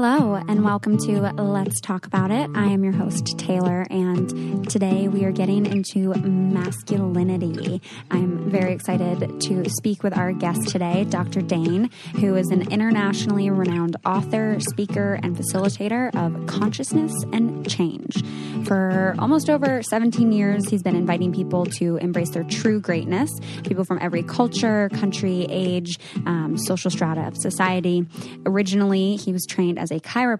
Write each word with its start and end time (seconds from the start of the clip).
Hello, 0.00 0.37
and 0.48 0.64
welcome 0.64 0.96
to 0.96 1.20
Let's 1.32 1.78
Talk 1.78 2.06
About 2.06 2.30
It. 2.30 2.48
I 2.54 2.68
am 2.68 2.82
your 2.82 2.94
host, 2.94 3.38
Taylor, 3.38 3.84
and 3.90 4.66
today 4.70 5.06
we 5.06 5.26
are 5.26 5.30
getting 5.30 5.66
into 5.66 6.14
masculinity. 6.14 7.82
I'm 8.10 8.48
very 8.48 8.72
excited 8.72 9.42
to 9.42 9.68
speak 9.68 10.02
with 10.02 10.16
our 10.16 10.32
guest 10.32 10.68
today, 10.68 11.04
Dr. 11.04 11.42
Dain, 11.42 11.90
who 12.18 12.34
is 12.34 12.48
an 12.48 12.72
internationally 12.72 13.50
renowned 13.50 13.96
author, 14.06 14.58
speaker, 14.60 15.20
and 15.22 15.36
facilitator 15.36 16.16
of 16.16 16.46
consciousness 16.46 17.12
and 17.30 17.68
change. 17.70 18.24
For 18.64 19.14
almost 19.18 19.50
over 19.50 19.82
17 19.82 20.32
years, 20.32 20.66
he's 20.70 20.82
been 20.82 20.96
inviting 20.96 21.30
people 21.30 21.66
to 21.78 21.96
embrace 21.98 22.30
their 22.30 22.44
true 22.44 22.80
greatness, 22.80 23.30
people 23.64 23.84
from 23.84 23.98
every 24.00 24.22
culture, 24.22 24.88
country, 24.94 25.46
age, 25.50 25.98
um, 26.24 26.56
social 26.56 26.90
strata 26.90 27.26
of 27.26 27.36
society. 27.36 28.06
Originally, 28.46 29.16
he 29.16 29.34
was 29.34 29.44
trained 29.44 29.78
as 29.78 29.90
a 29.90 30.00
chiropractor, 30.00 30.37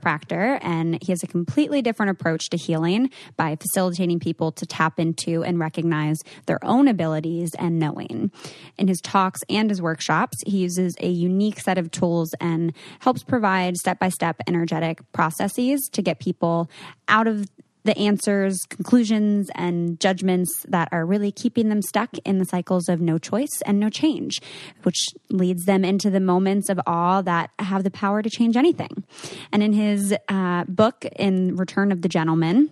and 0.63 1.03
he 1.03 1.13
has 1.13 1.23
a 1.23 1.27
completely 1.27 1.83
different 1.83 2.11
approach 2.11 2.51
to 2.51 2.57
healing 2.57 3.11
by 3.37 3.57
facilitating 3.57 4.21
people 4.21 4.53
to 4.53 4.67
tap 4.67 4.99
into 4.99 5.43
and 5.45 5.59
recognize 5.59 6.19
their 6.47 6.63
own 6.65 6.89
abilities 6.89 7.51
and 7.59 7.79
knowing. 7.79 8.31
In 8.77 8.89
his 8.89 9.01
talks 9.01 9.41
and 9.49 9.71
his 9.71 9.83
workshops, 9.83 10.37
he 10.47 10.59
uses 10.59 10.97
a 11.01 11.09
unique 11.09 11.61
set 11.61 11.79
of 11.79 11.91
tools 11.91 12.35
and 12.41 12.73
helps 13.01 13.23
provide 13.23 13.77
step 13.77 13.99
by 13.99 14.09
step 14.09 14.37
energetic 14.47 15.01
processes 15.13 15.89
to 15.93 16.03
get 16.03 16.19
people 16.19 16.71
out 17.09 17.27
of 17.27 17.49
the 17.89 17.97
answers, 17.97 18.67
conclusions, 18.67 19.51
and 19.55 19.99
judgments 19.99 20.67
that 20.69 20.91
are 20.93 21.07
really 21.07 21.33
keeping 21.33 21.71
them 21.71 21.81
stuck 21.81 22.11
in 22.27 22.37
the 22.37 22.45
cycles 22.45 22.87
of 22.87 23.01
no 23.01 23.17
choice 23.17 23.63
and 23.65 23.81
no 23.81 23.89
change, 23.89 24.43
which 24.83 25.09
leads 25.31 25.65
them 25.65 25.87
into 25.87 26.11
the 26.11 26.21
moments 26.21 26.69
of 26.69 26.79
awe 26.87 27.23
that 27.23 27.49
have 27.59 27.85
the 27.85 27.91
power 27.91 28.21
to 28.21 28.29
change 28.29 28.59
anything. 28.59 29.05
And 29.53 29.63
in 29.63 29.73
his 29.73 30.15
uh, 30.29 30.65
book, 30.65 31.07
In 31.17 31.57
Return 31.57 31.91
of 31.91 32.03
the 32.03 32.11
Gentleman, 32.11 32.69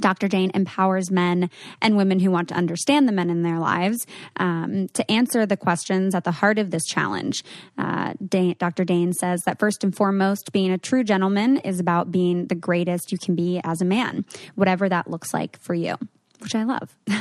Dr. 0.00 0.28
Dain 0.28 0.50
empowers 0.54 1.10
men 1.10 1.50
and 1.80 1.96
women 1.96 2.20
who 2.20 2.30
want 2.30 2.48
to 2.48 2.54
understand 2.54 3.08
the 3.08 3.12
men 3.12 3.30
in 3.30 3.42
their 3.42 3.58
lives 3.58 4.06
um, 4.36 4.88
to 4.94 5.08
answer 5.10 5.46
the 5.46 5.56
questions 5.56 6.14
at 6.14 6.24
the 6.24 6.32
heart 6.32 6.58
of 6.58 6.70
this 6.70 6.84
challenge. 6.84 7.44
Uh, 7.76 8.14
Dain, 8.24 8.56
Dr. 8.58 8.84
Dain 8.84 9.12
says 9.12 9.42
that 9.46 9.58
first 9.58 9.84
and 9.84 9.94
foremost, 9.94 10.52
being 10.52 10.70
a 10.70 10.78
true 10.78 11.04
gentleman 11.04 11.58
is 11.58 11.80
about 11.80 12.10
being 12.10 12.46
the 12.46 12.54
greatest 12.54 13.12
you 13.12 13.18
can 13.18 13.34
be 13.34 13.60
as 13.64 13.80
a 13.80 13.84
man, 13.84 14.24
whatever 14.54 14.88
that 14.88 15.10
looks 15.10 15.32
like 15.34 15.58
for 15.60 15.74
you 15.74 15.96
which 16.40 16.54
I 16.54 16.64
love. 16.64 16.94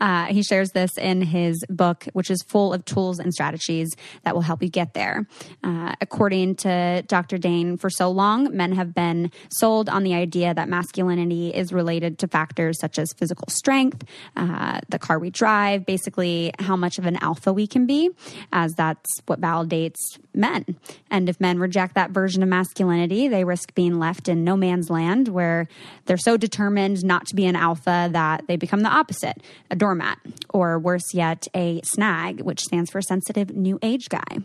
Uh, 0.00 0.26
he 0.26 0.42
shares 0.42 0.70
this 0.70 0.90
in 0.98 1.22
his 1.22 1.64
book, 1.68 2.06
which 2.12 2.30
is 2.30 2.42
full 2.42 2.72
of 2.72 2.84
tools 2.84 3.20
and 3.20 3.32
strategies 3.32 3.94
that 4.24 4.34
will 4.34 4.42
help 4.42 4.60
you 4.62 4.68
get 4.68 4.94
there. 4.94 5.26
Uh, 5.62 5.94
according 6.00 6.56
to 6.56 7.04
Dr. 7.06 7.38
Dain, 7.38 7.76
for 7.76 7.88
so 7.88 8.10
long, 8.10 8.54
men 8.54 8.72
have 8.72 8.94
been 8.94 9.30
sold 9.50 9.88
on 9.88 10.02
the 10.02 10.14
idea 10.14 10.54
that 10.54 10.68
masculinity 10.68 11.54
is 11.54 11.72
related 11.72 12.18
to 12.18 12.26
factors 12.26 12.78
such 12.80 12.98
as 12.98 13.12
physical 13.12 13.46
strength, 13.48 14.04
uh, 14.36 14.80
the 14.88 14.98
car 14.98 15.20
we 15.20 15.30
drive, 15.30 15.86
basically 15.86 16.52
how 16.58 16.74
much 16.74 16.98
of 16.98 17.06
an 17.06 17.16
alpha 17.22 17.52
we 17.52 17.66
can 17.66 17.86
be, 17.86 18.10
as 18.52 18.74
that's 18.74 19.08
what 19.26 19.40
validates 19.40 20.00
men. 20.34 20.64
And 21.10 21.28
if 21.28 21.40
men 21.40 21.58
reject 21.58 21.94
that 21.94 22.10
version 22.10 22.42
of 22.42 22.48
masculinity, 22.48 23.28
they 23.28 23.44
risk 23.44 23.74
being 23.74 23.98
left 23.98 24.28
in 24.28 24.44
no 24.44 24.56
man's 24.56 24.90
land 24.90 25.28
where 25.28 25.68
they're 26.06 26.16
so 26.16 26.36
determined 26.36 27.04
not 27.04 27.26
to 27.26 27.36
be 27.36 27.46
an 27.46 27.56
alpha 27.56 28.08
that 28.12 28.46
they 28.48 28.56
become 28.62 28.80
the 28.80 28.88
opposite 28.88 29.36
a 29.70 29.76
doormat, 29.76 30.18
or 30.48 30.78
worse 30.78 31.12
yet, 31.12 31.46
a 31.54 31.82
snag, 31.82 32.40
which 32.40 32.60
stands 32.60 32.90
for 32.90 33.02
sensitive 33.02 33.54
new 33.54 33.78
age 33.82 34.08
guy. 34.08 34.38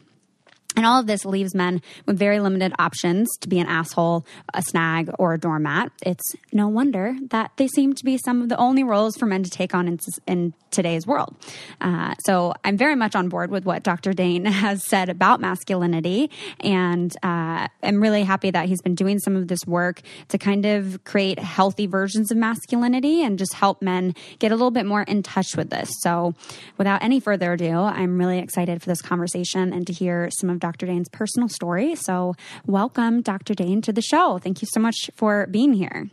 And 0.75 0.85
all 0.85 0.99
of 0.99 1.07
this 1.07 1.25
leaves 1.25 1.55
men 1.55 1.81
with 2.05 2.19
very 2.19 2.39
limited 2.39 2.73
options 2.77 3.35
to 3.41 3.49
be 3.49 3.59
an 3.59 3.65
asshole, 3.65 4.25
a 4.53 4.61
snag, 4.61 5.09
or 5.17 5.33
a 5.33 5.39
doormat. 5.39 5.91
It's 6.05 6.35
no 6.51 6.67
wonder 6.67 7.15
that 7.29 7.51
they 7.57 7.67
seem 7.67 7.93
to 7.93 8.05
be 8.05 8.19
some 8.19 8.43
of 8.43 8.49
the 8.49 8.57
only 8.57 8.83
roles 8.83 9.17
for 9.17 9.25
men 9.25 9.41
to 9.41 9.49
take 9.49 9.73
on 9.73 9.87
in, 9.87 9.97
in 10.27 10.53
today's 10.69 11.07
world. 11.07 11.35
Uh, 11.81 12.13
so 12.25 12.53
I'm 12.63 12.77
very 12.77 12.93
much 12.93 13.15
on 13.15 13.27
board 13.27 13.49
with 13.49 13.65
what 13.65 13.81
Dr. 13.81 14.13
Dain 14.13 14.45
has 14.45 14.85
said 14.85 15.09
about 15.09 15.41
masculinity. 15.41 16.29
And 16.59 17.11
uh, 17.23 17.67
I'm 17.81 17.99
really 17.99 18.23
happy 18.23 18.51
that 18.51 18.67
he's 18.67 18.81
been 18.81 18.95
doing 18.95 19.17
some 19.17 19.35
of 19.35 19.47
this 19.47 19.65
work 19.65 20.01
to 20.27 20.37
kind 20.37 20.65
of 20.67 21.03
create 21.05 21.39
healthy 21.39 21.87
versions 21.87 22.29
of 22.29 22.37
masculinity 22.37 23.23
and 23.23 23.39
just 23.39 23.55
help 23.55 23.81
men 23.81 24.13
get 24.37 24.51
a 24.51 24.55
little 24.55 24.69
bit 24.69 24.85
more 24.85 25.01
in 25.01 25.23
touch 25.23 25.57
with 25.57 25.71
this. 25.71 25.89
So 26.01 26.35
without 26.77 27.01
any 27.01 27.19
further 27.19 27.53
ado, 27.53 27.79
I'm 27.79 28.19
really 28.19 28.37
excited 28.37 28.83
for 28.83 28.89
this 28.89 29.01
conversation 29.01 29.73
and 29.73 29.87
to 29.87 29.93
hear 29.93 30.29
some 30.29 30.51
of. 30.51 30.66
Dain's 30.75 31.09
personal 31.09 31.47
story. 31.47 31.95
So, 31.95 32.35
welcome, 32.65 33.21
Dr. 33.21 33.53
Dain, 33.53 33.81
to 33.83 33.93
the 33.93 34.01
show. 34.01 34.37
Thank 34.37 34.61
you 34.61 34.67
so 34.71 34.79
much 34.79 35.09
for 35.15 35.47
being 35.47 35.73
here. 35.73 36.09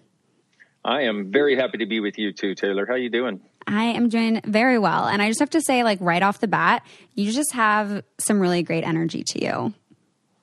I 0.84 1.02
am 1.02 1.32
very 1.32 1.56
happy 1.56 1.78
to 1.78 1.86
be 1.86 2.00
with 2.00 2.18
you 2.18 2.32
too, 2.32 2.54
Taylor. 2.54 2.86
How 2.86 2.92
are 2.92 2.98
you 2.98 3.10
doing? 3.10 3.40
I 3.66 3.84
am 3.84 4.08
doing 4.08 4.40
very 4.44 4.78
well. 4.78 5.06
And 5.06 5.22
I 5.22 5.28
just 5.28 5.40
have 5.40 5.50
to 5.50 5.62
say, 5.62 5.82
like, 5.82 5.98
right 6.00 6.22
off 6.22 6.40
the 6.40 6.48
bat, 6.48 6.86
you 7.14 7.32
just 7.32 7.52
have 7.54 8.02
some 8.18 8.38
really 8.38 8.62
great 8.62 8.84
energy 8.84 9.24
to 9.28 9.44
you. 9.44 9.74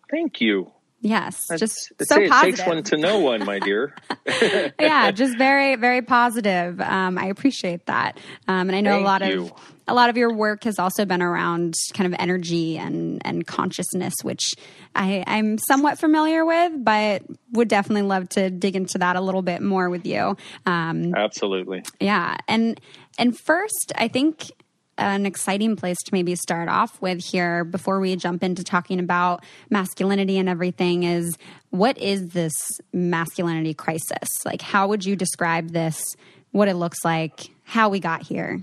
Thank 0.10 0.42
you. 0.42 0.72
Yes, 1.04 1.48
just 1.58 1.92
so 2.00 2.16
say 2.16 2.30
positive. 2.30 2.54
It 2.54 2.58
takes 2.58 2.68
one 2.68 2.84
to 2.84 2.98
know 2.98 3.20
one, 3.20 3.44
my 3.44 3.58
dear. 3.58 3.96
yeah, 4.80 5.10
just 5.10 5.36
very, 5.36 5.76
very 5.76 6.04
positive. 6.04 6.80
Um, 6.80 7.18
I 7.18 7.26
appreciate 7.26 7.88
that, 7.88 8.20
um, 8.48 8.70
and 8.70 8.76
I 8.76 8.82
know 8.82 8.92
Thank 8.92 9.02
a 9.02 9.06
lot 9.06 9.26
you. 9.26 9.46
of 9.46 9.54
a 9.92 9.94
lot 9.94 10.10
of 10.10 10.16
your 10.16 10.34
work 10.34 10.64
has 10.64 10.80
also 10.80 11.04
been 11.04 11.22
around 11.22 11.76
kind 11.94 12.12
of 12.12 12.18
energy 12.18 12.78
and 12.78 13.22
and 13.26 13.46
consciousness, 13.46 14.14
which 14.24 14.54
I, 14.96 15.24
I'm 15.28 15.58
somewhat 15.58 16.00
familiar 16.00 16.46
with, 16.46 16.72
but 16.78 17.24
would 17.52 17.68
definitely 17.68 18.04
love 18.04 18.30
to 18.30 18.50
dig 18.50 18.78
into 18.78 18.98
that 19.00 19.18
a 19.18 19.22
little 19.22 19.42
bit 19.42 19.62
more 19.62 19.90
with 19.90 20.06
you. 20.06 20.38
Um, 20.66 21.14
Absolutely. 21.14 21.84
Yeah, 22.00 22.38
and 22.48 22.80
and 23.20 23.38
first, 23.38 23.92
I 23.96 24.08
think 24.08 24.50
an 24.98 25.26
exciting 25.26 25.76
place 25.76 25.98
to 26.06 26.14
maybe 26.14 26.36
start 26.36 26.70
off 26.70 27.02
with 27.02 27.24
here 27.24 27.66
before 27.66 28.00
we 28.00 28.16
jump 28.16 28.44
into 28.44 28.64
talking 28.64 29.00
about 29.00 29.44
masculinity 29.70 30.38
and 30.38 30.48
everything 30.48 31.04
is 31.04 31.38
what 31.72 31.98
is 31.98 32.30
this 32.30 32.54
masculinity 32.94 33.74
crisis? 33.74 34.30
Like, 34.46 34.62
how 34.62 34.88
would 34.88 35.04
you 35.04 35.16
describe 35.16 35.72
this, 35.72 36.16
what 36.52 36.68
it 36.68 36.76
looks 36.76 37.00
like, 37.04 37.50
how 37.64 37.90
we 37.90 38.00
got 38.00 38.22
here? 38.22 38.62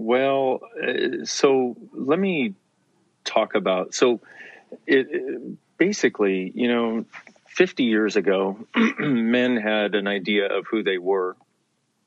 Well, 0.00 0.60
uh, 0.82 1.24
so 1.24 1.76
let 1.92 2.18
me 2.18 2.54
talk 3.24 3.54
about 3.54 3.94
so 3.94 4.20
it, 4.86 5.06
it 5.10 5.58
basically, 5.76 6.52
you 6.54 6.68
know, 6.68 7.04
50 7.48 7.84
years 7.84 8.16
ago, 8.16 8.66
men 8.98 9.56
had 9.56 9.94
an 9.94 10.06
idea 10.06 10.46
of 10.46 10.66
who 10.66 10.82
they 10.82 10.98
were. 10.98 11.36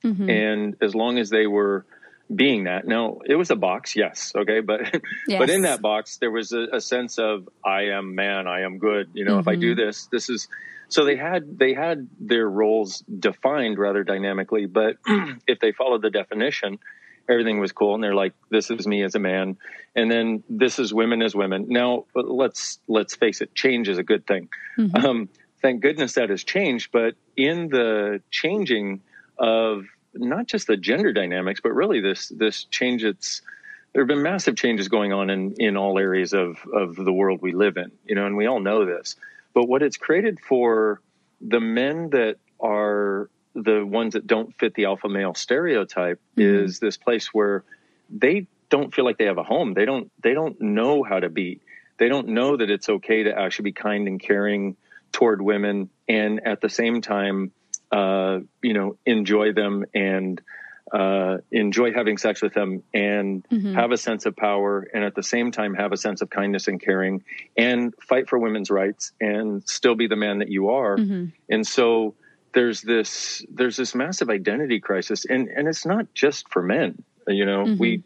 Mm-hmm. 0.03 0.29
And 0.29 0.75
as 0.81 0.95
long 0.95 1.17
as 1.17 1.29
they 1.29 1.47
were 1.47 1.85
being 2.33 2.63
that. 2.63 2.87
Now, 2.87 3.19
it 3.25 3.35
was 3.35 3.51
a 3.51 3.55
box, 3.55 3.95
yes, 3.95 4.33
okay, 4.35 4.59
but 4.61 4.81
yes. 5.27 5.37
but 5.39 5.49
in 5.49 5.63
that 5.63 5.81
box 5.81 6.17
there 6.17 6.31
was 6.31 6.51
a, 6.51 6.67
a, 6.73 6.81
sense 6.81 7.19
of 7.19 7.47
I 7.63 7.87
am 7.87 8.15
man, 8.15 8.47
I 8.47 8.61
am 8.61 8.79
good. 8.79 9.09
You 9.13 9.25
know, 9.25 9.33
mm-hmm. 9.33 9.41
if 9.41 9.47
I 9.47 9.55
do 9.55 9.75
mm-hmm. 9.75 9.85
this, 9.85 10.07
this 10.07 10.29
is. 10.29 10.47
So 10.87 11.05
they 11.05 11.15
had 11.15 11.57
they 11.57 11.73
had 11.73 12.07
their 12.19 12.47
roles 12.47 13.03
defined 13.19 13.77
rather 13.77 14.03
dynamically, 14.03 14.67
but 14.67 14.97
if 15.47 15.59
they 15.59 15.71
followed 15.71 16.01
the 16.01 16.09
definition, 16.09 16.79
everything 17.29 17.59
was 17.59 17.71
cool, 17.71 17.95
and 17.95 18.03
they're 18.03 18.15
like, 18.15 18.33
"This 18.49 18.69
is 18.69 18.87
me 18.87 19.03
as 19.03 19.15
a 19.15 19.19
man," 19.19 19.57
and 19.95 20.11
then 20.11 20.43
this 20.49 20.79
is 20.79 20.93
women 20.93 21.21
as 21.21 21.35
women. 21.35 21.67
Now, 21.69 22.05
let's 22.15 22.79
let's 22.87 23.15
face 23.15 23.41
it, 23.41 23.53
change 23.55 23.89
is 23.89 23.97
a 23.97 24.03
good 24.03 24.25
thing. 24.25 24.49
Mm-hmm. 24.77 25.05
Um, 25.05 25.29
thank 25.61 25.81
goodness 25.81 26.13
that 26.13 26.29
has 26.29 26.43
changed, 26.43 26.91
but 26.91 27.15
in 27.35 27.69
the 27.69 28.21
changing 28.31 29.01
of 29.37 29.85
not 30.13 30.47
just 30.47 30.67
the 30.67 30.77
gender 30.77 31.11
dynamics, 31.13 31.59
but 31.61 31.73
really 31.73 31.99
this 31.99 32.29
this 32.29 32.65
change. 32.65 33.03
It's 33.03 33.41
there 33.93 34.01
have 34.01 34.07
been 34.07 34.23
massive 34.23 34.55
changes 34.55 34.87
going 34.87 35.13
on 35.13 35.29
in 35.29 35.55
in 35.57 35.77
all 35.77 35.97
areas 35.97 36.33
of 36.33 36.57
of 36.71 36.95
the 36.95 37.13
world 37.13 37.39
we 37.41 37.53
live 37.53 37.77
in. 37.77 37.91
You 38.05 38.15
know, 38.15 38.25
and 38.25 38.37
we 38.37 38.45
all 38.45 38.59
know 38.59 38.85
this. 38.85 39.15
But 39.53 39.67
what 39.67 39.83
it's 39.83 39.97
created 39.97 40.39
for 40.39 41.01
the 41.41 41.59
men 41.59 42.09
that 42.11 42.37
are 42.59 43.29
the 43.55 43.85
ones 43.85 44.13
that 44.13 44.25
don't 44.27 44.53
fit 44.55 44.73
the 44.73 44.85
alpha 44.85 45.09
male 45.09 45.33
stereotype 45.33 46.19
mm-hmm. 46.37 46.65
is 46.65 46.79
this 46.79 46.97
place 46.97 47.33
where 47.33 47.63
they 48.09 48.47
don't 48.69 48.93
feel 48.93 49.05
like 49.05 49.17
they 49.17 49.25
have 49.25 49.37
a 49.37 49.43
home. 49.43 49.73
They 49.73 49.85
don't 49.85 50.11
they 50.21 50.33
don't 50.33 50.59
know 50.61 51.03
how 51.03 51.19
to 51.19 51.29
be 51.29 51.61
they 51.97 52.09
don't 52.09 52.29
know 52.29 52.57
that 52.57 52.69
it's 52.69 52.89
okay 52.89 53.23
to 53.23 53.37
actually 53.37 53.63
be 53.63 53.71
kind 53.73 54.07
and 54.07 54.19
caring 54.19 54.75
toward 55.11 55.41
women 55.41 55.89
and 56.07 56.45
at 56.45 56.61
the 56.61 56.69
same 56.69 57.01
time 57.01 57.51
uh, 57.91 58.39
you 58.61 58.73
know 58.73 58.97
enjoy 59.05 59.53
them 59.53 59.85
and 59.93 60.41
uh, 60.91 61.37
enjoy 61.51 61.91
having 61.93 62.17
sex 62.17 62.41
with 62.41 62.53
them 62.53 62.83
and 62.93 63.47
mm-hmm. 63.49 63.73
have 63.73 63.91
a 63.91 63.97
sense 63.97 64.25
of 64.25 64.35
power 64.35 64.87
and 64.93 65.03
at 65.03 65.15
the 65.15 65.23
same 65.23 65.51
time 65.51 65.73
have 65.73 65.91
a 65.91 65.97
sense 65.97 66.21
of 66.21 66.29
kindness 66.29 66.67
and 66.67 66.81
caring 66.81 67.23
and 67.57 67.93
fight 68.01 68.29
for 68.29 68.37
women's 68.37 68.69
rights 68.69 69.11
and 69.21 69.63
still 69.67 69.95
be 69.95 70.07
the 70.07 70.15
man 70.15 70.39
that 70.39 70.49
you 70.49 70.69
are 70.69 70.97
mm-hmm. 70.97 71.25
and 71.49 71.65
so 71.65 72.15
there's 72.53 72.81
this 72.81 73.45
there's 73.49 73.77
this 73.77 73.93
massive 73.93 74.29
identity 74.29 74.79
crisis 74.79 75.25
and 75.25 75.47
and 75.49 75.67
it's 75.67 75.85
not 75.85 76.13
just 76.13 76.49
for 76.49 76.61
men 76.61 77.03
you 77.27 77.45
know 77.45 77.65
mm-hmm. 77.65 77.77
we 77.77 78.03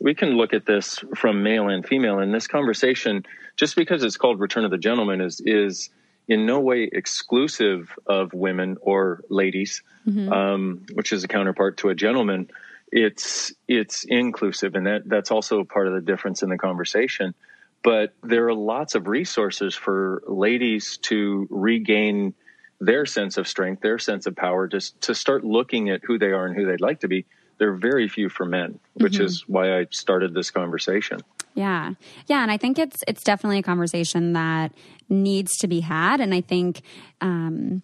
we 0.00 0.14
can 0.14 0.30
look 0.30 0.52
at 0.52 0.66
this 0.66 0.98
from 1.14 1.42
male 1.42 1.68
and 1.68 1.86
female 1.86 2.18
and 2.18 2.34
this 2.34 2.46
conversation 2.46 3.24
just 3.56 3.76
because 3.76 4.02
it's 4.02 4.16
called 4.16 4.40
return 4.40 4.64
of 4.64 4.70
the 4.70 4.78
gentleman 4.78 5.20
is 5.20 5.40
is 5.44 5.90
in 6.26 6.46
no 6.46 6.60
way 6.60 6.88
exclusive 6.90 7.90
of 8.06 8.32
women 8.32 8.76
or 8.80 9.22
ladies 9.28 9.82
mm-hmm. 10.06 10.32
um, 10.32 10.86
which 10.94 11.12
is 11.12 11.22
a 11.24 11.28
counterpart 11.28 11.76
to 11.76 11.90
a 11.90 11.94
gentleman 11.94 12.48
it's 12.90 13.52
it's 13.68 14.04
inclusive 14.04 14.74
and 14.74 14.86
that 14.86 15.02
that's 15.06 15.30
also 15.30 15.64
part 15.64 15.86
of 15.86 15.94
the 15.94 16.00
difference 16.00 16.42
in 16.42 16.48
the 16.48 16.58
conversation 16.58 17.34
but 17.82 18.14
there 18.22 18.46
are 18.46 18.54
lots 18.54 18.94
of 18.94 19.08
resources 19.08 19.74
for 19.74 20.22
ladies 20.26 20.96
to 20.98 21.46
regain 21.50 22.32
their 22.80 23.06
sense 23.06 23.36
of 23.36 23.48
strength, 23.48 23.82
their 23.82 23.98
sense 23.98 24.26
of 24.26 24.36
power, 24.36 24.66
just 24.66 25.00
to 25.02 25.14
start 25.14 25.44
looking 25.44 25.90
at 25.90 26.02
who 26.04 26.18
they 26.18 26.32
are 26.32 26.46
and 26.46 26.56
who 26.56 26.66
they'd 26.66 26.80
like 26.80 27.00
to 27.00 27.08
be. 27.08 27.26
There 27.58 27.70
are 27.70 27.76
very 27.76 28.08
few 28.08 28.28
for 28.28 28.44
men, 28.44 28.80
which 28.94 29.14
mm-hmm. 29.14 29.24
is 29.24 29.44
why 29.46 29.78
I 29.78 29.86
started 29.90 30.34
this 30.34 30.50
conversation. 30.50 31.20
Yeah. 31.54 31.92
Yeah. 32.26 32.42
And 32.42 32.50
I 32.50 32.56
think 32.56 32.78
it's 32.78 33.02
it's 33.06 33.22
definitely 33.22 33.60
a 33.60 33.62
conversation 33.62 34.32
that 34.32 34.72
needs 35.08 35.56
to 35.58 35.68
be 35.68 35.80
had. 35.80 36.20
And 36.20 36.34
I 36.34 36.40
think 36.40 36.82
um 37.20 37.82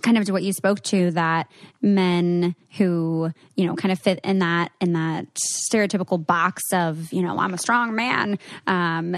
kind 0.00 0.16
of 0.16 0.24
to 0.24 0.32
what 0.32 0.42
you 0.42 0.52
spoke 0.52 0.80
to 0.82 1.10
that 1.12 1.50
men 1.80 2.54
who 2.76 3.30
you 3.56 3.66
know 3.66 3.74
kind 3.74 3.92
of 3.92 3.98
fit 3.98 4.20
in 4.24 4.38
that 4.38 4.70
in 4.80 4.92
that 4.94 5.26
stereotypical 5.34 6.24
box 6.24 6.62
of 6.72 7.12
you 7.12 7.20
know 7.20 7.38
i'm 7.38 7.52
a 7.52 7.58
strong 7.58 7.94
man 7.94 8.38
um, 8.66 9.14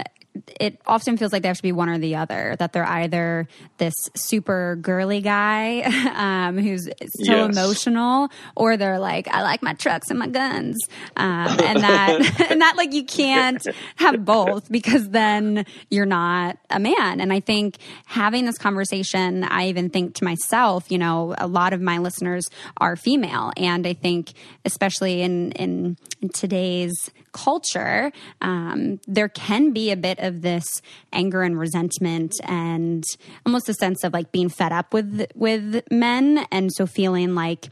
it 0.59 0.79
often 0.85 1.17
feels 1.17 1.31
like 1.31 1.41
they 1.41 1.47
have 1.47 1.57
to 1.57 1.63
be 1.63 1.71
one 1.71 1.89
or 1.89 1.97
the 1.97 2.15
other. 2.15 2.55
That 2.59 2.73
they're 2.73 2.87
either 2.87 3.47
this 3.77 3.93
super 4.15 4.77
girly 4.81 5.21
guy 5.21 5.81
um, 6.15 6.57
who's 6.57 6.85
so 6.85 6.91
yes. 7.17 7.57
emotional, 7.57 8.29
or 8.55 8.77
they're 8.77 8.99
like, 8.99 9.27
I 9.27 9.41
like 9.41 9.61
my 9.61 9.73
trucks 9.73 10.09
and 10.09 10.19
my 10.19 10.27
guns, 10.27 10.77
um, 11.15 11.25
and 11.63 11.79
that 11.81 12.47
and 12.51 12.61
that 12.61 12.75
like 12.77 12.93
you 12.93 13.05
can't 13.05 13.65
have 13.97 14.23
both 14.25 14.71
because 14.71 15.09
then 15.09 15.65
you're 15.89 16.05
not 16.05 16.57
a 16.69 16.79
man. 16.79 17.21
And 17.21 17.31
I 17.31 17.39
think 17.39 17.77
having 18.05 18.45
this 18.45 18.57
conversation, 18.57 19.43
I 19.43 19.69
even 19.69 19.89
think 19.89 20.15
to 20.15 20.23
myself, 20.23 20.91
you 20.91 20.97
know, 20.97 21.35
a 21.37 21.47
lot 21.47 21.73
of 21.73 21.81
my 21.81 21.97
listeners 21.97 22.49
are 22.77 22.95
female, 22.95 23.51
and 23.57 23.87
I 23.87 23.93
think 23.93 24.33
especially 24.65 25.21
in 25.21 25.51
in, 25.53 25.97
in 26.21 26.29
today's 26.29 27.11
culture, 27.35 28.11
um, 28.41 28.99
there 29.07 29.27
can 29.27 29.73
be 29.73 29.91
a 29.91 29.97
bit 29.97 30.19
of 30.19 30.41
this 30.41 30.65
anger 31.11 31.43
and 31.43 31.59
resentment 31.59 32.33
and 32.45 33.03
almost 33.45 33.67
a 33.67 33.73
sense 33.73 34.03
of 34.03 34.13
like 34.13 34.31
being 34.31 34.49
fed 34.49 34.71
up 34.71 34.93
with 34.93 35.27
with 35.35 35.83
men, 35.91 36.47
and 36.51 36.71
so 36.73 36.87
feeling 36.87 37.35
like 37.35 37.67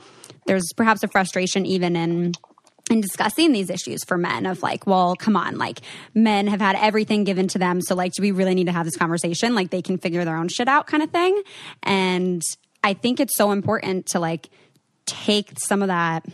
there's 0.46 0.74
perhaps 0.76 1.02
a 1.04 1.08
frustration 1.08 1.66
even 1.66 1.96
in 1.96 2.34
in 2.92 3.00
discussing 3.00 3.54
these 3.54 3.70
issues 3.70 4.04
for 4.04 4.18
men 4.18 4.46
of 4.46 4.62
like, 4.62 4.86
well, 4.86 5.16
come 5.16 5.38
on, 5.38 5.58
like 5.58 5.80
men 6.14 6.48
have 6.48 6.60
had 6.60 6.76
everything 6.76 7.24
given 7.24 7.48
to 7.48 7.58
them. 7.58 7.80
So 7.80 7.96
like, 7.96 8.12
do 8.12 8.22
we 8.22 8.32
really 8.32 8.54
need 8.54 8.66
to 8.66 8.74
have 8.74 8.86
this 8.86 8.98
conversation? 8.98 9.56
Like 9.56 9.70
they 9.70 9.82
can 9.82 9.98
figure 9.98 10.26
their 10.26 10.36
own 10.36 10.50
shit 10.50 10.68
out 10.68 10.86
kind 10.88 11.02
of 11.02 11.10
thing. 11.10 11.42
And 11.82 12.42
I 12.84 12.94
think 12.94 13.22
it's 13.22 13.38
so 13.38 13.52
important 13.52 14.08
to 14.08 14.20
like 14.20 14.50
take 15.06 15.58
some 15.60 15.82
of 15.82 15.88
that 15.88 16.26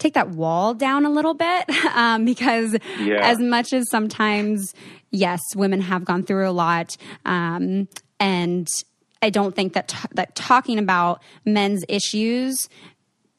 take 0.00 0.14
that 0.14 0.30
wall 0.30 0.74
down 0.74 1.04
a 1.04 1.10
little 1.10 1.34
bit 1.34 1.70
um, 1.94 2.24
because 2.24 2.76
yeah. 2.98 3.20
as 3.22 3.38
much 3.38 3.72
as 3.72 3.88
sometimes 3.90 4.74
yes 5.10 5.40
women 5.54 5.80
have 5.80 6.04
gone 6.04 6.24
through 6.24 6.48
a 6.48 6.50
lot 6.50 6.96
um, 7.24 7.88
and 8.18 8.66
i 9.22 9.30
don't 9.30 9.54
think 9.54 9.74
that 9.74 9.88
t- 9.88 10.08
that 10.12 10.34
talking 10.34 10.78
about 10.78 11.22
men's 11.44 11.84
issues 11.88 12.68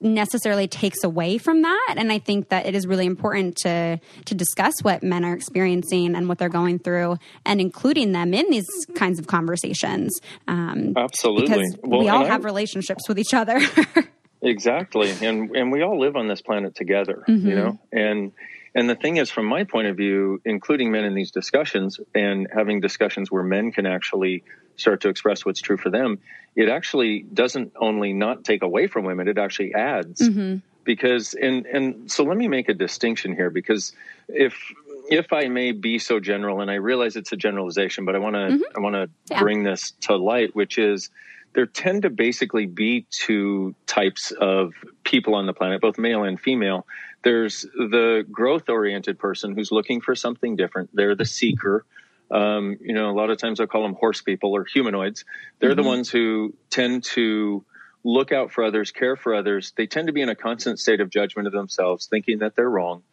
necessarily 0.03 0.67
takes 0.67 1.03
away 1.03 1.37
from 1.37 1.61
that. 1.61 1.93
And 1.95 2.11
i 2.11 2.17
think 2.19 2.49
that 2.49 2.65
it 2.65 2.75
is 2.75 2.87
really 2.87 3.05
important 3.05 3.55
to 3.57 3.99
to 4.25 4.35
discuss 4.35 4.73
what 4.81 5.03
men 5.03 5.23
are 5.23 5.33
experiencing 5.33 6.15
and 6.15 6.27
what 6.27 6.37
they're 6.39 6.49
going 6.49 6.79
through 6.79 7.17
and 7.45 7.61
including 7.61 8.11
them 8.11 8.33
in 8.33 8.49
these 8.49 8.67
kinds 8.95 9.19
of 9.19 9.27
conversations 9.27 10.19
um, 10.47 10.93
absolutely. 10.97 11.47
Because 11.47 11.77
well, 11.83 11.99
we 11.99 12.09
all 12.09 12.25
have 12.25 12.43
I, 12.43 12.45
relationships 12.45 13.07
with 13.07 13.19
each 13.19 13.33
other 13.33 13.59
Exactly, 14.41 15.11
and 15.21 15.55
and 15.55 15.71
we 15.71 15.83
all 15.83 15.99
live 15.99 16.15
on 16.15 16.27
this 16.27 16.41
planet 16.41 16.75
together, 16.75 17.23
mm-hmm. 17.27 17.47
you 17.47 17.55
know. 17.55 17.79
And 17.91 18.31
and 18.73 18.89
the 18.89 18.95
thing 18.95 19.17
is, 19.17 19.29
from 19.29 19.45
my 19.45 19.65
point 19.65 19.87
of 19.87 19.97
view, 19.97 20.41
including 20.45 20.91
men 20.91 21.03
in 21.03 21.13
these 21.13 21.31
discussions 21.31 21.99
and 22.15 22.47
having 22.51 22.79
discussions 22.79 23.29
where 23.29 23.43
men 23.43 23.71
can 23.71 23.85
actually 23.85 24.43
start 24.77 25.01
to 25.01 25.09
express 25.09 25.45
what's 25.45 25.61
true 25.61 25.77
for 25.77 25.89
them, 25.89 26.19
it 26.55 26.69
actually 26.69 27.19
doesn't 27.21 27.73
only 27.79 28.13
not 28.13 28.43
take 28.43 28.63
away 28.63 28.87
from 28.87 29.05
women; 29.05 29.27
it 29.27 29.37
actually 29.37 29.75
adds. 29.75 30.21
Mm-hmm. 30.21 30.57
Because 30.83 31.35
and 31.35 31.67
and 31.67 32.11
so 32.11 32.23
let 32.23 32.35
me 32.35 32.47
make 32.47 32.67
a 32.67 32.73
distinction 32.73 33.35
here, 33.35 33.51
because 33.51 33.93
if 34.27 34.55
if 35.09 35.33
I 35.33 35.49
may 35.49 35.71
be 35.71 35.99
so 35.99 36.19
general, 36.19 36.61
and 36.61 36.71
I 36.71 36.75
realize 36.75 37.15
it's 37.15 37.31
a 37.31 37.37
generalization, 37.37 38.05
but 38.05 38.15
I 38.15 38.19
want 38.19 38.35
to 38.35 38.39
mm-hmm. 38.39 38.77
I 38.77 38.79
want 38.79 38.95
to 38.95 39.09
yeah. 39.29 39.39
bring 39.39 39.63
this 39.63 39.91
to 40.01 40.15
light, 40.15 40.55
which 40.55 40.79
is 40.79 41.11
there 41.53 41.65
tend 41.65 42.03
to 42.03 42.09
basically 42.09 42.65
be 42.65 43.05
two 43.09 43.75
types 43.85 44.31
of 44.31 44.73
people 45.03 45.35
on 45.35 45.45
the 45.45 45.53
planet, 45.53 45.81
both 45.81 45.97
male 45.97 46.23
and 46.23 46.39
female. 46.39 46.87
There's 47.23 47.61
the 47.61 48.25
growth 48.31 48.69
oriented 48.69 49.19
person 49.19 49.53
who's 49.53 49.71
looking 49.71 50.01
for 50.01 50.15
something 50.15 50.55
different. 50.55 50.89
They're 50.93 51.15
the 51.15 51.25
seeker. 51.25 51.85
Um, 52.31 52.77
you 52.79 52.93
know, 52.93 53.09
a 53.09 53.13
lot 53.13 53.29
of 53.29 53.37
times 53.37 53.59
I 53.59 53.65
call 53.65 53.83
them 53.83 53.95
horse 53.95 54.21
people 54.21 54.53
or 54.55 54.63
humanoids. 54.63 55.25
They're 55.59 55.71
mm-hmm. 55.71 55.81
the 55.81 55.87
ones 55.87 56.09
who 56.09 56.53
tend 56.69 57.03
to 57.15 57.65
look 58.03 58.31
out 58.31 58.51
for 58.51 58.63
others, 58.63 58.91
care 58.91 59.15
for 59.15 59.35
others. 59.35 59.73
They 59.75 59.85
tend 59.85 60.07
to 60.07 60.13
be 60.13 60.21
in 60.21 60.29
a 60.29 60.35
constant 60.35 60.79
state 60.79 61.01
of 61.01 61.09
judgment 61.09 61.47
of 61.47 61.53
themselves, 61.53 62.07
thinking 62.07 62.39
that 62.39 62.55
they're 62.55 62.69
wrong 62.69 63.03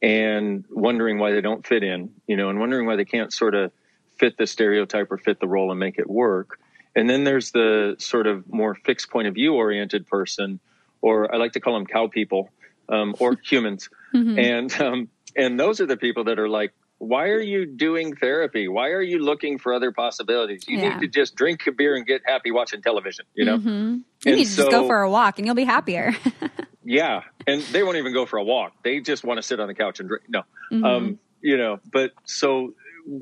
and 0.00 0.64
wondering 0.70 1.18
why 1.18 1.32
they 1.32 1.40
don't 1.40 1.66
fit 1.66 1.82
in, 1.82 2.10
you 2.26 2.36
know, 2.36 2.50
and 2.50 2.60
wondering 2.60 2.86
why 2.86 2.96
they 2.96 3.04
can't 3.04 3.32
sort 3.32 3.54
of 3.54 3.72
fit 4.16 4.36
the 4.38 4.46
stereotype 4.46 5.10
or 5.10 5.18
fit 5.18 5.40
the 5.40 5.48
role 5.48 5.70
and 5.70 5.80
make 5.80 5.98
it 5.98 6.08
work. 6.08 6.58
And 6.98 7.08
then 7.08 7.22
there's 7.22 7.52
the 7.52 7.94
sort 8.00 8.26
of 8.26 8.52
more 8.52 8.74
fixed 8.74 9.08
point 9.08 9.28
of 9.28 9.34
view 9.34 9.54
oriented 9.54 10.08
person, 10.08 10.58
or 11.00 11.32
I 11.32 11.38
like 11.38 11.52
to 11.52 11.60
call 11.60 11.74
them 11.74 11.86
cow 11.86 12.08
people 12.08 12.50
um, 12.88 13.14
or 13.20 13.36
humans. 13.44 13.88
Mm-hmm. 14.12 14.36
And 14.36 14.80
um, 14.80 15.08
and 15.36 15.60
those 15.60 15.80
are 15.80 15.86
the 15.86 15.96
people 15.96 16.24
that 16.24 16.40
are 16.40 16.48
like, 16.48 16.72
why 16.98 17.28
are 17.28 17.40
you 17.40 17.66
doing 17.66 18.16
therapy? 18.16 18.66
Why 18.66 18.88
are 18.88 19.00
you 19.00 19.20
looking 19.20 19.58
for 19.58 19.72
other 19.72 19.92
possibilities? 19.92 20.64
You 20.66 20.78
yeah. 20.78 20.98
need 20.98 21.02
to 21.02 21.06
just 21.06 21.36
drink 21.36 21.68
a 21.68 21.72
beer 21.72 21.94
and 21.94 22.04
get 22.04 22.22
happy 22.26 22.50
watching 22.50 22.82
television. 22.82 23.26
You 23.34 23.44
know, 23.44 23.58
mm-hmm. 23.58 23.98
you 24.24 24.36
need 24.36 24.46
to 24.46 24.50
so, 24.50 24.62
just 24.62 24.70
go 24.72 24.88
for 24.88 25.00
a 25.00 25.08
walk 25.08 25.38
and 25.38 25.46
you'll 25.46 25.54
be 25.54 25.62
happier. 25.62 26.16
yeah, 26.84 27.22
and 27.46 27.62
they 27.62 27.84
won't 27.84 27.98
even 27.98 28.12
go 28.12 28.26
for 28.26 28.38
a 28.38 28.44
walk. 28.44 28.72
They 28.82 28.98
just 28.98 29.22
want 29.22 29.38
to 29.38 29.42
sit 29.42 29.60
on 29.60 29.68
the 29.68 29.74
couch 29.74 30.00
and 30.00 30.08
drink. 30.08 30.24
No, 30.28 30.40
mm-hmm. 30.72 30.84
um, 30.84 31.18
you 31.42 31.56
know. 31.58 31.78
But 31.92 32.10
so, 32.24 32.74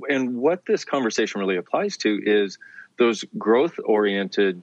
and 0.08 0.36
what 0.38 0.64
this 0.66 0.86
conversation 0.86 1.42
really 1.42 1.56
applies 1.56 1.98
to 1.98 2.18
is 2.24 2.56
those 2.98 3.24
growth 3.38 3.78
oriented 3.84 4.62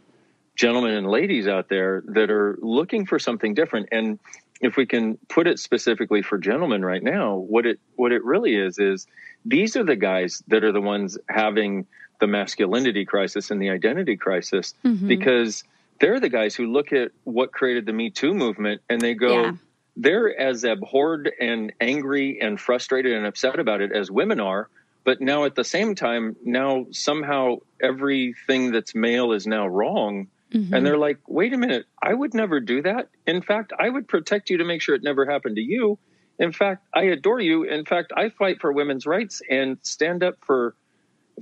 gentlemen 0.55 0.93
and 0.93 1.07
ladies 1.07 1.47
out 1.47 1.69
there 1.69 2.03
that 2.07 2.29
are 2.29 2.57
looking 2.61 3.05
for 3.05 3.17
something 3.19 3.53
different 3.53 3.89
and 3.91 4.19
if 4.61 4.77
we 4.77 4.85
can 4.85 5.17
put 5.29 5.47
it 5.47 5.59
specifically 5.59 6.21
for 6.21 6.37
gentlemen 6.37 6.85
right 6.85 7.03
now 7.03 7.35
what 7.35 7.65
it 7.65 7.79
what 7.95 8.11
it 8.11 8.23
really 8.23 8.55
is 8.55 8.77
is 8.79 9.07
these 9.45 9.75
are 9.75 9.83
the 9.83 9.95
guys 9.95 10.43
that 10.47 10.63
are 10.63 10.71
the 10.71 10.81
ones 10.81 11.17
having 11.27 11.85
the 12.19 12.27
masculinity 12.27 13.03
crisis 13.03 13.51
and 13.51 13.61
the 13.61 13.69
identity 13.69 14.15
crisis 14.15 14.75
mm-hmm. 14.85 15.07
because 15.07 15.63
they're 15.99 16.19
the 16.19 16.29
guys 16.29 16.55
who 16.55 16.71
look 16.71 16.93
at 16.93 17.11
what 17.23 17.51
created 17.51 17.85
the 17.85 17.93
me 17.93 18.09
too 18.09 18.33
movement 18.33 18.81
and 18.89 19.01
they 19.01 19.13
go 19.13 19.43
yeah. 19.43 19.51
they're 19.97 20.39
as 20.39 20.63
abhorred 20.63 21.31
and 21.39 21.73
angry 21.81 22.39
and 22.39 22.59
frustrated 22.59 23.13
and 23.13 23.25
upset 23.25 23.59
about 23.59 23.81
it 23.81 23.91
as 23.91 24.11
women 24.11 24.39
are 24.39 24.69
but 25.03 25.21
now 25.21 25.45
at 25.45 25.55
the 25.55 25.63
same 25.63 25.95
time 25.95 26.35
now 26.43 26.85
somehow 26.91 27.57
everything 27.81 28.71
that's 28.71 28.95
male 28.95 29.31
is 29.33 29.45
now 29.47 29.67
wrong. 29.67 30.27
Mm-hmm. 30.53 30.71
and 30.71 30.85
they're 30.85 30.99
like 30.99 31.17
wait 31.27 31.51
a 31.53 31.57
minute. 31.57 31.85
I 32.01 32.13
would 32.13 32.35
never 32.35 32.59
do 32.59 32.83
that. 32.83 33.09
In 33.25 33.41
fact 33.41 33.73
i 33.77 33.89
would 33.89 34.07
protect 34.07 34.49
you 34.49 34.57
to 34.57 34.65
make 34.65 34.81
sure 34.81 34.93
it 34.95 35.03
never 35.03 35.25
happened 35.25 35.55
to 35.55 35.63
you. 35.63 35.97
In 36.37 36.51
fact 36.51 36.85
i 36.93 37.03
adore 37.03 37.39
you. 37.39 37.63
In 37.63 37.85
fact 37.85 38.13
i 38.15 38.29
fight 38.29 38.61
for 38.61 38.71
women's 38.71 39.05
rights 39.05 39.41
and 39.49 39.77
stand 39.81 40.23
up 40.23 40.35
for 40.41 40.75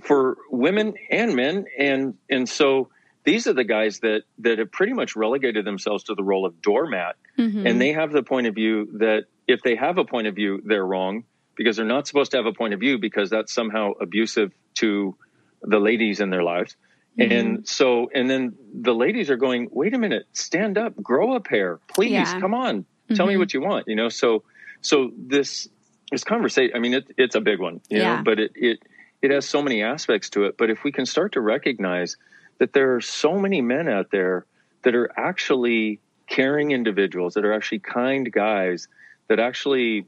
for 0.02 0.38
women 0.50 0.94
and 1.10 1.36
men. 1.36 1.66
And 1.78 2.16
and 2.30 2.48
so 2.48 2.90
these 3.26 3.48
are 3.48 3.54
the 3.54 3.66
guys 3.66 4.00
that 4.00 4.24
that 4.40 4.60
have 4.60 4.72
pretty 4.72 4.94
much 4.94 5.16
relegated 5.18 5.66
themselves 5.66 6.06
to 6.06 6.16
the 6.16 6.24
role 6.24 6.46
of 6.46 6.62
doormat. 6.62 7.18
Mm-hmm. 7.38 7.66
and 7.66 7.82
they 7.82 7.94
have 7.94 8.12
the 8.12 8.24
point 8.24 8.48
of 8.48 8.56
view 8.56 8.90
that 9.00 9.24
if 9.48 9.62
they 9.62 9.76
have 9.76 9.98
a 9.98 10.06
point 10.06 10.28
of 10.28 10.36
view 10.36 10.62
they're 10.66 10.86
wrong 10.86 11.24
because 11.62 11.78
they're 11.78 11.86
not 11.86 12.08
supposed 12.08 12.32
to 12.32 12.38
have 12.38 12.48
a 12.48 12.54
point 12.54 12.74
of 12.74 12.80
view 12.80 12.98
because 12.98 13.30
that's 13.30 13.54
somehow 13.54 13.92
abusive 14.02 14.52
to 14.74 15.16
the 15.62 15.78
ladies 15.78 16.20
in 16.20 16.32
their 16.32 16.42
lives. 16.42 16.76
Mm-hmm. 17.20 17.32
And 17.32 17.68
so, 17.68 18.10
and 18.16 18.28
then 18.28 18.56
the 18.74 18.96
ladies 18.96 19.30
are 19.30 19.36
going, 19.36 19.70
wait 19.72 19.94
a 19.94 20.00
minute, 20.00 20.26
stand 20.34 20.80
up, 20.80 20.96
grow 21.04 21.36
a 21.36 21.40
pair, 21.40 21.80
please, 21.88 22.14
yeah. 22.14 22.40
come 22.40 22.56
on, 22.56 22.80
mm-hmm. 22.80 23.14
tell 23.14 23.28
me 23.28 23.34
mm-hmm. 23.34 23.42
what 23.42 23.54
you 23.54 23.62
want, 23.62 23.88
you 23.88 23.96
know? 23.96 24.10
So, 24.10 24.42
so 24.82 25.12
this, 25.16 25.68
this 26.10 26.24
conversation, 26.24 26.76
I 26.76 26.80
mean, 26.80 26.96
it, 26.96 27.12
it's 27.16 27.36
a 27.36 27.42
big 27.42 27.60
one, 27.60 27.82
you 27.90 28.00
yeah. 28.00 28.16
know, 28.16 28.24
but 28.24 28.40
it, 28.40 28.54
it, 28.56 28.80
it 29.22 29.30
has 29.30 29.48
so 29.48 29.62
many 29.62 29.84
aspects 29.84 30.32
to 30.32 30.46
it. 30.46 30.58
But 30.58 30.72
if 30.72 30.84
we 30.84 30.92
can 30.92 31.06
start 31.06 31.34
to 31.34 31.42
recognize 31.42 32.18
that 32.58 32.74
there 32.74 32.96
are 32.96 33.02
so 33.02 33.38
many 33.38 33.62
men 33.62 33.88
out 33.88 34.10
there 34.10 34.48
that 34.82 34.96
are 34.96 35.12
actually 35.16 36.00
caring 36.26 36.72
individuals, 36.72 37.36
that 37.36 37.46
are 37.46 37.54
actually 37.54 37.80
kind 37.80 38.32
guys, 38.32 38.88
that 39.28 39.40
actually 39.40 40.08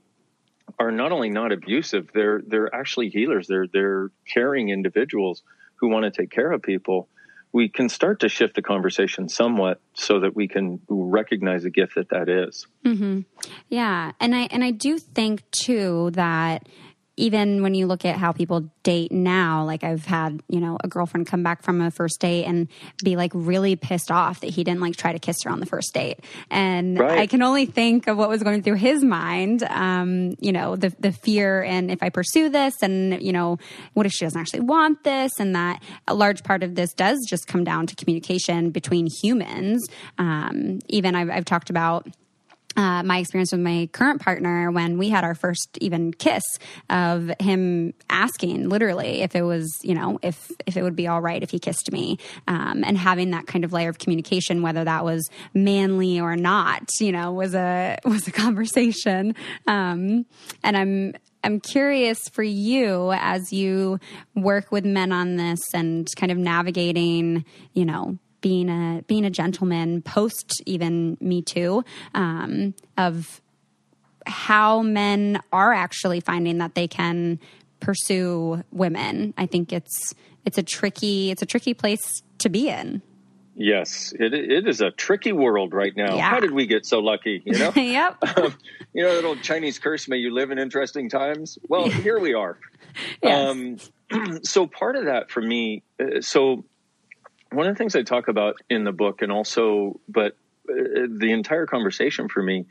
are 0.79 0.91
not 0.91 1.11
only 1.11 1.29
not 1.29 1.51
abusive, 1.51 2.09
they're 2.13 2.41
they're 2.45 2.73
actually 2.73 3.09
healers. 3.09 3.47
They're 3.47 3.67
they're 3.67 4.09
caring 4.31 4.69
individuals 4.69 5.43
who 5.75 5.89
want 5.89 6.05
to 6.05 6.11
take 6.11 6.31
care 6.31 6.51
of 6.51 6.61
people. 6.61 7.09
We 7.51 7.69
can 7.69 7.87
start 7.87 8.21
to 8.21 8.29
shift 8.29 8.55
the 8.55 8.63
conversation 8.63 9.29
somewhat 9.29 9.79
so 9.93 10.21
that 10.21 10.35
we 10.35 10.47
can 10.47 10.81
recognize 10.87 11.63
the 11.63 11.69
gift 11.69 11.95
that 11.95 12.09
that 12.09 12.27
is. 12.27 12.65
Mm-hmm. 12.83 13.21
Yeah, 13.69 14.13
and 14.19 14.35
I 14.35 14.47
and 14.51 14.63
I 14.63 14.71
do 14.71 14.97
think 14.97 15.43
too 15.51 16.09
that 16.13 16.67
even 17.15 17.61
when 17.61 17.75
you 17.75 17.85
look 17.85 18.05
at 18.05 18.17
how 18.17 18.31
people 18.31 18.71
date 18.81 19.11
now, 19.11 19.63
like 19.65 19.83
I've 19.83 20.05
had, 20.05 20.41
you 20.49 20.59
know, 20.59 20.77
a 20.83 20.87
girlfriend 20.87 21.27
come 21.27 21.43
back 21.43 21.61
from 21.61 21.79
a 21.79 21.91
first 21.91 22.19
date 22.19 22.45
and 22.45 22.67
be 23.03 23.15
like 23.15 23.31
really 23.35 23.75
pissed 23.75 24.09
off 24.09 24.39
that 24.39 24.49
he 24.49 24.63
didn't 24.63 24.81
like 24.81 24.95
try 24.95 25.11
to 25.13 25.19
kiss 25.19 25.37
her 25.43 25.51
on 25.51 25.59
the 25.59 25.65
first 25.67 25.93
date. 25.93 26.19
And 26.49 26.99
right. 26.99 27.19
I 27.19 27.27
can 27.27 27.43
only 27.43 27.67
think 27.67 28.07
of 28.07 28.17
what 28.17 28.29
was 28.29 28.41
going 28.41 28.63
through 28.63 28.75
his 28.75 29.03
mind. 29.03 29.61
Um, 29.63 30.35
you 30.39 30.51
know, 30.51 30.75
the, 30.75 30.93
the 30.99 31.11
fear 31.11 31.61
and 31.61 31.91
if 31.91 32.01
I 32.01 32.09
pursue 32.09 32.49
this 32.49 32.81
and, 32.81 33.21
you 33.21 33.31
know, 33.31 33.59
what 33.93 34.05
if 34.07 34.11
she 34.11 34.25
doesn't 34.25 34.39
actually 34.39 34.61
want 34.61 35.03
this? 35.03 35.33
And 35.39 35.55
that 35.55 35.83
a 36.07 36.15
large 36.15 36.43
part 36.43 36.63
of 36.63 36.73
this 36.73 36.93
does 36.93 37.23
just 37.29 37.45
come 37.47 37.63
down 37.63 37.85
to 37.87 37.95
communication 37.95 38.71
between 38.71 39.07
humans. 39.21 39.85
Um, 40.17 40.79
even 40.89 41.15
I've, 41.15 41.29
I've 41.29 41.45
talked 41.45 41.69
about, 41.69 42.07
uh, 42.75 43.03
my 43.03 43.19
experience 43.19 43.51
with 43.51 43.61
my 43.61 43.89
current 43.91 44.21
partner 44.21 44.71
when 44.71 44.97
we 44.97 45.09
had 45.09 45.23
our 45.23 45.35
first 45.35 45.77
even 45.81 46.13
kiss 46.13 46.43
of 46.89 47.31
him 47.39 47.93
asking 48.09 48.69
literally 48.69 49.21
if 49.21 49.35
it 49.35 49.43
was 49.43 49.79
you 49.83 49.93
know 49.93 50.19
if 50.21 50.51
if 50.65 50.77
it 50.77 50.83
would 50.83 50.95
be 50.95 51.07
all 51.07 51.21
right 51.21 51.43
if 51.43 51.49
he 51.49 51.59
kissed 51.59 51.91
me 51.91 52.17
um, 52.47 52.83
and 52.85 52.97
having 52.97 53.31
that 53.31 53.47
kind 53.47 53.65
of 53.65 53.73
layer 53.73 53.89
of 53.89 53.99
communication 53.99 54.61
whether 54.61 54.83
that 54.83 55.03
was 55.03 55.29
manly 55.53 56.19
or 56.19 56.35
not 56.35 56.89
you 56.99 57.11
know 57.11 57.31
was 57.31 57.53
a 57.55 57.97
was 58.05 58.27
a 58.27 58.31
conversation. 58.31 59.35
Um, 59.67 60.25
and 60.63 60.77
i'm 60.77 61.13
I'm 61.43 61.59
curious 61.59 62.29
for 62.29 62.43
you 62.43 63.11
as 63.11 63.51
you 63.51 63.99
work 64.33 64.71
with 64.71 64.85
men 64.85 65.11
on 65.11 65.35
this 65.35 65.59
and 65.73 66.07
kind 66.15 66.31
of 66.31 66.37
navigating, 66.37 67.43
you 67.73 67.83
know, 67.83 68.17
being 68.43 68.69
a 68.69 69.01
being 69.07 69.25
a 69.25 69.31
gentleman 69.31 70.03
post 70.03 70.61
even 70.67 71.17
Me 71.19 71.41
Too 71.41 71.83
um, 72.13 72.75
of 72.95 73.41
how 74.27 74.83
men 74.83 75.41
are 75.51 75.73
actually 75.73 76.19
finding 76.19 76.59
that 76.59 76.75
they 76.75 76.87
can 76.87 77.39
pursue 77.79 78.63
women. 78.71 79.33
I 79.37 79.47
think 79.47 79.73
it's 79.73 80.13
it's 80.45 80.59
a 80.59 80.63
tricky 80.63 81.31
it's 81.31 81.41
a 81.41 81.47
tricky 81.47 81.73
place 81.73 82.21
to 82.39 82.49
be 82.49 82.69
in. 82.69 83.01
Yes, 83.55 84.13
it 84.19 84.33
it 84.33 84.67
is 84.67 84.81
a 84.81 84.91
tricky 84.91 85.31
world 85.31 85.73
right 85.73 85.95
now. 85.95 86.15
Yeah. 86.15 86.29
How 86.29 86.39
did 86.39 86.51
we 86.51 86.65
get 86.65 86.85
so 86.85 86.99
lucky? 86.99 87.41
You 87.45 87.57
know, 87.57 87.71
yep. 87.75 88.17
Um, 88.37 88.55
you 88.93 89.03
know 89.03 89.15
that 89.15 89.25
old 89.25 89.41
Chinese 89.41 89.79
curse: 89.79 90.07
"May 90.07 90.17
you 90.17 90.31
live 90.31 90.51
in 90.51 90.59
interesting 90.59 91.09
times." 91.09 91.57
Well, 91.67 91.89
here 92.05 92.19
we 92.19 92.33
are. 92.33 92.59
yes. 93.23 93.89
Um, 94.11 94.39
so 94.43 94.67
part 94.67 94.95
of 94.95 95.05
that 95.05 95.31
for 95.31 95.41
me, 95.41 95.83
uh, 95.99 96.21
so 96.21 96.65
one 97.53 97.67
of 97.67 97.75
the 97.75 97.77
things 97.77 97.95
I 97.95 98.03
talk 98.03 98.27
about 98.27 98.57
in 98.69 98.83
the 98.83 98.91
book, 98.91 99.21
and 99.21 99.31
also, 99.31 99.99
but 100.07 100.35
uh, 100.69 101.07
the 101.07 101.31
entire 101.31 101.65
conversation 101.65 102.29
for 102.29 102.41
me 102.41 102.65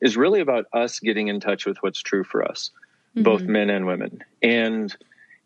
is 0.00 0.16
really 0.16 0.40
about 0.40 0.66
us 0.72 1.00
getting 1.00 1.28
in 1.28 1.40
touch 1.40 1.66
with 1.66 1.78
what's 1.78 2.00
true 2.00 2.24
for 2.24 2.48
us, 2.48 2.70
mm-hmm. 3.10 3.22
both 3.22 3.42
men 3.42 3.70
and 3.70 3.86
women, 3.86 4.22
and 4.42 4.94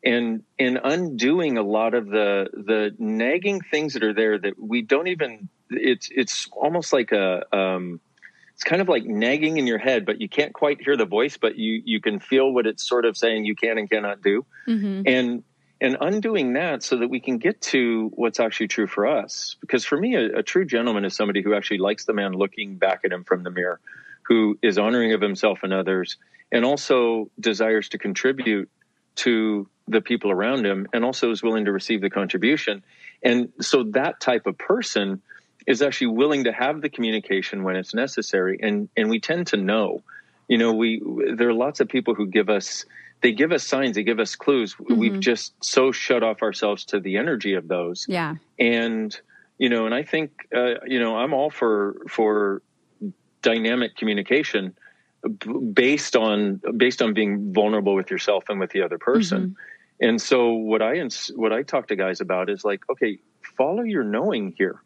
and 0.04 0.42
and 0.58 0.80
undoing 0.82 1.58
a 1.58 1.62
lot 1.62 1.94
of 1.94 2.06
the 2.06 2.48
the 2.52 2.94
nagging 2.98 3.60
things 3.60 3.94
that 3.94 4.02
are 4.02 4.14
there 4.14 4.38
that 4.38 4.60
we 4.60 4.82
don't 4.82 5.08
even. 5.08 5.48
It's 5.70 6.08
it's 6.10 6.48
almost 6.52 6.92
like 6.92 7.12
a. 7.12 7.44
Um, 7.56 8.00
it's 8.54 8.64
kind 8.64 8.82
of 8.82 8.88
like 8.88 9.04
nagging 9.04 9.56
in 9.56 9.66
your 9.66 9.78
head, 9.78 10.04
but 10.04 10.20
you 10.20 10.28
can't 10.28 10.52
quite 10.52 10.80
hear 10.82 10.96
the 10.96 11.06
voice, 11.06 11.38
but 11.38 11.56
you 11.56 11.82
you 11.84 12.00
can 12.00 12.20
feel 12.20 12.52
what 12.52 12.66
it's 12.66 12.86
sort 12.86 13.06
of 13.06 13.16
saying 13.16 13.46
you 13.46 13.56
can 13.56 13.78
and 13.78 13.88
cannot 13.88 14.22
do, 14.22 14.44
mm-hmm. 14.68 15.02
and 15.06 15.42
and 15.82 15.96
undoing 16.00 16.52
that 16.52 16.84
so 16.84 16.96
that 16.96 17.08
we 17.08 17.18
can 17.18 17.38
get 17.38 17.60
to 17.60 18.10
what's 18.14 18.38
actually 18.38 18.68
true 18.68 18.86
for 18.86 19.04
us. 19.04 19.56
Because 19.60 19.84
for 19.84 19.98
me, 19.98 20.14
a, 20.14 20.38
a, 20.38 20.42
true 20.42 20.64
gentleman 20.64 21.04
is 21.04 21.14
somebody 21.16 21.42
who 21.42 21.54
actually 21.54 21.78
likes 21.78 22.04
the 22.04 22.12
man 22.12 22.32
looking 22.32 22.76
back 22.76 23.00
at 23.04 23.12
him 23.12 23.24
from 23.24 23.42
the 23.42 23.50
mirror, 23.50 23.80
who 24.22 24.56
is 24.62 24.78
honoring 24.78 25.12
of 25.12 25.20
himself 25.20 25.58
and 25.64 25.72
others, 25.72 26.18
and 26.52 26.64
also 26.64 27.30
desires 27.40 27.88
to 27.88 27.98
contribute 27.98 28.70
to 29.16 29.68
the 29.88 30.00
people 30.00 30.30
around 30.30 30.64
him, 30.64 30.86
and 30.92 31.04
also 31.04 31.32
is 31.32 31.42
willing 31.42 31.64
to 31.64 31.72
receive 31.72 32.00
the 32.00 32.10
contribution. 32.10 32.84
And 33.20 33.52
so 33.60 33.82
that 33.90 34.20
type 34.20 34.46
of 34.46 34.56
person 34.56 35.20
is 35.66 35.82
actually 35.82 36.08
willing 36.08 36.44
to 36.44 36.52
have 36.52 36.80
the 36.80 36.90
communication 36.90 37.64
when 37.64 37.74
it's 37.74 37.92
necessary. 37.92 38.60
And 38.62 38.88
and 38.96 39.10
we 39.10 39.18
tend 39.18 39.48
to 39.48 39.56
know, 39.56 40.02
you 40.46 40.58
know, 40.58 40.74
we 40.74 41.02
there 41.34 41.48
are 41.48 41.54
lots 41.54 41.80
of 41.80 41.88
people 41.88 42.14
who 42.14 42.28
give 42.28 42.48
us 42.48 42.84
they 43.22 43.32
give 43.32 43.52
us 43.52 43.64
signs, 43.64 43.94
they 43.94 44.02
give 44.02 44.18
us 44.18 44.34
clues. 44.36 44.74
Mm-hmm. 44.74 44.96
We've 44.96 45.20
just 45.20 45.54
so 45.64 45.92
shut 45.92 46.22
off 46.22 46.42
ourselves 46.42 46.84
to 46.86 47.00
the 47.00 47.16
energy 47.16 47.54
of 47.54 47.68
those. 47.68 48.06
Yeah. 48.08 48.34
And 48.58 49.18
you 49.58 49.68
know, 49.68 49.86
and 49.86 49.94
I 49.94 50.02
think 50.02 50.48
uh, 50.54 50.84
you 50.86 51.00
know, 51.00 51.16
I'm 51.16 51.32
all 51.32 51.50
for 51.50 52.02
for 52.08 52.62
dynamic 53.42 53.96
communication 53.96 54.74
based 55.72 56.16
on 56.16 56.60
based 56.76 57.00
on 57.00 57.14
being 57.14 57.52
vulnerable 57.52 57.94
with 57.94 58.10
yourself 58.10 58.44
and 58.48 58.58
with 58.58 58.70
the 58.70 58.82
other 58.82 58.98
person. 58.98 59.40
Mm-hmm. 59.40 60.08
And 60.08 60.20
so 60.20 60.52
what 60.52 60.82
I 60.82 61.00
what 61.36 61.52
I 61.52 61.62
talk 61.62 61.88
to 61.88 61.96
guys 61.96 62.20
about 62.20 62.50
is 62.50 62.64
like, 62.64 62.82
okay, 62.90 63.18
follow 63.56 63.82
your 63.82 64.02
knowing 64.02 64.54
here. 64.58 64.82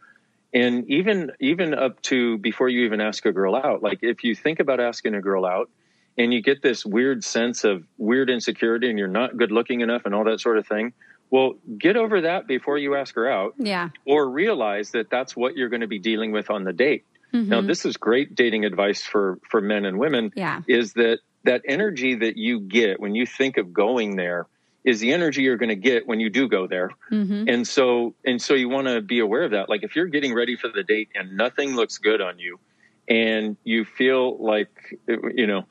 And 0.52 0.88
even 0.90 1.32
even 1.40 1.72
up 1.72 2.02
to 2.02 2.36
before 2.38 2.68
you 2.68 2.84
even 2.84 3.00
ask 3.00 3.24
a 3.24 3.32
girl 3.32 3.56
out, 3.56 3.82
like 3.82 4.00
if 4.02 4.24
you 4.24 4.34
think 4.34 4.60
about 4.60 4.78
asking 4.78 5.14
a 5.14 5.22
girl 5.22 5.46
out, 5.46 5.70
and 6.18 6.32
you 6.32 6.40
get 6.42 6.62
this 6.62 6.84
weird 6.84 7.22
sense 7.24 7.64
of 7.64 7.84
weird 7.98 8.30
insecurity 8.30 8.88
and 8.88 8.98
you're 8.98 9.08
not 9.08 9.36
good 9.36 9.52
looking 9.52 9.80
enough 9.80 10.02
and 10.04 10.14
all 10.14 10.24
that 10.24 10.40
sort 10.40 10.58
of 10.58 10.66
thing 10.66 10.92
well 11.30 11.54
get 11.78 11.96
over 11.96 12.22
that 12.22 12.46
before 12.46 12.78
you 12.78 12.94
ask 12.94 13.14
her 13.14 13.28
out 13.28 13.54
yeah. 13.58 13.88
or 14.04 14.28
realize 14.28 14.92
that 14.92 15.10
that's 15.10 15.36
what 15.36 15.56
you're 15.56 15.68
going 15.68 15.80
to 15.80 15.86
be 15.86 15.98
dealing 15.98 16.32
with 16.32 16.50
on 16.50 16.64
the 16.64 16.72
date. 16.72 17.04
Mm-hmm. 17.34 17.48
now 17.50 17.60
this 17.60 17.84
is 17.84 17.96
great 17.96 18.34
dating 18.34 18.64
advice 18.64 19.02
for 19.02 19.38
for 19.50 19.60
men 19.60 19.84
and 19.84 19.98
women 19.98 20.32
yeah. 20.36 20.62
is 20.68 20.92
that 20.94 21.18
that 21.44 21.62
energy 21.66 22.14
that 22.14 22.36
you 22.36 22.60
get 22.60 23.00
when 23.00 23.14
you 23.14 23.26
think 23.26 23.56
of 23.56 23.72
going 23.72 24.16
there 24.16 24.46
is 24.86 25.00
the 25.00 25.12
energy 25.12 25.42
you're 25.42 25.56
going 25.56 25.68
to 25.68 25.74
get 25.74 26.06
when 26.06 26.20
you 26.20 26.30
do 26.30 26.48
go 26.48 26.68
there. 26.68 26.90
Mm-hmm. 27.10 27.48
and 27.48 27.66
so 27.66 28.14
and 28.24 28.40
so 28.40 28.54
you 28.54 28.68
want 28.68 28.86
to 28.86 29.00
be 29.00 29.18
aware 29.18 29.42
of 29.42 29.50
that. 29.50 29.68
Like 29.68 29.82
if 29.82 29.96
you're 29.96 30.06
getting 30.06 30.32
ready 30.32 30.56
for 30.56 30.68
the 30.68 30.84
date 30.84 31.08
and 31.14 31.36
nothing 31.36 31.74
looks 31.74 31.98
good 31.98 32.20
on 32.20 32.38
you 32.38 32.60
and 33.08 33.56
you 33.64 33.84
feel 33.84 34.38
like 34.38 34.98
you 35.08 35.46
know 35.46 35.64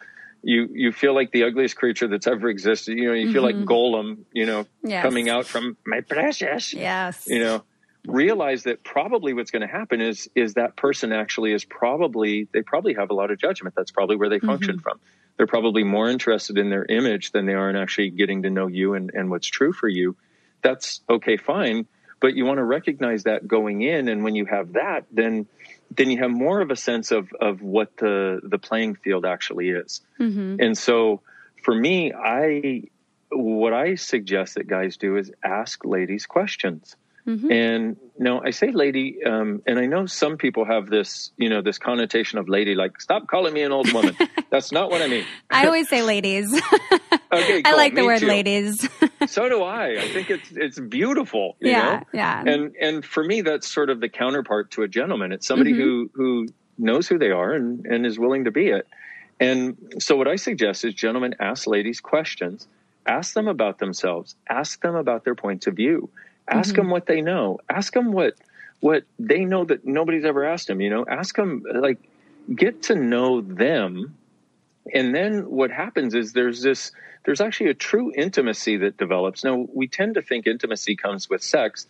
you 0.45 0.69
you 0.71 0.91
feel 0.91 1.15
like 1.15 1.31
the 1.31 1.43
ugliest 1.43 1.75
creature 1.75 2.07
that's 2.07 2.27
ever 2.27 2.49
existed. 2.49 2.97
You 2.97 3.07
know, 3.07 3.13
you 3.13 3.33
feel 3.33 3.43
mm-hmm. 3.43 3.59
like 3.59 3.67
Gollum, 3.67 4.19
you 4.31 4.45
know, 4.45 4.65
yes. 4.83 5.01
coming 5.01 5.27
out 5.27 5.47
from 5.47 5.75
my 5.85 6.01
precious. 6.01 6.71
Yes. 6.71 7.25
You 7.27 7.39
know, 7.39 7.63
realize 8.05 8.63
that 8.63 8.83
probably 8.83 9.33
what's 9.33 9.49
going 9.49 9.63
to 9.63 9.67
happen 9.67 10.01
is 10.01 10.29
is 10.35 10.53
that 10.53 10.75
person 10.75 11.11
actually 11.11 11.51
is 11.51 11.65
probably 11.65 12.47
they 12.53 12.61
probably 12.61 12.93
have 12.93 13.09
a 13.09 13.15
lot 13.15 13.31
of 13.31 13.39
judgment. 13.39 13.73
That's 13.75 13.89
probably 13.89 14.17
where 14.17 14.29
they 14.29 14.37
mm-hmm. 14.37 14.47
function 14.47 14.79
from. 14.79 14.99
They're 15.37 15.47
probably 15.47 15.83
more 15.83 16.09
interested 16.09 16.59
in 16.59 16.69
their 16.69 16.85
image 16.85 17.31
than 17.31 17.47
they 17.47 17.53
are 17.53 17.69
in 17.69 17.75
actually 17.75 18.11
getting 18.11 18.43
to 18.43 18.51
know 18.51 18.67
you 18.67 18.93
and, 18.93 19.11
and 19.13 19.31
what's 19.31 19.47
true 19.47 19.73
for 19.73 19.89
you. 19.89 20.15
That's 20.61 21.01
okay, 21.09 21.37
fine. 21.37 21.87
But 22.21 22.35
you 22.35 22.45
want 22.45 22.59
to 22.59 22.63
recognize 22.63 23.23
that 23.23 23.47
going 23.47 23.81
in, 23.81 24.07
and 24.07 24.23
when 24.23 24.35
you 24.35 24.45
have 24.45 24.73
that, 24.73 25.05
then 25.11 25.47
then 25.91 26.09
you 26.09 26.17
have 26.19 26.31
more 26.31 26.61
of 26.61 26.71
a 26.71 26.75
sense 26.75 27.11
of 27.11 27.31
of 27.39 27.61
what 27.61 27.95
the 27.97 28.41
the 28.43 28.57
playing 28.57 28.95
field 28.95 29.25
actually 29.25 29.69
is. 29.69 30.01
Mm-hmm. 30.19 30.57
And 30.59 30.77
so 30.77 31.21
for 31.63 31.73
me, 31.73 32.13
I 32.13 32.83
what 33.31 33.73
I 33.73 33.95
suggest 33.95 34.55
that 34.55 34.67
guys 34.67 34.97
do 34.97 35.17
is 35.17 35.31
ask 35.43 35.83
ladies 35.85 36.25
questions. 36.25 36.95
Mm-hmm. 37.27 37.51
And 37.51 37.97
now 38.19 38.41
I 38.43 38.51
say 38.51 38.71
lady, 38.71 39.23
um, 39.25 39.63
and 39.65 39.79
I 39.79 39.87
know 39.87 40.05
some 40.05 40.37
people 40.37 40.63
have 40.65 40.89
this, 40.89 41.31
you 41.37 41.49
know, 41.49 41.61
this 41.61 41.79
connotation 41.79 42.37
of 42.37 42.47
lady, 42.47 42.75
like 42.75 43.01
stop 43.01 43.27
calling 43.27 43.53
me 43.53 43.63
an 43.63 43.71
old 43.71 43.91
woman. 43.91 44.15
That's 44.51 44.71
not 44.71 44.91
what 44.91 45.01
I 45.01 45.07
mean. 45.07 45.25
I 45.49 45.65
always 45.65 45.89
say 45.89 46.03
ladies. 46.03 46.53
okay, 47.31 47.61
cool. 47.63 47.73
I 47.73 47.75
like 47.75 47.95
the 47.95 48.01
me 48.01 48.07
word 48.07 48.19
too. 48.19 48.27
ladies. 48.27 48.87
so 49.27 49.49
do 49.49 49.63
I. 49.63 50.01
I 50.01 50.07
think 50.09 50.29
it's 50.29 50.51
it's 50.51 50.79
beautiful. 50.79 51.57
yeah, 51.59 51.81
know? 51.81 52.03
yeah. 52.13 52.43
And 52.45 52.75
and 52.79 53.03
for 53.03 53.23
me, 53.23 53.41
that's 53.41 53.67
sort 53.67 53.89
of 53.89 54.01
the 54.01 54.09
counterpart 54.09 54.71
to 54.71 54.83
a 54.83 54.87
gentleman. 54.87 55.31
It's 55.31 55.47
somebody 55.47 55.71
mm-hmm. 55.71 55.81
who 55.81 56.11
who 56.13 56.47
knows 56.77 57.07
who 57.07 57.17
they 57.17 57.31
are 57.31 57.53
and 57.53 57.85
and 57.87 58.05
is 58.05 58.19
willing 58.19 58.45
to 58.45 58.51
be 58.51 58.67
it. 58.67 58.87
And 59.39 59.95
so, 59.99 60.15
what 60.15 60.27
I 60.27 60.35
suggest 60.35 60.85
is, 60.85 60.93
gentlemen, 60.93 61.35
ask 61.39 61.67
ladies 61.67 61.99
questions. 61.99 62.67
Ask 63.05 63.33
them 63.33 63.47
about 63.47 63.79
themselves. 63.79 64.35
Ask 64.49 64.81
them 64.81 64.95
about 64.95 65.25
their 65.25 65.35
points 65.35 65.67
of 65.67 65.75
view. 65.75 66.09
Ask 66.47 66.69
mm-hmm. 66.69 66.83
them 66.83 66.89
what 66.89 67.05
they 67.05 67.21
know. 67.21 67.59
Ask 67.69 67.93
them 67.93 68.11
what 68.11 68.35
what 68.79 69.03
they 69.17 69.45
know 69.45 69.65
that 69.65 69.85
nobody's 69.85 70.25
ever 70.25 70.45
asked 70.45 70.67
them. 70.67 70.81
You 70.81 70.89
know, 70.89 71.05
ask 71.07 71.35
them 71.35 71.63
like 71.73 71.99
get 72.53 72.83
to 72.83 72.95
know 72.95 73.41
them, 73.41 74.15
and 74.93 75.15
then 75.15 75.49
what 75.49 75.71
happens 75.71 76.13
is 76.13 76.33
there's 76.33 76.61
this 76.61 76.91
there's 77.25 77.41
actually 77.41 77.71
a 77.71 77.73
true 77.73 78.11
intimacy 78.15 78.77
that 78.77 78.97
develops. 78.97 79.43
Now 79.43 79.67
we 79.73 79.87
tend 79.87 80.15
to 80.15 80.21
think 80.21 80.45
intimacy 80.45 80.95
comes 80.95 81.29
with 81.29 81.43
sex. 81.43 81.87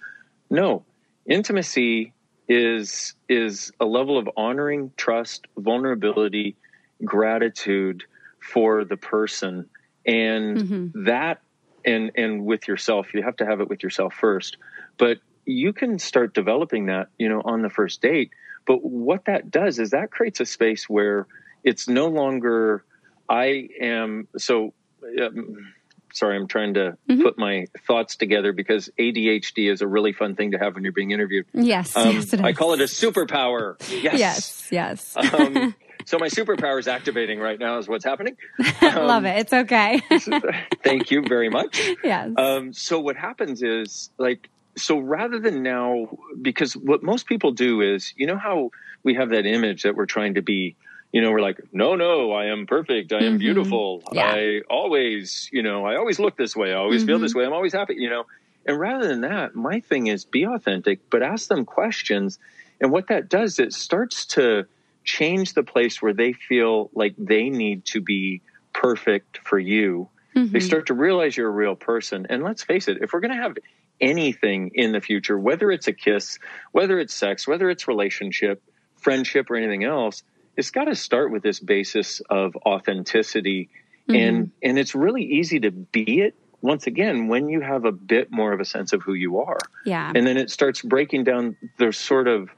No, 0.50 0.84
intimacy 1.26 2.14
is 2.48 3.14
is 3.28 3.72
a 3.80 3.86
level 3.86 4.18
of 4.18 4.30
honoring, 4.38 4.92
trust, 4.96 5.48
vulnerability, 5.58 6.56
gratitude 7.04 8.04
for 8.40 8.86
the 8.86 8.96
person 8.96 9.68
and 10.06 10.58
mm-hmm. 10.58 11.06
that 11.06 11.42
and 11.86 12.12
and 12.16 12.46
with 12.46 12.68
yourself 12.68 13.14
you 13.14 13.24
have 13.24 13.38
to 13.38 13.46
have 13.46 13.62
it 13.62 13.70
with 13.70 13.84
yourself 13.84 14.14
first. 14.14 14.58
But 14.98 15.20
you 15.46 15.74
can 15.74 16.00
start 16.00 16.34
developing 16.34 16.88
that 16.88 17.08
you 17.18 17.30
know 17.30 17.42
on 17.44 17.62
the 17.62 17.70
first 17.70 18.02
date. 18.02 18.32
But 18.66 18.84
what 18.84 19.26
that 19.26 19.52
does 19.52 19.78
is 19.78 19.92
that 19.92 20.10
creates 20.10 20.40
a 20.40 20.46
space 20.46 20.90
where 20.90 21.28
it's 21.66 21.88
no 21.90 22.08
longer 22.08 22.86
i 23.28 23.68
am 23.82 24.28
so 24.38 24.74
um, 25.22 25.74
sorry 26.14 26.38
i'm 26.38 26.48
trying 26.48 26.76
to 26.76 26.98
mm-hmm. 27.10 27.22
put 27.22 27.38
my 27.38 27.66
thoughts 27.86 28.16
together 28.16 28.54
because 28.54 28.90
adhd 28.98 29.72
is 29.72 29.82
a 29.82 29.88
really 29.88 30.14
fun 30.14 30.36
thing 30.36 30.52
to 30.52 30.60
have 30.60 30.76
when 30.76 30.84
you're 30.84 30.94
being 30.94 31.12
interviewed. 31.12 31.46
Yes, 31.54 31.98
um, 31.98 32.16
yes 32.16 32.34
i 32.36 32.54
call 32.54 32.74
it 32.74 32.82
a 32.82 32.86
superpower. 32.86 33.76
Yes 34.02 34.20
yes. 34.20 34.68
yes. 34.72 35.34
Um, 35.34 35.76
so 36.06 36.20
my 36.20 36.28
superpower 36.28 36.80
is 36.80 36.88
activating 36.88 37.40
right 37.40 37.60
now 37.60 37.80
is 37.80 37.88
what's 37.88 38.06
happening. 38.06 38.38
Um, 38.82 38.96
Love 39.08 39.26
it. 39.26 39.38
It's 39.40 39.54
okay. 39.54 40.02
thank 40.84 41.12
you 41.12 41.24
very 41.24 41.50
much. 41.50 41.82
Yes. 42.04 42.32
Um, 42.38 42.72
so 42.72 43.00
what 43.00 43.16
happens 43.16 43.64
is 43.64 44.12
like, 44.20 44.50
so 44.78 45.00
rather 45.00 45.40
than 45.40 45.64
now, 45.64 46.10
because 46.40 46.74
what 46.74 47.02
most 47.02 47.26
people 47.26 47.52
do 47.52 47.82
is, 47.82 48.14
you 48.16 48.28
know 48.28 48.38
how 48.38 48.70
we 49.04 49.16
have 49.16 49.30
that 49.30 49.48
image 49.48 49.84
that 49.84 49.96
we're 49.96 50.06
trying 50.06 50.36
to 50.36 50.44
be, 50.44 50.76
you 51.12 51.22
know, 51.22 51.32
we're 51.32 51.42
like, 51.42 51.60
no, 51.72 51.96
no, 51.96 52.32
I 52.32 52.46
am 52.46 52.68
perfect. 52.68 53.12
I 53.12 53.18
am 53.18 53.24
mm-hmm. 53.24 53.38
beautiful. 53.38 54.04
Yeah. 54.12 54.34
I 54.36 54.62
always, 54.70 55.50
you 55.52 55.64
know, 55.64 55.86
I 55.86 55.96
always 55.96 56.20
look 56.20 56.38
this 56.38 56.56
way. 56.56 56.74
I 56.74 56.76
always 56.76 57.02
mm-hmm. 57.02 57.08
feel 57.08 57.20
this 57.20 57.34
way. 57.34 57.46
I'm 57.46 57.54
always 57.54 57.74
happy, 57.74 57.96
you 57.98 58.10
know. 58.10 58.26
And 58.68 58.80
rather 58.80 59.08
than 59.08 59.22
that, 59.22 59.56
my 59.56 59.80
thing 59.80 60.08
is 60.08 60.26
be 60.26 60.46
authentic, 60.46 61.10
but 61.10 61.24
ask 61.24 61.48
them 61.48 61.66
questions. 61.66 62.38
And 62.80 62.92
what 62.92 63.08
that 63.08 63.30
does, 63.30 63.58
it 63.58 63.74
starts 63.74 64.26
to 64.28 64.68
change 65.06 65.54
the 65.54 65.64
place 65.64 66.02
where 66.02 66.14
they 66.14 66.34
feel 66.34 66.90
like 66.94 67.16
they 67.18 67.50
need 67.50 67.86
to 67.86 68.02
be 68.02 68.42
perfect 68.74 69.38
for 69.38 69.58
you. 69.58 70.10
Mm-hmm. 70.36 70.52
They 70.52 70.60
start 70.60 70.88
to 70.88 70.94
realize 70.94 71.38
you're 71.38 71.48
a 71.48 71.52
real 71.52 71.76
person. 71.76 72.28
And 72.30 72.44
let's 72.44 72.64
face 72.64 72.88
it, 72.88 72.98
if 73.02 73.14
we're 73.14 73.22
going 73.22 73.36
to 73.36 73.42
have 73.42 73.58
anything 74.02 74.72
in 74.74 74.92
the 74.92 75.00
future, 75.00 75.38
whether 75.40 75.72
it's 75.72 75.88
a 75.88 75.94
kiss, 75.94 76.40
whether 76.72 77.00
it's 77.00 77.14
sex, 77.14 77.48
whether 77.48 77.70
it's 77.70 77.88
relationship, 77.88 78.62
friendship, 78.98 79.50
or 79.50 79.56
anything 79.56 79.86
else, 79.86 80.24
it's 80.58 80.72
got 80.72 80.86
to 80.86 80.96
start 80.96 81.32
with 81.32 81.44
this 81.44 81.60
basis 81.60 82.22
of 82.30 82.56
authenticity. 82.66 83.70
Mm-hmm. 84.10 84.16
And 84.16 84.52
and 84.62 84.80
it's 84.80 84.96
really 84.96 85.24
easy 85.24 85.62
to 85.62 85.72
be 85.72 86.22
it 86.22 86.36
once 86.62 86.88
again 86.88 87.28
when 87.28 87.48
you 87.48 87.62
have 87.62 87.86
a 87.86 87.92
bit 87.92 88.32
more 88.32 88.52
of 88.52 88.60
a 88.60 88.66
sense 88.66 88.92
of 88.92 89.02
who 89.02 89.14
you 89.14 89.40
are. 89.40 89.60
Yeah. 89.86 90.12
And 90.14 90.26
then 90.28 90.38
it 90.38 90.50
starts 90.50 90.82
breaking 90.82 91.24
down 91.24 91.56
the 91.78 91.94
sort 91.94 92.28
of 92.28 92.50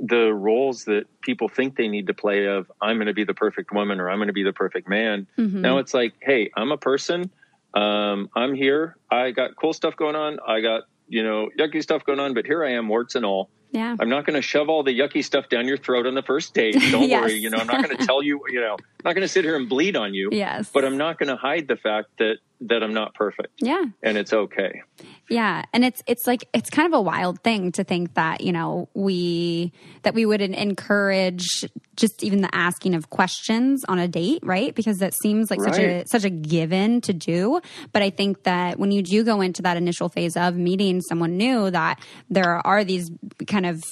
the 0.00 0.32
roles 0.32 0.84
that 0.84 1.04
people 1.22 1.48
think 1.48 1.76
they 1.76 1.88
need 1.88 2.08
to 2.08 2.14
play 2.14 2.46
of 2.46 2.70
I'm 2.80 2.96
going 2.96 3.06
to 3.06 3.14
be 3.14 3.24
the 3.24 3.34
perfect 3.34 3.72
woman 3.72 4.00
or 4.00 4.10
I'm 4.10 4.18
going 4.18 4.28
to 4.28 4.34
be 4.34 4.42
the 4.42 4.52
perfect 4.52 4.88
man. 4.88 5.26
Mm-hmm. 5.38 5.60
Now 5.60 5.78
it's 5.78 5.94
like, 5.94 6.14
hey, 6.20 6.50
I'm 6.56 6.72
a 6.72 6.76
person. 6.76 7.30
Um, 7.74 8.30
I'm 8.34 8.54
here. 8.54 8.96
I 9.10 9.30
got 9.30 9.56
cool 9.56 9.72
stuff 9.72 9.96
going 9.96 10.16
on. 10.16 10.38
I 10.46 10.60
got 10.60 10.84
you 11.08 11.22
know 11.22 11.48
yucky 11.58 11.82
stuff 11.82 12.04
going 12.04 12.20
on, 12.20 12.34
but 12.34 12.46
here 12.46 12.64
I 12.64 12.72
am, 12.72 12.88
warts 12.88 13.14
and 13.14 13.24
all. 13.24 13.50
Yeah. 13.70 13.94
I'm 14.00 14.08
not 14.08 14.24
going 14.24 14.34
to 14.34 14.42
shove 14.42 14.70
all 14.70 14.82
the 14.82 14.98
yucky 14.98 15.22
stuff 15.22 15.48
down 15.50 15.68
your 15.68 15.76
throat 15.76 16.06
on 16.06 16.14
the 16.14 16.22
first 16.22 16.54
date. 16.54 16.74
Don't 16.90 17.08
yes. 17.08 17.22
worry. 17.22 17.34
You 17.34 17.50
know, 17.50 17.58
I'm 17.58 17.66
not 17.66 17.84
going 17.84 17.96
to 17.96 18.06
tell 18.06 18.22
you. 18.22 18.42
You 18.48 18.60
know, 18.60 18.72
I'm 18.74 19.04
not 19.04 19.14
going 19.14 19.22
to 19.22 19.28
sit 19.28 19.44
here 19.44 19.56
and 19.56 19.68
bleed 19.68 19.96
on 19.96 20.14
you. 20.14 20.30
Yes. 20.38 20.70
But 20.72 20.84
I'm 20.84 20.96
not 20.96 21.18
going 21.18 21.28
to 21.28 21.36
hide 21.36 21.66
the 21.66 21.76
fact 21.76 22.10
that 22.18 22.36
that 22.60 22.82
I'm 22.82 22.92
not 22.92 23.14
perfect. 23.14 23.52
Yeah. 23.60 23.84
And 24.02 24.18
it's 24.18 24.32
okay. 24.32 24.82
Yeah. 25.28 25.64
And 25.72 25.84
it's 25.84 26.02
it's 26.06 26.26
like 26.26 26.48
it's 26.52 26.70
kind 26.70 26.92
of 26.92 26.98
a 26.98 27.00
wild 27.00 27.40
thing 27.42 27.70
to 27.72 27.84
think 27.84 28.14
that, 28.14 28.40
you 28.40 28.52
know, 28.52 28.88
we 28.94 29.72
that 30.02 30.14
we 30.14 30.26
would 30.26 30.40
encourage 30.40 31.64
just 31.96 32.24
even 32.24 32.40
the 32.40 32.52
asking 32.54 32.94
of 32.94 33.10
questions 33.10 33.84
on 33.88 33.98
a 33.98 34.08
date, 34.08 34.40
right? 34.42 34.74
Because 34.74 34.98
that 34.98 35.14
seems 35.14 35.50
like 35.50 35.60
right. 35.60 35.74
such 35.74 35.82
a 35.82 36.04
such 36.06 36.24
a 36.24 36.30
given 36.30 37.00
to 37.02 37.12
do. 37.12 37.60
But 37.92 38.02
I 38.02 38.10
think 38.10 38.42
that 38.44 38.78
when 38.78 38.90
you 38.90 39.02
do 39.02 39.22
go 39.22 39.40
into 39.40 39.62
that 39.62 39.76
initial 39.76 40.08
phase 40.08 40.36
of 40.36 40.56
meeting 40.56 41.00
someone 41.00 41.36
new 41.36 41.70
that 41.70 42.00
there 42.28 42.66
are 42.66 42.82
these 42.84 43.10
kind 43.46 43.66
of 43.66 43.82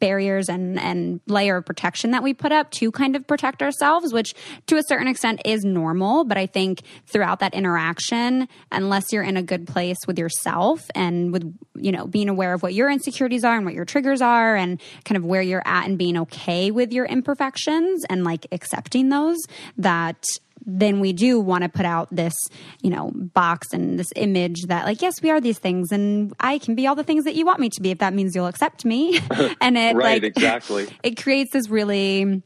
barriers 0.00 0.48
and, 0.48 0.78
and 0.78 1.20
layer 1.26 1.56
of 1.56 1.66
protection 1.66 2.10
that 2.12 2.22
we 2.22 2.34
put 2.34 2.52
up 2.52 2.70
to 2.72 2.90
kind 2.90 3.16
of 3.16 3.26
protect 3.26 3.62
ourselves, 3.62 4.12
which 4.12 4.34
to 4.66 4.76
a 4.76 4.82
certain 4.86 5.08
extent 5.08 5.40
is 5.44 5.64
normal. 5.64 6.24
But 6.24 6.38
I 6.38 6.46
think 6.46 6.82
throughout 7.06 7.40
that 7.40 7.54
interaction, 7.54 8.48
unless 8.70 9.12
you're 9.12 9.22
in 9.22 9.36
a 9.36 9.42
good 9.42 9.66
place 9.66 9.98
with 10.06 10.18
yourself 10.18 10.86
and 10.94 11.32
with, 11.32 11.52
you 11.76 11.92
know, 11.92 12.06
being 12.06 12.28
aware 12.28 12.54
of 12.54 12.62
what 12.62 12.74
your 12.74 12.90
insecurities 12.90 13.44
are 13.44 13.56
and 13.56 13.64
what 13.64 13.74
your 13.74 13.84
triggers 13.84 14.22
are 14.22 14.56
and 14.56 14.80
kind 15.04 15.16
of 15.16 15.24
where 15.24 15.42
you're 15.42 15.66
at 15.66 15.86
and 15.86 15.98
being 15.98 16.16
okay 16.16 16.70
with 16.70 16.92
your 16.92 17.06
imperfections 17.06 18.04
and 18.08 18.24
like 18.24 18.46
accepting 18.52 19.08
those, 19.08 19.38
that 19.76 20.24
then 20.68 21.00
we 21.00 21.14
do 21.14 21.40
want 21.40 21.62
to 21.62 21.68
put 21.68 21.86
out 21.86 22.14
this, 22.14 22.34
you 22.82 22.90
know, 22.90 23.10
box 23.14 23.68
and 23.72 23.98
this 23.98 24.08
image 24.14 24.64
that 24.66 24.84
like, 24.84 25.00
yes, 25.00 25.22
we 25.22 25.30
are 25.30 25.40
these 25.40 25.58
things 25.58 25.90
and 25.90 26.34
I 26.38 26.58
can 26.58 26.74
be 26.74 26.86
all 26.86 26.94
the 26.94 27.02
things 27.02 27.24
that 27.24 27.34
you 27.34 27.46
want 27.46 27.58
me 27.58 27.70
to 27.70 27.80
be 27.80 27.90
if 27.90 27.98
that 27.98 28.12
means 28.12 28.34
you'll 28.36 28.46
accept 28.46 28.84
me. 28.84 29.18
and 29.60 29.78
it 29.78 29.96
right, 29.96 30.22
like 30.22 30.24
exactly. 30.24 30.86
It 31.02 31.20
creates 31.20 31.52
this 31.52 31.68
really 31.70 32.42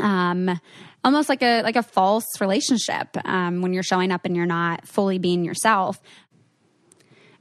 um 0.00 0.58
almost 1.04 1.28
like 1.28 1.42
a 1.42 1.62
like 1.62 1.76
a 1.76 1.82
false 1.82 2.26
relationship 2.40 3.08
um, 3.24 3.62
when 3.62 3.72
you're 3.72 3.82
showing 3.82 4.12
up 4.12 4.24
and 4.24 4.34
you're 4.34 4.46
not 4.46 4.86
fully 4.86 5.18
being 5.18 5.44
yourself 5.44 6.00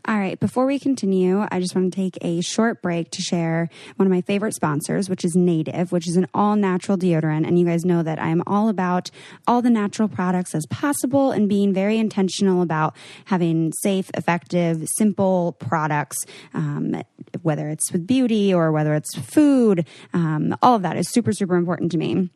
all 0.07 0.17
right, 0.17 0.39
before 0.39 0.65
we 0.65 0.79
continue, 0.79 1.45
I 1.51 1.59
just 1.59 1.75
want 1.75 1.91
to 1.91 1.95
take 1.95 2.17
a 2.21 2.39
short 2.39 2.81
break 2.81 3.11
to 3.11 3.21
share 3.21 3.69
one 3.97 4.07
of 4.07 4.11
my 4.11 4.21
favorite 4.21 4.53
sponsors, 4.53 5.09
which 5.09 5.25
is 5.25 5.35
Native, 5.35 5.91
which 5.91 6.07
is 6.07 6.15
an 6.15 6.27
all 6.33 6.55
natural 6.55 6.97
deodorant. 6.97 7.45
And 7.45 7.59
you 7.59 7.65
guys 7.65 7.83
know 7.83 8.03
that 8.03 8.17
I 8.17 8.29
am 8.29 8.41
all 8.47 8.69
about 8.69 9.11
all 9.47 9.61
the 9.61 9.69
natural 9.69 10.07
products 10.07 10.55
as 10.55 10.65
possible 10.67 11.31
and 11.31 11.49
being 11.49 11.73
very 11.73 11.97
intentional 11.97 12.61
about 12.61 12.95
having 13.25 13.73
safe, 13.81 14.09
effective, 14.13 14.87
simple 14.95 15.57
products, 15.59 16.17
um, 16.53 17.01
whether 17.41 17.67
it's 17.67 17.91
with 17.91 18.07
beauty 18.07 18.53
or 18.53 18.71
whether 18.71 18.95
it's 18.95 19.13
food. 19.17 19.85
Um, 20.13 20.55
all 20.61 20.75
of 20.75 20.83
that 20.83 20.95
is 20.95 21.09
super, 21.11 21.33
super 21.33 21.57
important 21.57 21.91
to 21.91 21.97
me. 21.97 22.29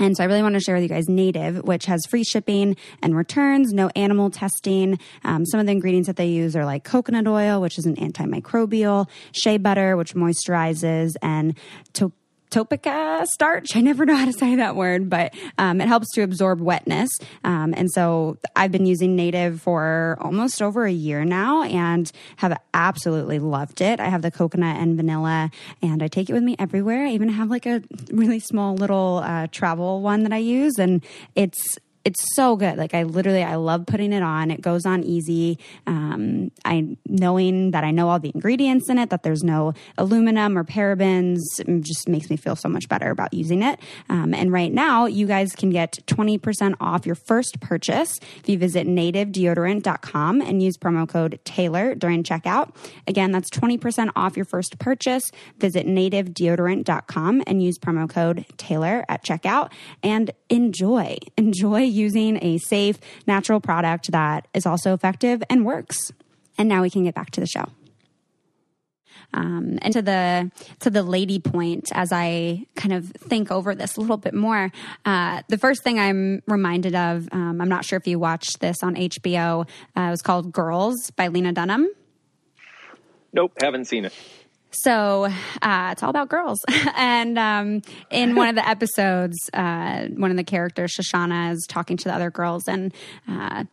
And 0.00 0.16
so 0.16 0.24
I 0.24 0.26
really 0.26 0.42
want 0.42 0.54
to 0.54 0.60
share 0.60 0.74
with 0.74 0.82
you 0.82 0.88
guys 0.88 1.08
Native, 1.08 1.62
which 1.62 1.84
has 1.84 2.00
free 2.08 2.24
shipping 2.24 2.76
and 3.02 3.14
returns, 3.14 3.72
no 3.72 3.90
animal 3.94 4.30
testing. 4.30 4.98
Um, 5.24 5.44
some 5.44 5.60
of 5.60 5.66
the 5.66 5.72
ingredients 5.72 6.06
that 6.06 6.16
they 6.16 6.28
use 6.28 6.56
are 6.56 6.64
like 6.64 6.84
coconut 6.84 7.28
oil, 7.28 7.60
which 7.60 7.78
is 7.78 7.84
an 7.84 7.96
antimicrobial, 7.96 9.08
shea 9.32 9.58
butter, 9.58 9.98
which 9.98 10.14
moisturizes, 10.14 11.12
and 11.20 11.56
to 11.92 12.12
topica 12.50 13.26
starch. 13.26 13.76
I 13.76 13.80
never 13.80 14.04
know 14.04 14.16
how 14.16 14.24
to 14.24 14.32
say 14.32 14.56
that 14.56 14.76
word, 14.76 15.08
but 15.08 15.34
um, 15.58 15.80
it 15.80 15.88
helps 15.88 16.08
to 16.14 16.22
absorb 16.22 16.60
wetness. 16.60 17.10
Um, 17.44 17.74
and 17.76 17.90
so 17.90 18.38
I've 18.56 18.72
been 18.72 18.86
using 18.86 19.16
Native 19.16 19.62
for 19.62 20.18
almost 20.20 20.60
over 20.60 20.84
a 20.84 20.92
year 20.92 21.24
now 21.24 21.62
and 21.62 22.10
have 22.36 22.58
absolutely 22.74 23.38
loved 23.38 23.80
it. 23.80 24.00
I 24.00 24.08
have 24.08 24.22
the 24.22 24.30
coconut 24.30 24.76
and 24.76 24.96
vanilla, 24.96 25.50
and 25.82 26.02
I 26.02 26.08
take 26.08 26.28
it 26.28 26.32
with 26.32 26.42
me 26.42 26.56
everywhere. 26.58 27.06
I 27.06 27.10
even 27.10 27.28
have 27.28 27.50
like 27.50 27.66
a 27.66 27.82
really 28.10 28.40
small 28.40 28.74
little 28.74 29.22
uh, 29.24 29.46
travel 29.48 30.02
one 30.02 30.24
that 30.24 30.32
I 30.32 30.38
use, 30.38 30.78
and 30.78 31.04
it's 31.34 31.78
it's 32.04 32.34
so 32.34 32.56
good. 32.56 32.78
Like 32.78 32.94
I 32.94 33.02
literally, 33.02 33.42
I 33.42 33.56
love 33.56 33.86
putting 33.86 34.12
it 34.12 34.22
on. 34.22 34.50
It 34.50 34.60
goes 34.60 34.86
on 34.86 35.04
easy. 35.04 35.58
Um, 35.86 36.50
I 36.64 36.96
knowing 37.06 37.72
that 37.72 37.84
I 37.84 37.90
know 37.90 38.08
all 38.08 38.18
the 38.18 38.32
ingredients 38.34 38.88
in 38.88 38.98
it, 38.98 39.10
that 39.10 39.22
there's 39.22 39.42
no 39.42 39.74
aluminum 39.98 40.56
or 40.56 40.64
parabens, 40.64 41.38
just 41.82 42.08
makes 42.08 42.30
me 42.30 42.36
feel 42.36 42.56
so 42.56 42.68
much 42.68 42.88
better 42.88 43.10
about 43.10 43.34
using 43.34 43.62
it. 43.62 43.78
Um, 44.08 44.32
and 44.32 44.50
right 44.52 44.72
now, 44.72 45.06
you 45.06 45.26
guys 45.26 45.54
can 45.54 45.70
get 45.70 45.98
20% 46.06 46.74
off 46.80 47.04
your 47.04 47.14
first 47.14 47.60
purchase 47.60 48.18
if 48.36 48.48
you 48.48 48.56
visit 48.56 48.86
nativedeodorant.com 48.86 50.40
and 50.40 50.62
use 50.62 50.78
promo 50.78 51.06
code 51.08 51.38
Taylor 51.44 51.94
during 51.94 52.22
checkout. 52.22 52.74
Again, 53.06 53.30
that's 53.30 53.50
20% 53.50 54.10
off 54.16 54.36
your 54.36 54.46
first 54.46 54.78
purchase. 54.78 55.30
Visit 55.58 55.86
nativedeodorant.com 55.86 57.42
and 57.46 57.62
use 57.62 57.78
promo 57.78 58.08
code 58.08 58.46
Taylor 58.56 59.04
at 59.08 59.22
checkout 59.22 59.70
and 60.02 60.30
enjoy. 60.48 61.18
Enjoy 61.36 61.89
using 61.90 62.38
a 62.42 62.58
safe, 62.58 62.98
natural 63.26 63.60
product 63.60 64.12
that 64.12 64.48
is 64.54 64.66
also 64.66 64.94
effective 64.94 65.42
and 65.50 65.64
works. 65.64 66.12
And 66.58 66.68
now 66.68 66.82
we 66.82 66.90
can 66.90 67.04
get 67.04 67.14
back 67.14 67.30
to 67.32 67.40
the 67.40 67.46
show. 67.46 67.66
Um, 69.32 69.78
and 69.82 69.92
to 69.92 70.02
the 70.02 70.50
to 70.80 70.90
the 70.90 71.02
lady 71.02 71.38
point, 71.38 71.90
as 71.92 72.10
I 72.12 72.66
kind 72.74 72.92
of 72.92 73.06
think 73.06 73.50
over 73.50 73.74
this 73.74 73.96
a 73.96 74.00
little 74.00 74.16
bit 74.16 74.34
more, 74.34 74.72
uh, 75.04 75.42
the 75.48 75.58
first 75.58 75.84
thing 75.84 76.00
I'm 76.00 76.42
reminded 76.48 76.94
of, 76.94 77.28
um, 77.32 77.60
I'm 77.60 77.68
not 77.68 77.84
sure 77.84 77.96
if 77.96 78.06
you 78.06 78.18
watched 78.18 78.60
this 78.60 78.82
on 78.82 78.96
HBO. 78.96 79.68
Uh, 79.96 80.00
it 80.00 80.10
was 80.10 80.22
called 80.22 80.52
Girls 80.52 81.12
by 81.12 81.28
Lena 81.28 81.52
Dunham. 81.52 81.88
Nope, 83.32 83.52
haven't 83.60 83.84
seen 83.84 84.04
it. 84.04 84.12
So 84.70 85.24
uh, 85.62 85.88
it's 85.92 86.02
all 86.02 86.10
about 86.10 86.28
girls. 86.28 86.60
and 86.96 87.38
um, 87.38 87.82
in 88.10 88.34
one 88.36 88.48
of 88.48 88.54
the 88.54 88.68
episodes, 88.68 89.36
uh, 89.52 90.06
one 90.08 90.30
of 90.30 90.36
the 90.36 90.44
characters, 90.44 90.94
Shoshana, 90.96 91.52
is 91.52 91.66
talking 91.68 91.96
to 91.96 92.04
the 92.04 92.14
other 92.14 92.30
girls, 92.30 92.68
and 92.68 92.92
uh, 93.28 93.64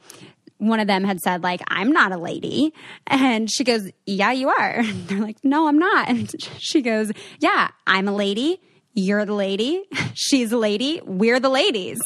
one 0.57 0.79
of 0.79 0.87
them 0.87 1.03
had 1.03 1.19
said, 1.19 1.43
like, 1.43 1.61
I'm 1.67 1.91
not 1.91 2.11
a 2.11 2.17
lady. 2.17 2.73
And 3.05 3.49
she 3.51 3.63
goes, 3.63 3.91
Yeah, 4.05 4.31
you 4.31 4.49
are. 4.49 4.79
And 4.87 5.07
they're 5.07 5.19
like, 5.19 5.37
No, 5.43 5.67
I'm 5.67 5.77
not. 5.77 6.09
And 6.09 6.33
she 6.57 6.81
goes, 6.81 7.11
Yeah, 7.39 7.69
I'm 7.85 8.07
a 8.07 8.15
lady. 8.15 8.59
You're 8.93 9.25
the 9.25 9.33
lady. 9.35 9.83
She's 10.15 10.51
a 10.51 10.57
lady. 10.57 11.01
We're 11.05 11.39
the 11.39 11.49
ladies. 11.49 12.01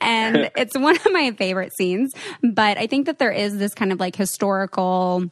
and 0.00 0.50
it's 0.56 0.76
one 0.76 0.96
of 0.96 1.06
my 1.12 1.30
favorite 1.30 1.72
scenes. 1.76 2.12
But 2.42 2.78
I 2.78 2.88
think 2.88 3.06
that 3.06 3.20
there 3.20 3.30
is 3.30 3.58
this 3.58 3.74
kind 3.74 3.92
of 3.92 4.00
like 4.00 4.16
historical 4.16 5.30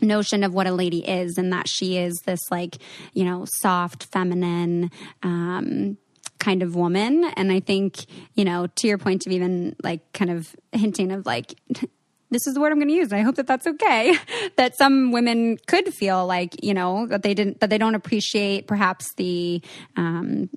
notion 0.00 0.44
of 0.44 0.54
what 0.54 0.66
a 0.66 0.72
lady 0.72 1.08
is 1.08 1.38
and 1.38 1.52
that 1.52 1.68
she 1.68 1.98
is 1.98 2.14
this 2.24 2.40
like 2.50 2.78
you 3.14 3.24
know 3.24 3.44
soft 3.46 4.04
feminine 4.04 4.90
um 5.22 5.96
kind 6.38 6.62
of 6.62 6.74
woman. 6.74 7.24
And 7.36 7.50
i 7.52 7.60
think 7.60 8.06
you 8.34 8.44
know 8.44 8.66
to 8.76 8.86
your 8.86 8.98
point 8.98 9.26
of 9.26 9.32
even 9.32 9.76
like 9.82 10.12
kind 10.12 10.30
of 10.30 10.54
hinting 10.72 11.12
of 11.12 11.26
like 11.26 11.54
this 12.30 12.46
is 12.46 12.54
the 12.54 12.60
word 12.60 12.72
i'm 12.72 12.78
going 12.78 12.88
to 12.88 12.94
use. 12.94 13.12
I 13.12 13.20
hope 13.20 13.36
that 13.36 13.46
that's 13.46 13.66
okay. 13.66 14.16
That 14.56 14.76
some 14.76 15.12
women 15.12 15.56
could 15.66 15.94
feel 15.94 16.26
like 16.26 16.64
you 16.64 16.74
know 16.74 17.06
that 17.06 17.22
they 17.22 17.34
didn't 17.34 17.60
that 17.60 17.70
they 17.70 17.78
don't 17.78 17.94
appreciate 17.94 18.66
perhaps 18.66 19.14
the 19.16 19.62
um 19.96 20.50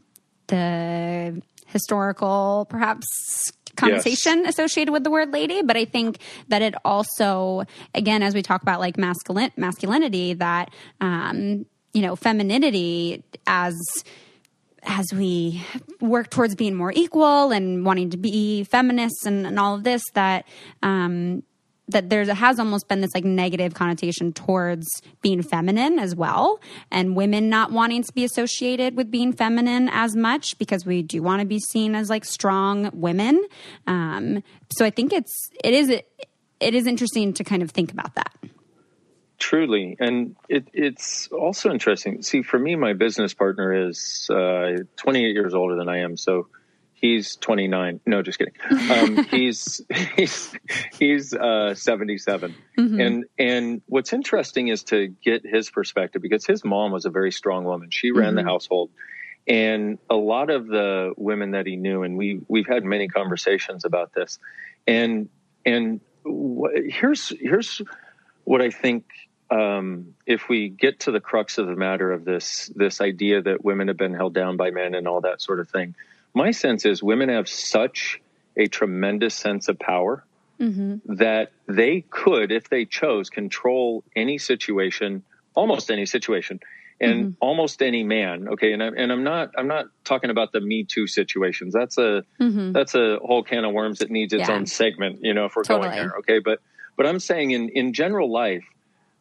the 0.47 1.41
historical 1.67 2.67
perhaps 2.69 3.07
connotation 3.75 4.39
yes. 4.39 4.49
associated 4.49 4.91
with 4.91 5.03
the 5.03 5.11
word 5.11 5.31
lady, 5.31 5.61
but 5.61 5.77
I 5.77 5.85
think 5.85 6.19
that 6.49 6.61
it 6.61 6.75
also, 6.85 7.63
again, 7.95 8.23
as 8.23 8.33
we 8.33 8.41
talk 8.41 8.61
about 8.61 8.79
like 8.79 8.97
masculine 8.97 9.51
masculinity, 9.57 10.33
that 10.35 10.71
um, 10.99 11.65
you 11.93 12.01
know, 12.01 12.15
femininity 12.15 13.23
as 13.47 13.75
as 14.83 15.13
we 15.13 15.63
work 15.99 16.29
towards 16.29 16.55
being 16.55 16.73
more 16.73 16.91
equal 16.91 17.51
and 17.51 17.85
wanting 17.85 18.09
to 18.09 18.17
be 18.17 18.63
feminists 18.63 19.25
and, 19.25 19.45
and 19.45 19.59
all 19.59 19.75
of 19.75 19.83
this, 19.83 20.01
that 20.13 20.45
um, 20.81 21.43
that 21.91 22.09
there 22.09 22.25
has 22.33 22.59
almost 22.59 22.87
been 22.87 23.01
this 23.01 23.13
like 23.13 23.23
negative 23.23 23.73
connotation 23.73 24.33
towards 24.33 24.87
being 25.21 25.41
feminine 25.41 25.99
as 25.99 26.15
well 26.15 26.59
and 26.91 27.15
women 27.15 27.49
not 27.49 27.71
wanting 27.71 28.03
to 28.03 28.13
be 28.13 28.23
associated 28.23 28.95
with 28.95 29.11
being 29.11 29.33
feminine 29.33 29.89
as 29.91 30.15
much 30.15 30.57
because 30.57 30.85
we 30.85 31.01
do 31.01 31.21
want 31.21 31.39
to 31.39 31.45
be 31.45 31.59
seen 31.59 31.95
as 31.95 32.09
like 32.09 32.25
strong 32.25 32.89
women. 32.93 33.43
Um, 33.87 34.43
so 34.71 34.85
i 34.85 34.89
think 34.89 35.11
it's 35.13 35.49
it 35.63 35.73
is 35.73 35.89
it 35.89 36.75
is 36.75 36.87
interesting 36.87 37.33
to 37.33 37.43
kind 37.43 37.63
of 37.63 37.71
think 37.71 37.91
about 37.91 38.15
that. 38.15 38.33
Truly. 39.39 39.97
And 39.99 40.35
it, 40.47 40.67
it's 40.71 41.27
also 41.29 41.71
interesting. 41.71 42.21
See 42.21 42.43
for 42.43 42.59
me 42.59 42.75
my 42.75 42.93
business 42.93 43.33
partner 43.33 43.87
is 43.89 44.29
uh, 44.29 44.83
28 44.97 45.33
years 45.33 45.53
older 45.53 45.75
than 45.75 45.89
i 45.89 45.99
am. 45.99 46.15
So 46.15 46.47
He's 47.01 47.35
29. 47.37 47.99
No, 48.05 48.21
just 48.21 48.37
kidding. 48.37 48.53
Um, 48.91 49.23
he's 49.31 49.81
he's 50.15 50.53
he's 50.99 51.33
uh, 51.33 51.73
77. 51.73 52.55
Mm-hmm. 52.77 53.01
And 53.01 53.25
and 53.39 53.81
what's 53.87 54.13
interesting 54.13 54.67
is 54.67 54.83
to 54.85 55.07
get 55.07 55.43
his 55.43 55.71
perspective 55.71 56.21
because 56.21 56.45
his 56.45 56.63
mom 56.63 56.91
was 56.91 57.05
a 57.05 57.09
very 57.09 57.31
strong 57.31 57.63
woman. 57.63 57.89
She 57.89 58.11
ran 58.11 58.29
mm-hmm. 58.29 58.35
the 58.37 58.43
household, 58.43 58.91
and 59.47 59.97
a 60.11 60.15
lot 60.15 60.51
of 60.51 60.67
the 60.67 61.13
women 61.17 61.51
that 61.51 61.65
he 61.65 61.75
knew, 61.75 62.03
and 62.03 62.17
we 62.17 62.39
we've 62.47 62.67
had 62.67 62.83
many 62.83 63.07
conversations 63.07 63.83
about 63.83 64.13
this. 64.13 64.37
And 64.85 65.29
and 65.65 66.01
wh- 66.23 66.85
here's 66.85 67.29
here's 67.39 67.81
what 68.43 68.61
I 68.61 68.69
think 68.69 69.05
um, 69.49 70.13
if 70.27 70.49
we 70.49 70.69
get 70.69 71.01
to 71.01 71.11
the 71.11 71.19
crux 71.19 71.57
of 71.57 71.65
the 71.65 71.75
matter 71.75 72.11
of 72.11 72.25
this 72.25 72.71
this 72.75 73.01
idea 73.01 73.41
that 73.41 73.65
women 73.65 73.87
have 73.87 73.97
been 73.97 74.13
held 74.13 74.35
down 74.35 74.55
by 74.55 74.69
men 74.69 74.93
and 74.93 75.07
all 75.07 75.21
that 75.21 75.41
sort 75.41 75.59
of 75.59 75.67
thing, 75.67 75.95
my 76.33 76.51
sense 76.51 76.85
is 76.85 77.03
women 77.03 77.29
have 77.29 77.47
such 77.47 78.21
a 78.57 78.67
tremendous 78.67 79.35
sense 79.35 79.67
of 79.67 79.79
power 79.79 80.23
mm-hmm. 80.59 81.15
that 81.15 81.51
they 81.67 82.01
could, 82.09 82.51
if 82.51 82.69
they 82.69 82.85
chose, 82.85 83.29
control 83.29 84.03
any 84.15 84.37
situation, 84.37 85.23
almost 85.55 85.91
any 85.91 86.05
situation, 86.05 86.59
and 86.99 87.23
mm-hmm. 87.23 87.31
almost 87.39 87.81
any 87.81 88.03
man. 88.03 88.47
Okay, 88.49 88.73
and 88.73 88.83
I'm 88.83 88.95
and 88.95 89.11
I'm 89.11 89.23
not 89.23 89.51
I'm 89.57 89.67
not 89.67 89.87
talking 90.03 90.29
about 90.29 90.51
the 90.51 90.61
Me 90.61 90.83
Too 90.83 91.07
situations. 91.07 91.73
That's 91.73 91.97
a 91.97 92.23
mm-hmm. 92.39 92.71
that's 92.71 92.95
a 92.95 93.17
whole 93.23 93.43
can 93.43 93.65
of 93.65 93.73
worms 93.73 93.99
that 93.99 94.11
needs 94.11 94.33
its 94.33 94.47
yeah. 94.47 94.55
own 94.55 94.65
segment. 94.67 95.19
You 95.21 95.33
know, 95.33 95.45
if 95.45 95.55
we're 95.55 95.63
totally. 95.63 95.89
going 95.89 95.99
there. 95.99 96.17
Okay, 96.19 96.39
but 96.39 96.59
but 96.95 97.07
I'm 97.07 97.19
saying 97.19 97.51
in 97.51 97.69
in 97.69 97.93
general 97.93 98.31
life, 98.31 98.63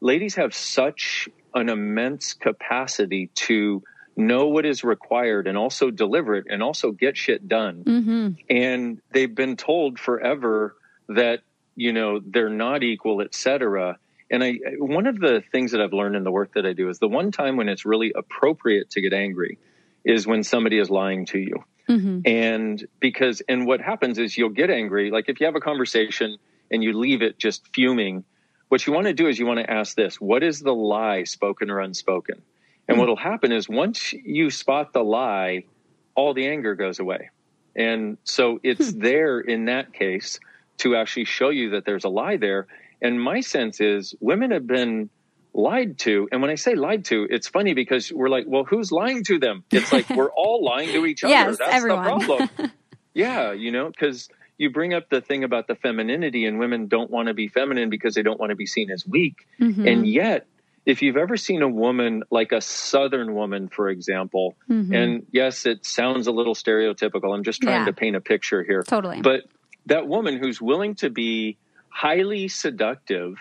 ladies 0.00 0.34
have 0.36 0.54
such 0.54 1.28
an 1.54 1.68
immense 1.68 2.34
capacity 2.34 3.30
to 3.34 3.82
know 4.20 4.48
what 4.48 4.64
is 4.66 4.84
required 4.84 5.46
and 5.46 5.56
also 5.56 5.90
deliver 5.90 6.36
it 6.36 6.46
and 6.48 6.62
also 6.62 6.92
get 6.92 7.16
shit 7.16 7.48
done. 7.48 7.84
Mm-hmm. 7.84 8.28
And 8.48 9.00
they've 9.12 9.34
been 9.34 9.56
told 9.56 9.98
forever 9.98 10.76
that, 11.08 11.40
you 11.74 11.92
know, 11.92 12.20
they're 12.24 12.48
not 12.48 12.82
equal, 12.82 13.20
etc. 13.20 13.98
And 14.30 14.44
I, 14.44 14.58
one 14.78 15.06
of 15.06 15.18
the 15.18 15.42
things 15.50 15.72
that 15.72 15.80
I've 15.80 15.92
learned 15.92 16.16
in 16.16 16.24
the 16.24 16.30
work 16.30 16.54
that 16.54 16.64
I 16.64 16.72
do 16.72 16.88
is 16.88 16.98
the 16.98 17.08
one 17.08 17.32
time 17.32 17.56
when 17.56 17.68
it's 17.68 17.84
really 17.84 18.12
appropriate 18.14 18.90
to 18.90 19.00
get 19.00 19.12
angry 19.12 19.58
is 20.04 20.26
when 20.26 20.44
somebody 20.44 20.78
is 20.78 20.88
lying 20.88 21.26
to 21.26 21.38
you. 21.38 21.64
Mm-hmm. 21.88 22.20
And 22.24 22.86
because, 23.00 23.42
and 23.48 23.66
what 23.66 23.80
happens 23.80 24.18
is 24.18 24.36
you'll 24.36 24.50
get 24.50 24.70
angry. 24.70 25.10
Like 25.10 25.28
if 25.28 25.40
you 25.40 25.46
have 25.46 25.56
a 25.56 25.60
conversation 25.60 26.36
and 26.70 26.84
you 26.84 26.96
leave 26.96 27.22
it 27.22 27.38
just 27.38 27.66
fuming, 27.74 28.24
what 28.68 28.86
you 28.86 28.92
want 28.92 29.08
to 29.08 29.12
do 29.12 29.26
is 29.26 29.38
you 29.38 29.46
want 29.46 29.58
to 29.58 29.68
ask 29.68 29.96
this 29.96 30.20
what 30.20 30.44
is 30.44 30.60
the 30.60 30.74
lie, 30.74 31.24
spoken 31.24 31.70
or 31.70 31.80
unspoken? 31.80 32.42
And 32.90 32.98
what'll 32.98 33.16
happen 33.16 33.52
is 33.52 33.68
once 33.68 34.12
you 34.12 34.50
spot 34.50 34.92
the 34.92 35.02
lie, 35.02 35.64
all 36.14 36.34
the 36.34 36.48
anger 36.48 36.74
goes 36.74 36.98
away. 36.98 37.30
And 37.76 38.18
so 38.24 38.58
it's 38.62 38.90
hmm. 38.90 38.98
there 38.98 39.38
in 39.38 39.66
that 39.66 39.92
case 39.92 40.40
to 40.78 40.96
actually 40.96 41.26
show 41.26 41.50
you 41.50 41.70
that 41.70 41.84
there's 41.84 42.04
a 42.04 42.08
lie 42.08 42.36
there. 42.36 42.66
And 43.00 43.20
my 43.20 43.40
sense 43.40 43.80
is 43.80 44.14
women 44.20 44.50
have 44.50 44.66
been 44.66 45.08
lied 45.54 45.98
to. 45.98 46.28
And 46.32 46.42
when 46.42 46.50
I 46.50 46.56
say 46.56 46.74
lied 46.74 47.04
to, 47.06 47.26
it's 47.30 47.48
funny 47.48 47.74
because 47.74 48.12
we're 48.12 48.28
like, 48.28 48.44
well, 48.48 48.64
who's 48.64 48.90
lying 48.90 49.22
to 49.24 49.38
them? 49.38 49.64
It's 49.70 49.92
like 49.92 50.08
we're 50.16 50.30
all 50.30 50.64
lying 50.64 50.88
to 50.88 51.06
each 51.06 51.22
other. 51.22 51.32
Yes, 51.32 51.58
That's 51.58 51.72
everyone. 51.72 52.02
the 52.02 52.26
problem. 52.26 52.72
yeah, 53.14 53.52
you 53.52 53.70
know, 53.70 53.88
because 53.88 54.28
you 54.58 54.70
bring 54.70 54.94
up 54.94 55.08
the 55.10 55.20
thing 55.20 55.44
about 55.44 55.68
the 55.68 55.74
femininity 55.74 56.44
and 56.44 56.58
women 56.58 56.88
don't 56.88 57.10
want 57.10 57.28
to 57.28 57.34
be 57.34 57.48
feminine 57.48 57.88
because 57.88 58.14
they 58.14 58.22
don't 58.22 58.38
want 58.38 58.50
to 58.50 58.56
be 58.56 58.66
seen 58.66 58.90
as 58.90 59.06
weak. 59.06 59.46
Mm-hmm. 59.60 59.86
And 59.86 60.06
yet 60.06 60.46
if 60.86 61.02
you've 61.02 61.16
ever 61.16 61.36
seen 61.36 61.62
a 61.62 61.68
woman 61.68 62.22
like 62.30 62.52
a 62.52 62.60
southern 62.60 63.34
woman 63.34 63.68
for 63.68 63.88
example 63.88 64.56
mm-hmm. 64.68 64.92
and 64.92 65.26
yes 65.32 65.66
it 65.66 65.84
sounds 65.84 66.26
a 66.26 66.32
little 66.32 66.54
stereotypical 66.54 67.34
i'm 67.34 67.44
just 67.44 67.60
trying 67.60 67.80
yeah. 67.80 67.86
to 67.86 67.92
paint 67.92 68.16
a 68.16 68.20
picture 68.20 68.62
here 68.62 68.82
totally 68.82 69.20
but 69.20 69.42
that 69.86 70.06
woman 70.06 70.38
who's 70.38 70.60
willing 70.60 70.94
to 70.94 71.10
be 71.10 71.58
highly 71.88 72.48
seductive 72.48 73.36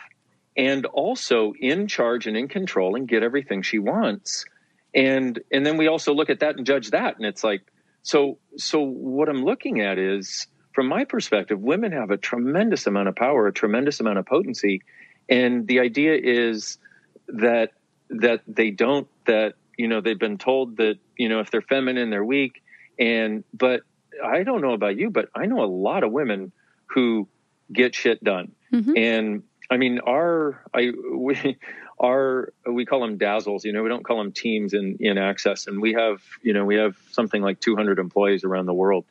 and 0.57 0.85
also 0.87 1.53
in 1.59 1.87
charge 1.87 2.27
and 2.27 2.35
in 2.35 2.47
control 2.47 2.95
and 2.95 3.07
get 3.07 3.23
everything 3.23 3.61
she 3.61 3.79
wants 3.79 4.45
and 4.93 5.39
and 5.51 5.65
then 5.65 5.77
we 5.77 5.87
also 5.87 6.13
look 6.13 6.29
at 6.29 6.39
that 6.39 6.57
and 6.57 6.65
judge 6.65 6.89
that 6.91 7.15
and 7.17 7.25
it's 7.25 7.43
like 7.43 7.61
so 8.01 8.37
so 8.57 8.81
what 8.81 9.29
i'm 9.29 9.43
looking 9.43 9.81
at 9.81 9.97
is 9.97 10.47
from 10.73 10.87
my 10.87 11.05
perspective 11.05 11.59
women 11.59 11.91
have 11.91 12.11
a 12.11 12.17
tremendous 12.17 12.87
amount 12.87 13.07
of 13.07 13.15
power 13.15 13.47
a 13.47 13.53
tremendous 13.53 13.99
amount 13.99 14.17
of 14.17 14.25
potency 14.25 14.81
and 15.29 15.67
the 15.67 15.79
idea 15.79 16.15
is 16.15 16.79
that 17.29 17.71
that 18.09 18.41
they 18.47 18.71
don't 18.71 19.07
that 19.25 19.53
you 19.77 19.87
know 19.87 20.01
they've 20.01 20.19
been 20.19 20.37
told 20.37 20.77
that 20.77 20.97
you 21.17 21.29
know 21.29 21.39
if 21.39 21.51
they're 21.51 21.61
feminine 21.61 22.09
they're 22.09 22.25
weak. 22.25 22.61
And 22.97 23.43
but 23.53 23.81
I 24.23 24.43
don't 24.43 24.61
know 24.61 24.73
about 24.73 24.97
you 24.97 25.09
but 25.09 25.29
I 25.35 25.45
know 25.45 25.63
a 25.63 25.65
lot 25.65 26.03
of 26.03 26.11
women 26.11 26.51
who 26.87 27.27
get 27.71 27.95
shit 27.95 28.23
done. 28.23 28.51
Mm-hmm. 28.73 28.93
and 28.97 29.43
I 29.69 29.77
mean 29.77 29.99
our 29.99 30.63
I 30.73 30.91
we 31.13 31.57
our 31.99 32.53
we 32.65 32.85
call 32.85 33.01
them 33.01 33.17
dazzles 33.17 33.65
you 33.65 33.73
know 33.73 33.83
we 33.83 33.89
don't 33.89 34.05
call 34.05 34.17
them 34.17 34.31
teams 34.31 34.73
in 34.73 34.97
in 34.99 35.17
access. 35.17 35.67
And 35.67 35.81
we 35.81 35.93
have 35.93 36.21
you 36.41 36.53
know 36.53 36.65
we 36.65 36.75
have 36.75 36.95
something 37.11 37.41
like 37.41 37.59
200 37.59 37.99
employees 37.99 38.43
around 38.43 38.65
the 38.65 38.73
world. 38.73 39.05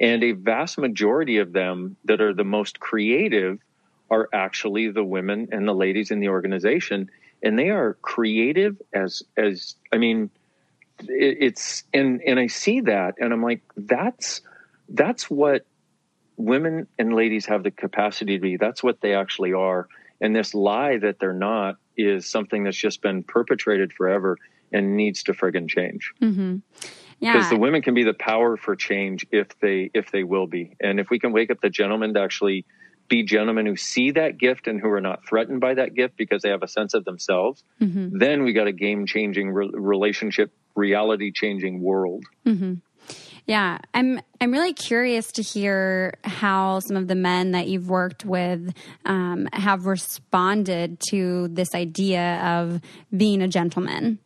And 0.00 0.24
a 0.24 0.32
vast 0.32 0.76
majority 0.76 1.38
of 1.38 1.52
them 1.52 1.96
that 2.04 2.20
are 2.20 2.34
the 2.34 2.44
most 2.44 2.80
creative 2.80 3.60
are 4.10 4.28
actually 4.32 4.90
the 4.90 5.04
women 5.04 5.48
and 5.52 5.68
the 5.68 5.72
ladies 5.72 6.10
in 6.10 6.18
the 6.18 6.28
organization 6.28 7.10
and 7.44 7.58
they 7.58 7.70
are 7.70 7.94
creative 8.02 8.80
as 8.92 9.22
as 9.36 9.76
I 9.92 9.98
mean 9.98 10.30
it, 11.00 11.38
it's 11.40 11.84
and 11.92 12.20
and 12.26 12.40
I 12.40 12.48
see 12.48 12.80
that 12.82 13.14
and 13.18 13.32
I'm 13.32 13.42
like 13.42 13.62
that's 13.76 14.40
that's 14.88 15.30
what 15.30 15.66
women 16.36 16.88
and 16.98 17.14
ladies 17.14 17.46
have 17.46 17.62
the 17.62 17.70
capacity 17.70 18.36
to 18.36 18.40
be 18.40 18.56
that's 18.56 18.82
what 18.82 19.00
they 19.00 19.14
actually 19.14 19.52
are 19.52 19.86
and 20.20 20.34
this 20.34 20.54
lie 20.54 20.98
that 20.98 21.20
they're 21.20 21.32
not 21.32 21.76
is 21.96 22.28
something 22.28 22.64
that's 22.64 22.76
just 22.76 23.02
been 23.02 23.22
perpetrated 23.22 23.92
forever 23.92 24.38
and 24.72 24.96
needs 24.96 25.22
to 25.24 25.32
friggin' 25.32 25.68
change. 25.68 26.12
Mm-hmm. 26.20 26.56
Yeah. 27.20 27.32
Because 27.32 27.48
the 27.48 27.56
women 27.56 27.80
can 27.80 27.94
be 27.94 28.02
the 28.02 28.14
power 28.14 28.56
for 28.56 28.74
change 28.74 29.26
if 29.30 29.58
they 29.60 29.90
if 29.94 30.10
they 30.10 30.24
will 30.24 30.46
be, 30.46 30.76
and 30.80 30.98
if 30.98 31.10
we 31.10 31.18
can 31.18 31.32
wake 31.32 31.50
up 31.50 31.60
the 31.60 31.70
gentlemen 31.70 32.14
to 32.14 32.20
actually 32.20 32.66
be 33.14 33.22
gentlemen 33.22 33.64
who 33.66 33.76
see 33.76 34.10
that 34.12 34.38
gift 34.38 34.66
and 34.66 34.80
who 34.80 34.88
are 34.88 35.00
not 35.00 35.18
threatened 35.28 35.60
by 35.60 35.74
that 35.74 35.94
gift 35.94 36.16
because 36.16 36.42
they 36.42 36.50
have 36.50 36.62
a 36.62 36.68
sense 36.78 36.94
of 36.94 37.04
themselves, 37.04 37.62
Mm-hmm. 37.80 38.18
then 38.18 38.42
we 38.44 38.52
got 38.52 38.66
a 38.66 38.72
game 38.72 39.06
changing 39.06 39.50
re- 39.50 39.70
relationship, 39.72 40.48
reality 40.74 41.30
changing 41.32 41.80
world. 41.82 42.24
Mm-hmm. 42.46 42.74
Yeah, 43.46 43.78
I'm 43.92 44.20
I'm 44.40 44.52
really 44.52 44.72
curious 44.72 45.30
to 45.32 45.42
hear 45.42 46.14
how 46.24 46.80
some 46.80 46.96
of 46.96 47.08
the 47.08 47.14
men 47.14 47.50
that 47.52 47.68
you've 47.68 47.90
worked 47.90 48.24
with 48.24 48.72
um, 49.04 49.48
have 49.52 49.84
responded 49.84 50.98
to 51.10 51.48
this 51.48 51.74
idea 51.74 52.40
of 52.42 52.80
being 53.14 53.42
a 53.42 53.48
gentleman. 53.48 54.18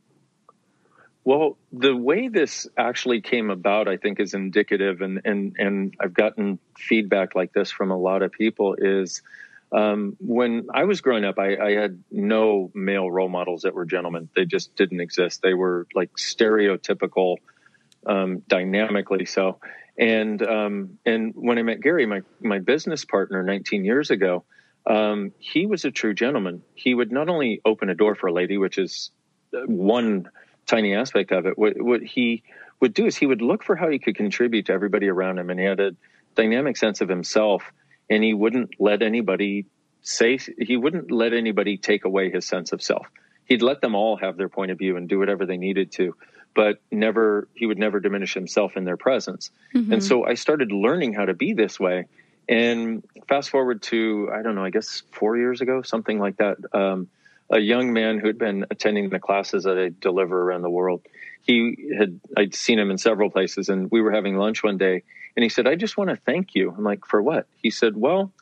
Well, 1.25 1.59
the 1.73 1.95
way 1.95 2.29
this 2.29 2.67
actually 2.77 3.21
came 3.21 3.51
about, 3.51 3.87
I 3.89 3.97
think, 3.97 4.21
is 4.21 4.35
indicative, 4.35 5.01
and 5.03 5.21
and 5.25 5.57
and 5.59 5.95
I've 6.01 6.15
gotten 6.15 6.59
feedback 6.77 7.35
like 7.35 7.53
this 7.53 7.71
from 7.71 7.91
a 7.91 7.99
lot 7.99 8.23
of 8.23 8.33
people. 8.33 8.77
Is 8.79 9.23
um, 9.71 10.17
when 10.21 10.69
I 10.73 10.85
was 10.85 11.01
growing 11.01 11.25
up, 11.25 11.39
I, 11.39 11.57
I 11.57 11.73
had 11.73 12.03
no 12.11 12.71
male 12.75 13.11
role 13.11 13.29
models 13.29 13.63
that 13.63 13.75
were 13.75 13.85
gentlemen. 13.85 14.31
They 14.35 14.47
just 14.47 14.75
didn't 14.77 15.01
exist. 15.01 15.43
They 15.43 15.55
were 15.55 15.87
like 15.95 16.13
stereotypical, 16.15 17.37
um, 18.07 18.43
dynamically 18.49 19.27
so. 19.27 19.61
And 19.99 20.41
um, 20.43 20.99
and 21.05 21.33
when 21.35 21.59
I 21.59 21.63
met 21.63 21.81
Gary, 21.81 22.07
my 22.07 22.23
my 22.41 22.61
business 22.61 23.05
partner, 23.05 23.43
19 23.43 23.85
years 23.85 24.11
ago, 24.11 24.45
um, 24.87 25.33
he 25.39 25.67
was 25.67 25.85
a 25.85 25.91
true 25.91 26.15
gentleman. 26.15 26.63
He 26.75 26.95
would 26.95 27.13
not 27.13 27.29
only 27.29 27.61
open 27.65 27.91
a 27.91 27.95
door 27.95 28.15
for 28.15 28.29
a 28.29 28.33
lady, 28.33 28.57
which 28.57 28.79
is 28.79 29.11
uh, 29.53 29.61
one 29.67 30.31
tiny 30.69 30.95
aspect 30.95 31.33
of 31.33 31.47
it. 31.47 31.59
What, 31.59 31.81
what 31.81 32.03
he 32.03 32.45
would 32.81 32.95
do 32.95 33.07
is 33.07 33.17
he 33.17 33.27
would 33.27 33.43
look 33.43 33.65
for 33.65 33.75
how 33.75 33.89
he 33.89 33.99
could 33.99 34.15
contribute 34.15 34.67
to 34.67 34.73
everybody 34.73 35.09
around 35.09 35.39
him, 35.39 35.51
and 35.51 35.59
he 35.59 35.67
had 35.67 35.81
a 35.81 35.97
dynamic 36.37 36.77
sense 36.77 37.01
of 37.01 37.09
himself, 37.09 37.65
and 38.09 38.23
he 38.23 38.35
wouldn't 38.35 38.75
let 38.79 39.03
anybody 39.03 39.67
say 40.03 40.39
he 40.59 40.77
wouldn't 40.77 41.11
let 41.11 41.33
anybody 41.33 41.77
take 41.77 42.05
away 42.05 42.31
his 42.31 42.47
sense 42.47 42.73
of 42.73 42.81
self. 42.81 43.07
He'd 43.47 43.63
let 43.63 43.81
them 43.81 43.95
all 43.95 44.17
have 44.17 44.37
their 44.37 44.49
point 44.49 44.71
of 44.71 44.79
view 44.79 44.97
and 44.97 45.09
do 45.09 45.19
whatever 45.19 45.47
they 45.47 45.57
needed 45.57 45.91
to, 45.93 46.15
but 46.55 46.81
never 46.93 47.49
he 47.55 47.67
would 47.67 47.79
never 47.79 47.99
diminish 47.99 48.35
himself 48.35 48.77
in 48.77 48.85
their 48.85 48.97
presence. 48.97 49.51
Mm-hmm. 49.75 49.95
And 49.95 50.05
so 50.05 50.25
I 50.25 50.35
started 50.35 50.71
learning 50.71 51.15
how 51.15 51.25
to 51.25 51.35
be 51.35 51.55
this 51.55 51.81
way. 51.81 52.07
And 52.49 53.05
fast 53.29 53.51
forward 53.51 53.83
to 53.85 54.31
I 54.33 54.43
don't 54.43 54.55
know, 54.55 54.65
I 54.65 54.71
guess 54.71 55.03
four 55.13 55.37
years 55.37 55.61
ago, 55.61 55.83
something 55.83 56.19
like 56.19 56.37
that. 56.37 56.57
Um, 56.73 57.09
a 57.51 57.59
young 57.59 57.93
man 57.93 58.19
who 58.19 58.27
had 58.27 58.39
been 58.39 58.67
attending 58.71 59.09
the 59.09 59.19
classes 59.19 59.65
that 59.65 59.79
I 59.79 59.91
deliver 60.01 60.41
around 60.41 60.63
the 60.63 60.71
world. 60.71 61.03
He 61.41 61.93
had 61.97 62.21
I'd 62.37 62.55
seen 62.55 62.79
him 62.79 62.91
in 62.91 62.99
several 62.99 63.31
places, 63.31 63.69
and 63.69 63.91
we 63.91 64.01
were 64.01 64.13
having 64.13 64.37
lunch 64.37 64.63
one 64.63 64.77
day, 64.77 65.03
and 65.37 65.43
he 65.43 65.49
said, 65.49 65.67
"I 65.67 65.75
just 65.75 65.97
want 65.97 66.11
to 66.11 66.17
thank 66.17 66.55
you." 66.55 66.75
I'm 66.77 66.85
like, 66.85 67.07
"For 67.07 67.23
what?" 67.23 67.47
He 67.57 67.71
said, 67.71 67.97
"Well, 67.97 68.33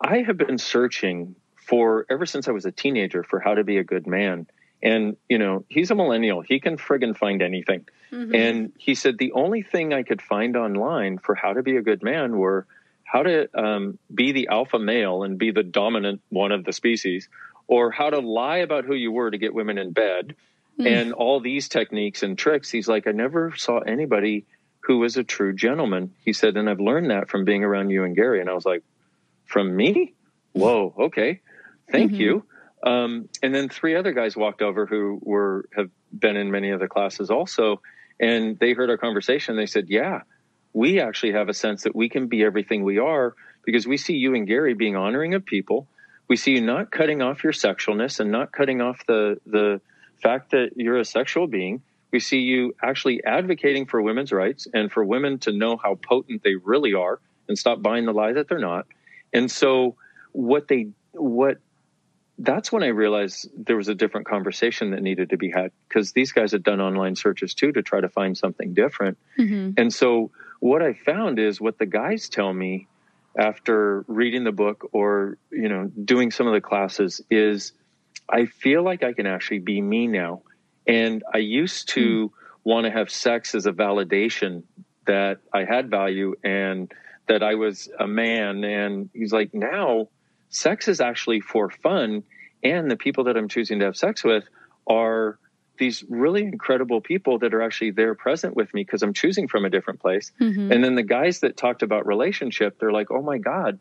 I 0.00 0.18
have 0.18 0.36
been 0.36 0.58
searching 0.58 1.36
for 1.56 2.04
ever 2.10 2.26
since 2.26 2.46
I 2.48 2.52
was 2.52 2.66
a 2.66 2.72
teenager 2.72 3.22
for 3.22 3.40
how 3.40 3.54
to 3.54 3.64
be 3.64 3.78
a 3.78 3.84
good 3.84 4.06
man." 4.06 4.46
And 4.82 5.16
you 5.28 5.38
know, 5.38 5.64
he's 5.68 5.90
a 5.90 5.94
millennial; 5.94 6.42
he 6.42 6.60
can 6.60 6.76
friggin' 6.76 7.16
find 7.16 7.40
anything. 7.40 7.86
Mm-hmm. 8.12 8.34
And 8.34 8.72
he 8.78 8.94
said 8.94 9.16
the 9.16 9.32
only 9.32 9.62
thing 9.62 9.94
I 9.94 10.02
could 10.02 10.20
find 10.20 10.56
online 10.56 11.18
for 11.18 11.34
how 11.34 11.54
to 11.54 11.62
be 11.62 11.76
a 11.78 11.82
good 11.82 12.02
man 12.02 12.36
were 12.36 12.66
how 13.04 13.22
to 13.22 13.48
um, 13.58 13.98
be 14.12 14.32
the 14.32 14.48
alpha 14.48 14.78
male 14.78 15.22
and 15.22 15.38
be 15.38 15.50
the 15.50 15.62
dominant 15.62 16.20
one 16.30 16.52
of 16.52 16.64
the 16.64 16.72
species, 16.72 17.28
or 17.66 17.90
how 17.90 18.10
to 18.10 18.18
lie 18.20 18.58
about 18.58 18.84
who 18.84 18.94
you 18.94 19.10
were 19.12 19.30
to 19.30 19.38
get 19.38 19.54
women 19.54 19.78
in 19.78 19.92
bed, 19.92 20.34
Mm. 20.78 20.86
and 20.88 21.12
all 21.12 21.38
these 21.38 21.68
techniques 21.68 22.24
and 22.24 22.36
tricks. 22.36 22.68
He's 22.68 22.88
like, 22.88 23.06
I 23.06 23.12
never 23.12 23.54
saw 23.56 23.78
anybody 23.78 24.44
who 24.80 24.98
was 24.98 25.16
a 25.16 25.22
true 25.22 25.52
gentleman. 25.52 26.10
He 26.24 26.32
said, 26.32 26.56
and 26.56 26.68
I've 26.68 26.80
learned 26.80 27.10
that 27.10 27.28
from 27.30 27.44
being 27.44 27.62
around 27.62 27.90
you 27.90 28.02
and 28.02 28.16
Gary. 28.16 28.40
And 28.40 28.50
I 28.50 28.54
was 28.54 28.66
like, 28.66 28.82
from 29.46 29.74
me? 29.76 30.14
Whoa, 30.52 30.92
okay, 30.98 31.40
thank 31.92 32.10
Mhm. 32.12 32.18
you. 32.18 32.44
Um, 32.82 33.28
and 33.40 33.54
then 33.54 33.68
three 33.68 33.94
other 33.94 34.12
guys 34.12 34.36
walked 34.36 34.62
over 34.62 34.84
who 34.84 35.20
were 35.22 35.66
have 35.76 35.90
been 36.12 36.36
in 36.36 36.50
many 36.50 36.70
of 36.70 36.80
the 36.80 36.88
classes 36.88 37.30
also, 37.30 37.80
and 38.20 38.58
they 38.58 38.72
heard 38.72 38.90
our 38.90 38.98
conversation. 38.98 39.54
They 39.56 39.66
said, 39.66 39.88
"Yeah, 39.88 40.22
we 40.72 40.98
actually 41.00 41.32
have 41.32 41.48
a 41.48 41.54
sense 41.54 41.84
that 41.84 41.94
we 41.94 42.08
can 42.08 42.26
be 42.26 42.42
everything 42.42 42.82
we 42.82 42.98
are 42.98 43.34
because 43.64 43.86
we 43.86 43.96
see 43.96 44.16
you 44.16 44.34
and 44.34 44.44
Gary 44.46 44.74
being 44.74 44.96
honoring 44.96 45.34
of 45.34 45.44
people. 45.46 45.86
We 46.28 46.36
see 46.36 46.52
you 46.52 46.60
not 46.60 46.90
cutting 46.90 47.22
off 47.22 47.44
your 47.44 47.52
sexualness 47.52 48.20
and 48.20 48.30
not 48.30 48.52
cutting 48.52 48.80
off 48.80 49.04
the 49.06 49.38
the 49.46 49.80
fact 50.22 50.52
that 50.52 50.70
you're 50.76 50.98
a 50.98 51.04
sexual 51.04 51.46
being. 51.46 51.82
We 52.10 52.20
see 52.20 52.38
you 52.38 52.74
actually 52.82 53.24
advocating 53.24 53.86
for 53.86 54.00
women's 54.00 54.32
rights 54.32 54.68
and 54.72 54.90
for 54.90 55.04
women 55.04 55.38
to 55.40 55.52
know 55.52 55.76
how 55.76 55.96
potent 55.96 56.42
they 56.42 56.54
really 56.54 56.94
are 56.94 57.20
and 57.48 57.58
stop 57.58 57.82
buying 57.82 58.06
the 58.06 58.12
lie 58.12 58.32
that 58.32 58.48
they're 58.48 58.58
not. 58.58 58.86
And 59.32 59.50
so 59.50 59.96
what 60.32 60.68
they 60.68 60.88
what 61.12 61.58
that's 62.38 62.72
when 62.72 62.82
I 62.82 62.88
realized 62.88 63.48
there 63.56 63.76
was 63.76 63.88
a 63.88 63.94
different 63.94 64.26
conversation 64.26 64.90
that 64.90 65.02
needed 65.02 65.30
to 65.30 65.36
be 65.36 65.50
had 65.50 65.70
because 65.88 66.12
these 66.12 66.32
guys 66.32 66.52
had 66.52 66.64
done 66.64 66.80
online 66.80 67.14
searches 67.14 67.54
too 67.54 67.72
to 67.72 67.82
try 67.82 68.00
to 68.00 68.08
find 68.08 68.36
something 68.36 68.74
different. 68.74 69.18
Mm-hmm. 69.38 69.72
And 69.76 69.92
so 69.92 70.30
what 70.58 70.82
I 70.82 70.94
found 70.94 71.38
is 71.38 71.60
what 71.60 71.78
the 71.78 71.86
guys 71.86 72.28
tell 72.28 72.52
me 72.52 72.88
after 73.38 74.04
reading 74.06 74.44
the 74.44 74.52
book 74.52 74.88
or, 74.92 75.38
you 75.50 75.68
know, 75.68 75.90
doing 76.04 76.30
some 76.30 76.46
of 76.46 76.52
the 76.52 76.60
classes 76.60 77.20
is 77.30 77.72
I 78.28 78.46
feel 78.46 78.82
like 78.82 79.02
I 79.02 79.12
can 79.12 79.26
actually 79.26 79.58
be 79.58 79.80
me 79.80 80.06
now. 80.06 80.42
And 80.86 81.22
I 81.32 81.38
used 81.38 81.88
to 81.90 82.28
hmm. 82.28 82.68
want 82.68 82.84
to 82.86 82.90
have 82.90 83.10
sex 83.10 83.54
as 83.54 83.66
a 83.66 83.72
validation 83.72 84.62
that 85.06 85.38
I 85.52 85.64
had 85.64 85.90
value 85.90 86.34
and 86.42 86.92
that 87.26 87.42
I 87.42 87.54
was 87.54 87.88
a 87.98 88.06
man. 88.06 88.64
And 88.64 89.10
he's 89.12 89.32
like, 89.32 89.52
now 89.52 90.08
sex 90.48 90.88
is 90.88 91.00
actually 91.00 91.40
for 91.40 91.70
fun. 91.70 92.22
And 92.62 92.90
the 92.90 92.96
people 92.96 93.24
that 93.24 93.36
I'm 93.36 93.48
choosing 93.48 93.80
to 93.80 93.86
have 93.86 93.96
sex 93.96 94.24
with 94.24 94.44
are 94.86 95.38
these 95.78 96.04
really 96.08 96.42
incredible 96.42 97.00
people 97.00 97.38
that 97.40 97.54
are 97.54 97.62
actually 97.62 97.90
there 97.90 98.14
present 98.14 98.54
with 98.54 98.72
me 98.74 98.82
because 98.84 99.02
I'm 99.02 99.12
choosing 99.12 99.48
from 99.48 99.64
a 99.64 99.70
different 99.70 100.00
place. 100.00 100.32
Mm-hmm. 100.40 100.72
And 100.72 100.84
then 100.84 100.94
the 100.94 101.02
guys 101.02 101.40
that 101.40 101.56
talked 101.56 101.82
about 101.82 102.06
relationship, 102.06 102.78
they're 102.78 102.92
like, 102.92 103.10
oh 103.10 103.22
my 103.22 103.38
God, 103.38 103.78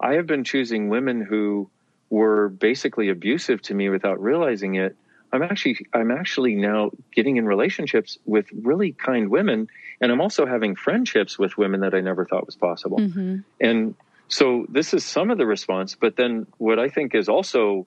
I 0.00 0.14
have 0.14 0.26
been 0.26 0.44
choosing 0.44 0.88
women 0.88 1.20
who 1.20 1.70
were 2.08 2.48
basically 2.48 3.08
abusive 3.10 3.62
to 3.62 3.74
me 3.74 3.88
without 3.88 4.20
realizing 4.20 4.74
it. 4.74 4.96
I'm 5.32 5.42
actually 5.42 5.86
I'm 5.92 6.10
actually 6.10 6.56
now 6.56 6.90
getting 7.14 7.36
in 7.36 7.46
relationships 7.46 8.18
with 8.24 8.46
really 8.52 8.90
kind 8.90 9.30
women 9.30 9.68
and 10.00 10.10
I'm 10.10 10.20
also 10.20 10.44
having 10.44 10.74
friendships 10.74 11.38
with 11.38 11.56
women 11.56 11.80
that 11.80 11.94
I 11.94 12.00
never 12.00 12.24
thought 12.24 12.46
was 12.46 12.56
possible. 12.56 12.98
Mm-hmm. 12.98 13.36
And 13.60 13.94
so 14.26 14.66
this 14.68 14.94
is 14.94 15.04
some 15.04 15.30
of 15.30 15.38
the 15.38 15.46
response, 15.46 15.94
but 15.94 16.16
then 16.16 16.46
what 16.58 16.78
I 16.78 16.88
think 16.88 17.14
is 17.14 17.28
also 17.28 17.86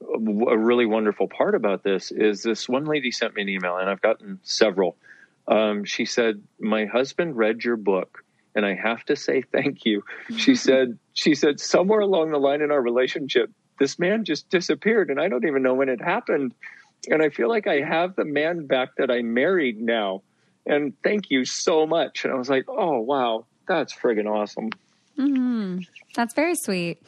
a 0.00 0.58
really 0.58 0.86
wonderful 0.86 1.28
part 1.28 1.54
about 1.54 1.82
this 1.82 2.10
is 2.10 2.42
this 2.42 2.68
one 2.68 2.84
lady 2.84 3.10
sent 3.10 3.34
me 3.34 3.42
an 3.42 3.48
email 3.48 3.76
and 3.76 3.88
I've 3.88 4.02
gotten 4.02 4.38
several. 4.42 4.96
Um, 5.48 5.84
she 5.84 6.04
said, 6.04 6.42
my 6.60 6.86
husband 6.86 7.36
read 7.36 7.64
your 7.64 7.76
book 7.76 8.24
and 8.54 8.66
I 8.66 8.74
have 8.74 9.04
to 9.06 9.16
say 9.16 9.42
thank 9.42 9.84
you. 9.84 10.04
She 10.36 10.54
said, 10.56 10.98
she 11.14 11.34
said 11.34 11.60
somewhere 11.60 12.00
along 12.00 12.30
the 12.30 12.38
line 12.38 12.62
in 12.62 12.70
our 12.70 12.80
relationship, 12.80 13.50
this 13.78 13.98
man 13.98 14.24
just 14.24 14.48
disappeared 14.48 15.10
and 15.10 15.20
I 15.20 15.28
don't 15.28 15.46
even 15.46 15.62
know 15.62 15.74
when 15.74 15.88
it 15.88 16.00
happened. 16.00 16.54
And 17.08 17.22
I 17.22 17.28
feel 17.28 17.48
like 17.48 17.66
I 17.66 17.80
have 17.80 18.16
the 18.16 18.24
man 18.24 18.66
back 18.66 18.96
that 18.96 19.10
I 19.10 19.22
married 19.22 19.80
now. 19.80 20.22
And 20.66 20.94
thank 21.04 21.30
you 21.30 21.44
so 21.44 21.86
much. 21.86 22.24
And 22.24 22.32
I 22.32 22.36
was 22.36 22.48
like, 22.48 22.64
oh, 22.68 22.98
wow, 23.00 23.46
that's 23.68 23.94
friggin' 23.94 24.26
awesome. 24.28 24.70
Mm-hmm. 25.16 25.80
That's 26.14 26.34
very 26.34 26.56
sweet. 26.56 26.98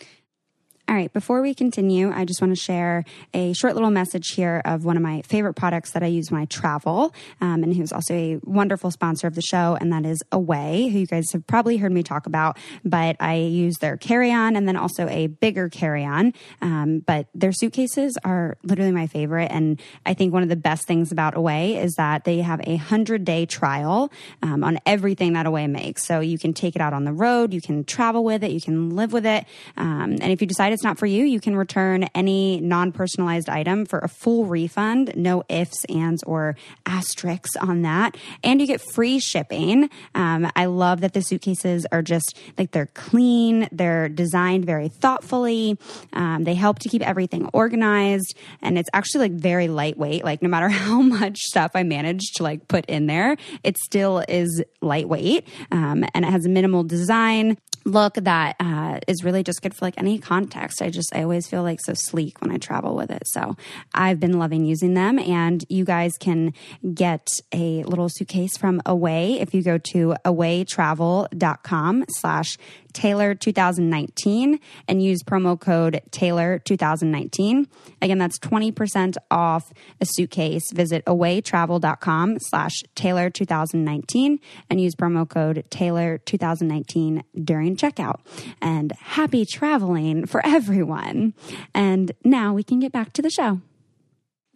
All 0.88 0.94
right, 0.94 1.12
before 1.12 1.42
we 1.42 1.52
continue, 1.52 2.10
I 2.10 2.24
just 2.24 2.40
want 2.40 2.56
to 2.56 2.58
share 2.58 3.04
a 3.34 3.52
short 3.52 3.74
little 3.74 3.90
message 3.90 4.30
here 4.30 4.62
of 4.64 4.86
one 4.86 4.96
of 4.96 5.02
my 5.02 5.20
favorite 5.20 5.52
products 5.52 5.90
that 5.90 6.02
I 6.02 6.06
use 6.06 6.30
when 6.30 6.40
I 6.40 6.46
travel, 6.46 7.12
um, 7.42 7.62
and 7.62 7.76
who's 7.76 7.92
also 7.92 8.14
a 8.14 8.40
wonderful 8.42 8.90
sponsor 8.90 9.26
of 9.26 9.34
the 9.34 9.42
show, 9.42 9.76
and 9.78 9.92
that 9.92 10.06
is 10.06 10.22
Away, 10.32 10.88
who 10.88 11.00
you 11.00 11.06
guys 11.06 11.30
have 11.32 11.46
probably 11.46 11.76
heard 11.76 11.92
me 11.92 12.02
talk 12.02 12.24
about. 12.24 12.56
But 12.86 13.16
I 13.20 13.34
use 13.34 13.76
their 13.82 13.98
carry 13.98 14.32
on 14.32 14.56
and 14.56 14.66
then 14.66 14.76
also 14.76 15.06
a 15.08 15.26
bigger 15.26 15.68
carry 15.68 16.06
on. 16.06 16.32
Um, 16.62 17.00
but 17.00 17.26
their 17.34 17.52
suitcases 17.52 18.16
are 18.24 18.56
literally 18.62 18.92
my 18.92 19.08
favorite. 19.08 19.50
And 19.50 19.78
I 20.06 20.14
think 20.14 20.32
one 20.32 20.42
of 20.42 20.48
the 20.48 20.56
best 20.56 20.86
things 20.86 21.12
about 21.12 21.36
Away 21.36 21.76
is 21.76 21.92
that 21.98 22.24
they 22.24 22.38
have 22.38 22.60
a 22.60 22.76
100 22.76 23.26
day 23.26 23.44
trial 23.44 24.10
um, 24.42 24.64
on 24.64 24.78
everything 24.86 25.34
that 25.34 25.44
Away 25.44 25.66
makes. 25.66 26.06
So 26.06 26.20
you 26.20 26.38
can 26.38 26.54
take 26.54 26.76
it 26.76 26.80
out 26.80 26.94
on 26.94 27.04
the 27.04 27.12
road, 27.12 27.52
you 27.52 27.60
can 27.60 27.84
travel 27.84 28.24
with 28.24 28.42
it, 28.42 28.52
you 28.52 28.60
can 28.62 28.96
live 28.96 29.12
with 29.12 29.26
it. 29.26 29.44
Um, 29.76 30.16
and 30.22 30.32
if 30.32 30.40
you 30.40 30.46
decide 30.46 30.77
it's 30.78 30.84
not 30.84 30.96
for 30.96 31.06
you, 31.06 31.24
you 31.24 31.40
can 31.40 31.56
return 31.56 32.04
any 32.14 32.60
non 32.60 32.92
personalized 32.92 33.48
item 33.48 33.84
for 33.84 33.98
a 33.98 34.06
full 34.06 34.44
refund. 34.44 35.12
No 35.16 35.42
ifs, 35.48 35.84
ands, 35.86 36.22
or 36.22 36.54
asterisks 36.86 37.56
on 37.56 37.82
that. 37.82 38.16
And 38.44 38.60
you 38.60 38.66
get 38.68 38.80
free 38.94 39.18
shipping. 39.18 39.90
Um, 40.14 40.48
I 40.54 40.66
love 40.66 41.00
that 41.00 41.14
the 41.14 41.20
suitcases 41.20 41.84
are 41.90 42.00
just 42.00 42.38
like 42.56 42.70
they're 42.70 42.90
clean, 42.94 43.66
they're 43.72 44.08
designed 44.08 44.66
very 44.66 44.88
thoughtfully. 44.88 45.76
Um, 46.12 46.44
they 46.44 46.54
help 46.54 46.78
to 46.78 46.88
keep 46.88 47.02
everything 47.02 47.50
organized. 47.52 48.36
And 48.62 48.78
it's 48.78 48.88
actually 48.92 49.30
like 49.30 49.40
very 49.40 49.66
lightweight. 49.66 50.22
Like, 50.22 50.42
no 50.42 50.48
matter 50.48 50.68
how 50.84 51.02
much 51.02 51.38
stuff 51.38 51.72
I 51.74 51.82
manage 51.82 52.34
to 52.36 52.44
like 52.44 52.68
put 52.68 52.86
in 52.86 53.08
there, 53.08 53.36
it 53.64 53.76
still 53.78 54.22
is 54.28 54.62
lightweight. 54.80 55.44
Um, 55.72 56.04
and 56.14 56.24
it 56.24 56.28
has 56.28 56.46
minimal 56.46 56.84
design 56.84 57.58
look 57.88 58.14
that 58.14 58.56
uh, 58.60 59.00
is 59.08 59.24
really 59.24 59.42
just 59.42 59.62
good 59.62 59.74
for 59.74 59.84
like 59.84 59.94
any 59.96 60.18
context. 60.18 60.82
I 60.82 60.90
just 60.90 61.14
I 61.14 61.22
always 61.22 61.48
feel 61.48 61.62
like 61.62 61.80
so 61.80 61.94
sleek 61.94 62.40
when 62.40 62.52
I 62.52 62.58
travel 62.58 62.94
with 62.94 63.10
it. 63.10 63.22
So 63.26 63.56
I've 63.94 64.20
been 64.20 64.38
loving 64.38 64.64
using 64.64 64.94
them, 64.94 65.18
and 65.18 65.64
you 65.68 65.84
guys 65.84 66.16
can 66.18 66.52
get 66.94 67.28
a 67.52 67.82
little 67.84 68.08
suitcase 68.08 68.56
from 68.56 68.80
Away 68.86 69.40
if 69.40 69.54
you 69.54 69.62
go 69.62 69.78
to 69.78 70.14
awaytravel.com 70.24 72.04
slash 72.08 72.58
Taylor 72.92 73.34
2019 73.34 74.58
and 74.86 75.02
use 75.02 75.22
promo 75.22 75.58
code 75.58 76.00
Taylor 76.10 76.58
2019. 76.60 77.68
Again, 78.00 78.18
that's 78.18 78.38
20% 78.38 79.16
off 79.30 79.72
a 80.00 80.06
suitcase. 80.06 80.70
Visit 80.72 81.04
awaytravel.com 81.04 82.38
slash 82.40 82.82
Taylor 82.94 83.30
2019 83.30 84.40
and 84.70 84.80
use 84.80 84.94
promo 84.94 85.28
code 85.28 85.64
Taylor 85.70 86.18
2019 86.18 87.24
during 87.44 87.76
checkout. 87.76 88.20
And 88.60 88.92
happy 88.92 89.44
traveling 89.44 90.26
for 90.26 90.44
everyone. 90.44 91.34
And 91.74 92.12
now 92.24 92.54
we 92.54 92.62
can 92.62 92.78
get 92.80 92.92
back 92.92 93.12
to 93.14 93.22
the 93.22 93.30
show. 93.30 93.60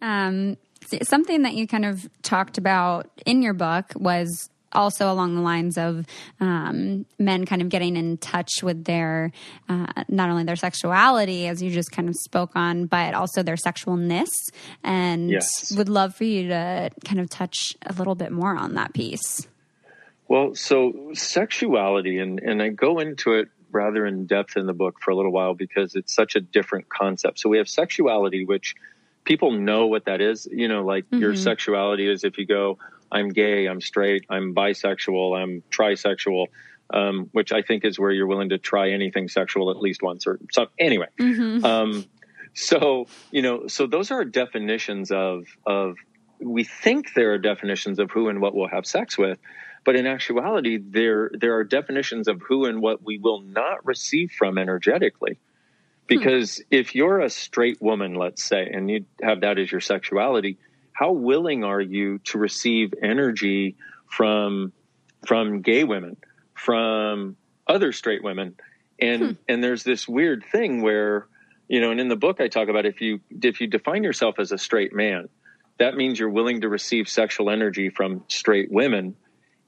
Um, 0.01 0.57
something 1.03 1.43
that 1.43 1.53
you 1.53 1.67
kind 1.67 1.85
of 1.85 2.09
talked 2.21 2.57
about 2.57 3.09
in 3.25 3.41
your 3.41 3.53
book 3.53 3.93
was 3.95 4.49
also 4.73 5.11
along 5.11 5.35
the 5.35 5.41
lines 5.41 5.77
of 5.77 6.05
um, 6.39 7.05
men 7.19 7.45
kind 7.45 7.61
of 7.61 7.69
getting 7.69 7.95
in 7.95 8.17
touch 8.17 8.63
with 8.63 8.85
their 8.85 9.31
uh, 9.69 10.03
not 10.07 10.29
only 10.29 10.43
their 10.43 10.55
sexuality 10.55 11.47
as 11.47 11.61
you 11.61 11.69
just 11.69 11.91
kind 11.91 12.09
of 12.09 12.15
spoke 12.15 12.51
on 12.55 12.85
but 12.85 13.13
also 13.13 13.43
their 13.43 13.55
sexualness 13.55 14.29
and 14.83 15.29
yes. 15.29 15.71
would 15.75 15.89
love 15.89 16.15
for 16.15 16.23
you 16.23 16.47
to 16.47 16.89
kind 17.05 17.19
of 17.19 17.29
touch 17.29 17.73
a 17.85 17.93
little 17.93 18.15
bit 18.15 18.31
more 18.31 18.55
on 18.55 18.75
that 18.75 18.93
piece 18.93 19.47
well 20.27 20.53
so 20.55 21.11
sexuality 21.13 22.19
and 22.19 22.39
and 22.39 22.61
i 22.61 22.69
go 22.69 22.99
into 22.99 23.33
it 23.33 23.49
rather 23.71 24.05
in 24.05 24.25
depth 24.25 24.55
in 24.55 24.67
the 24.67 24.73
book 24.73 24.99
for 25.01 25.11
a 25.11 25.15
little 25.15 25.31
while 25.31 25.53
because 25.53 25.95
it's 25.95 26.13
such 26.13 26.35
a 26.35 26.41
different 26.41 26.89
concept 26.89 27.39
so 27.39 27.49
we 27.49 27.57
have 27.57 27.67
sexuality 27.67 28.45
which 28.45 28.75
people 29.23 29.51
know 29.51 29.87
what 29.87 30.05
that 30.05 30.21
is 30.21 30.47
you 30.51 30.67
know 30.67 30.83
like 30.83 31.05
mm-hmm. 31.05 31.19
your 31.19 31.35
sexuality 31.35 32.07
is 32.07 32.23
if 32.23 32.37
you 32.37 32.45
go 32.45 32.77
I'm 33.13 33.29
gay, 33.29 33.67
I'm 33.67 33.79
straight, 33.79 34.25
I'm 34.29 34.55
bisexual, 34.55 35.41
I'm 35.41 35.63
trisexual, 35.69 36.47
um, 36.93 37.29
which 37.31 37.53
I 37.53 37.61
think 37.61 37.85
is 37.85 37.99
where 37.99 38.11
you're 38.11 38.27
willing 38.27 38.49
to 38.49 38.57
try 38.57 38.89
anything 38.89 39.29
sexual 39.29 39.69
at 39.71 39.77
least 39.77 40.01
once 40.01 40.25
or 40.27 40.39
so. 40.51 40.67
Anyway, 40.79 41.07
mm-hmm. 41.19 41.63
um, 41.63 42.05
so 42.53 43.07
you 43.31 43.41
know, 43.41 43.67
so 43.67 43.87
those 43.87 44.11
are 44.11 44.25
definitions 44.25 45.11
of 45.11 45.45
of. 45.65 45.95
We 46.39 46.65
think 46.65 47.13
there 47.13 47.31
are 47.33 47.37
definitions 47.37 47.99
of 47.99 48.11
who 48.11 48.27
and 48.27 48.41
what 48.41 48.53
we'll 48.53 48.67
have 48.67 48.85
sex 48.85 49.17
with, 49.17 49.39
but 49.85 49.95
in 49.95 50.07
actuality, 50.07 50.77
there 50.77 51.31
there 51.33 51.55
are 51.55 51.63
definitions 51.63 52.27
of 52.27 52.41
who 52.41 52.65
and 52.65 52.81
what 52.81 53.03
we 53.03 53.17
will 53.17 53.41
not 53.41 53.85
receive 53.85 54.31
from 54.31 54.57
energetically. 54.57 55.39
Because 56.05 56.57
hmm. 56.57 56.63
if 56.71 56.95
you're 56.95 57.21
a 57.21 57.29
straight 57.29 57.81
woman, 57.81 58.15
let's 58.15 58.43
say, 58.43 58.69
and 58.71 58.89
you 58.89 59.05
have 59.21 59.41
that 59.41 59.57
as 59.57 59.71
your 59.71 59.79
sexuality, 59.79 60.57
how 60.93 61.11
willing 61.11 61.63
are 61.63 61.81
you 61.81 62.19
to 62.19 62.37
receive 62.37 62.93
energy 63.01 63.75
from 64.07 64.71
from 65.25 65.61
gay 65.61 65.83
women, 65.83 66.17
from 66.53 67.35
other 67.67 67.91
straight 67.91 68.23
women? 68.23 68.55
And 68.99 69.21
hmm. 69.21 69.31
and 69.47 69.63
there's 69.63 69.83
this 69.83 70.07
weird 70.07 70.45
thing 70.51 70.81
where, 70.81 71.27
you 71.67 71.81
know, 71.81 71.91
and 71.91 71.99
in 71.99 72.07
the 72.07 72.15
book 72.15 72.39
I 72.39 72.47
talk 72.47 72.69
about 72.69 72.85
if 72.85 73.01
you 73.01 73.19
if 73.29 73.59
you 73.59 73.67
define 73.67 74.03
yourself 74.03 74.39
as 74.39 74.51
a 74.51 74.57
straight 74.57 74.93
man, 74.93 75.29
that 75.79 75.95
means 75.95 76.19
you're 76.19 76.29
willing 76.29 76.61
to 76.61 76.69
receive 76.69 77.09
sexual 77.09 77.49
energy 77.49 77.89
from 77.89 78.23
straight 78.27 78.71
women. 78.71 79.15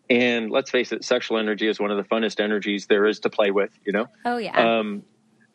And 0.07 0.51
let's 0.51 0.69
face 0.69 0.91
it, 0.91 1.03
sexual 1.03 1.39
energy 1.39 1.67
is 1.67 1.79
one 1.79 1.89
of 1.89 1.97
the 1.97 2.03
funnest 2.03 2.39
energies 2.39 2.85
there 2.85 3.07
is 3.07 3.21
to 3.21 3.29
play 3.31 3.49
with, 3.49 3.71
you 3.83 3.91
know? 3.91 4.07
Oh 4.23 4.37
yeah. 4.37 4.79
Um, 4.79 5.03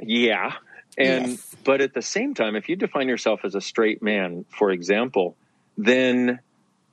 yeah. 0.01 0.55
And 0.99 1.29
yes. 1.29 1.57
but 1.63 1.81
at 1.81 1.95
the 1.95 2.03
same 2.03 2.35
time, 2.35 2.57
if 2.57 2.69
you 2.69 2.75
define 2.75 3.09
yourself 3.09 3.45
as 3.45 3.55
a 3.55 3.61
straight 3.61 4.03
man, 4.03 4.45
for 4.51 4.73
example, 4.73 5.37
then 5.77 6.41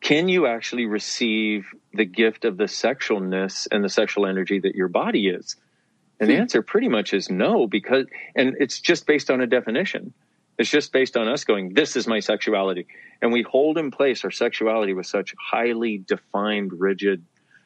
can 0.01 0.29
you 0.29 0.47
actually 0.47 0.85
receive 0.85 1.67
the 1.93 2.05
gift 2.05 2.45
of 2.45 2.57
the 2.57 2.65
sexualness 2.65 3.67
and 3.71 3.83
the 3.83 3.89
sexual 3.89 4.25
energy 4.25 4.59
that 4.59 4.75
your 4.75 4.87
body 4.87 5.27
is? 5.27 5.55
And 6.19 6.29
the 6.29 6.35
hmm. 6.35 6.41
answer 6.41 6.61
pretty 6.61 6.89
much 6.89 7.13
is 7.13 7.29
no, 7.29 7.67
because, 7.67 8.05
and 8.35 8.55
it's 8.59 8.79
just 8.79 9.05
based 9.05 9.29
on 9.29 9.41
a 9.41 9.47
definition. 9.47 10.13
It's 10.57 10.69
just 10.69 10.91
based 10.91 11.15
on 11.15 11.27
us 11.27 11.43
going, 11.43 11.73
this 11.73 11.95
is 11.95 12.07
my 12.07 12.19
sexuality. 12.19 12.87
And 13.21 13.31
we 13.31 13.43
hold 13.43 13.77
in 13.77 13.91
place 13.91 14.23
our 14.23 14.31
sexuality 14.31 14.93
with 14.93 15.05
such 15.05 15.35
highly 15.39 15.99
defined, 15.99 16.71
rigid 16.73 17.23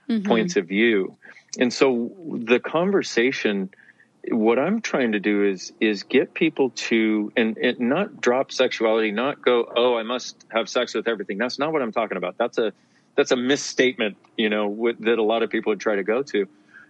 mm-hmm. 0.10 0.28
points 0.28 0.58
of 0.58 0.68
view. 0.68 1.18
And 1.58 1.72
so 1.72 2.12
the 2.46 2.60
conversation 2.60 3.70
what 4.30 4.60
I'm 4.60 4.82
trying 4.82 5.14
to 5.14 5.20
do 5.20 5.44
is 5.44 5.74
is 5.80 6.04
get 6.04 6.34
people 6.34 6.70
to 6.72 7.32
and, 7.36 7.58
and, 7.58 7.80
not 7.80 8.22
drop 8.22 8.52
sexuality, 8.52 9.12
not 9.12 9.42
go, 9.42 9.72
oh, 9.76 9.96
I 9.98 10.04
must 10.04 10.46
have 10.50 10.70
sex 10.70 10.94
with 10.94 11.08
everything. 11.08 11.38
That's 11.38 11.58
not 11.58 11.74
what 11.74 11.82
I'm 11.82 11.92
talking 11.92 12.18
about. 12.18 12.38
That's 12.38 12.58
a 12.58 12.72
that's 13.16 13.32
a 13.32 13.36
misstatement, 13.36 14.18
you 14.38 14.50
know, 14.50 14.94
that 15.00 15.18
a 15.18 15.24
lot 15.24 15.44
of 15.44 15.50
people 15.50 15.72
would 15.72 15.80
try 15.80 15.96
to 15.96 16.04
go 16.04 16.24
to. 16.24 16.48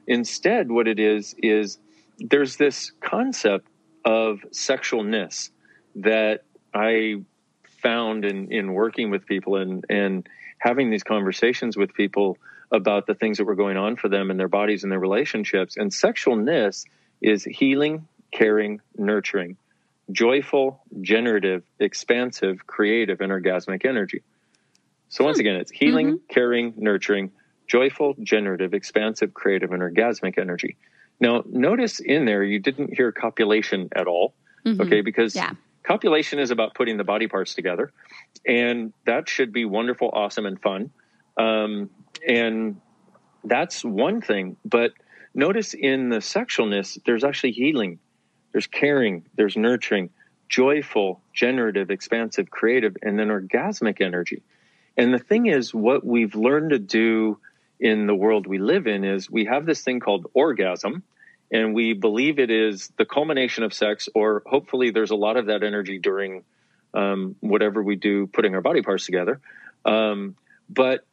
Instead, 0.08 0.70
what 0.70 0.88
it 0.88 1.00
is 1.00 1.34
is 1.38 1.78
there's 2.20 2.58
this 2.58 2.92
concept 3.00 3.68
of 4.04 4.40
sexualness 4.52 5.50
that 5.96 6.44
I 6.74 7.22
found 7.64 8.26
in 8.26 8.52
in 8.52 8.74
working 8.74 9.10
with 9.10 9.26
people 9.26 9.56
and 9.56 9.86
and 9.90 10.28
having 10.58 10.90
these 10.90 11.04
conversations 11.04 11.78
with 11.78 11.94
people 11.94 12.38
about 12.72 13.08
the 13.08 13.16
things 13.16 13.38
that 13.38 13.46
were 13.46 13.56
going 13.56 13.78
on 13.78 13.96
for 13.96 14.10
them 14.10 14.30
and 14.32 14.40
their 14.40 14.48
bodies 14.48 14.84
and 14.84 14.92
their 14.92 15.00
relationships 15.00 15.76
and 15.78 15.92
sexualness 15.92 16.86
is 17.22 17.44
healing, 17.44 18.08
caring, 18.32 18.82
nurturing, 18.98 19.58
joyful, 20.12 20.82
generative, 21.02 21.64
expansive, 21.80 22.66
creative, 22.66 23.22
and 23.22 23.32
orgasmic 23.32 23.86
energy. 23.86 24.24
So 25.10 25.26
once 25.26 25.38
hmm. 25.38 25.42
again, 25.42 25.56
it's 25.58 25.72
healing, 25.72 26.08
mm-hmm. 26.08 26.34
caring, 26.34 26.74
nurturing, 26.78 27.32
joyful, 27.68 28.16
generative, 28.22 28.74
expansive, 28.74 29.34
creative, 29.34 29.72
and 29.72 29.82
orgasmic 29.82 30.38
energy. 30.38 30.78
Now, 31.20 31.44
notice 31.46 32.00
in 32.00 32.26
there 32.26 32.44
you 32.44 32.60
didn't 32.60 32.96
hear 32.96 33.12
copulation 33.12 33.90
at 33.96 34.08
all, 34.08 34.34
mm-hmm. 34.66 34.82
okay? 34.82 35.02
Because 35.02 35.36
yeah. 35.36 35.52
copulation 35.84 36.40
is 36.40 36.50
about 36.50 36.74
putting 36.74 36.98
the 36.98 37.04
body 37.04 37.28
parts 37.28 37.54
together, 37.54 37.92
and 38.46 38.92
that 39.06 39.30
should 39.30 39.54
be 39.54 39.66
wonderful, 39.66 40.10
awesome, 40.12 40.46
and 40.46 40.60
fun. 40.60 40.90
Um, 41.38 41.90
and 42.28 42.82
that's 43.44 43.84
one 43.84 44.22
thing, 44.22 44.58
but 44.66 44.94
Notice 45.34 45.74
in 45.74 46.10
the 46.10 46.18
sexualness, 46.18 47.00
there's 47.06 47.24
actually 47.24 47.52
healing, 47.52 48.00
there's 48.52 48.68
caring, 48.68 49.26
there's 49.36 49.56
nurturing, 49.56 50.10
joyful, 50.50 51.22
generative, 51.34 51.90
expansive, 51.90 52.50
creative, 52.50 52.98
and 53.02 53.18
then 53.18 53.30
orgasmic 53.30 54.02
energy. 54.02 54.44
And 54.98 55.14
the 55.14 55.20
thing 55.20 55.46
is, 55.46 55.74
what 55.74 56.06
we've 56.06 56.36
learned 56.36 56.72
to 56.72 56.80
do 56.80 57.40
in 57.80 58.08
the 58.08 58.16
world 58.16 58.46
we 58.46 58.60
live 58.60 58.88
in 58.88 59.06
is 59.06 59.32
we 59.32 59.46
have 59.46 59.66
this 59.66 59.82
thing 59.82 60.02
called 60.02 60.28
orgasm, 60.34 61.04
and 61.52 61.74
we 61.74 61.94
believe 61.94 62.38
it 62.38 62.52
is 62.52 62.92
the 62.98 63.06
culmination 63.06 63.64
of 63.64 63.74
sex, 63.74 64.10
or 64.14 64.44
hopefully 64.46 64.92
there's 64.92 65.12
a 65.12 65.16
lot 65.16 65.38
of 65.38 65.46
that 65.48 65.64
energy 65.64 65.98
during 65.98 66.44
um, 66.94 67.36
whatever 67.40 67.82
we 67.82 67.96
do, 67.96 68.28
putting 68.28 68.54
our 68.54 68.62
body 68.62 68.82
parts 68.82 69.06
together. 69.06 69.40
Um, 69.86 70.36
but 70.70 71.06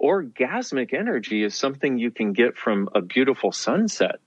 orgasmic 0.00 0.92
energy 0.92 1.42
is 1.42 1.54
something 1.54 1.98
you 1.98 2.10
can 2.10 2.32
get 2.32 2.56
from 2.56 2.88
a 2.94 3.00
beautiful 3.00 3.52
sunset, 3.52 4.20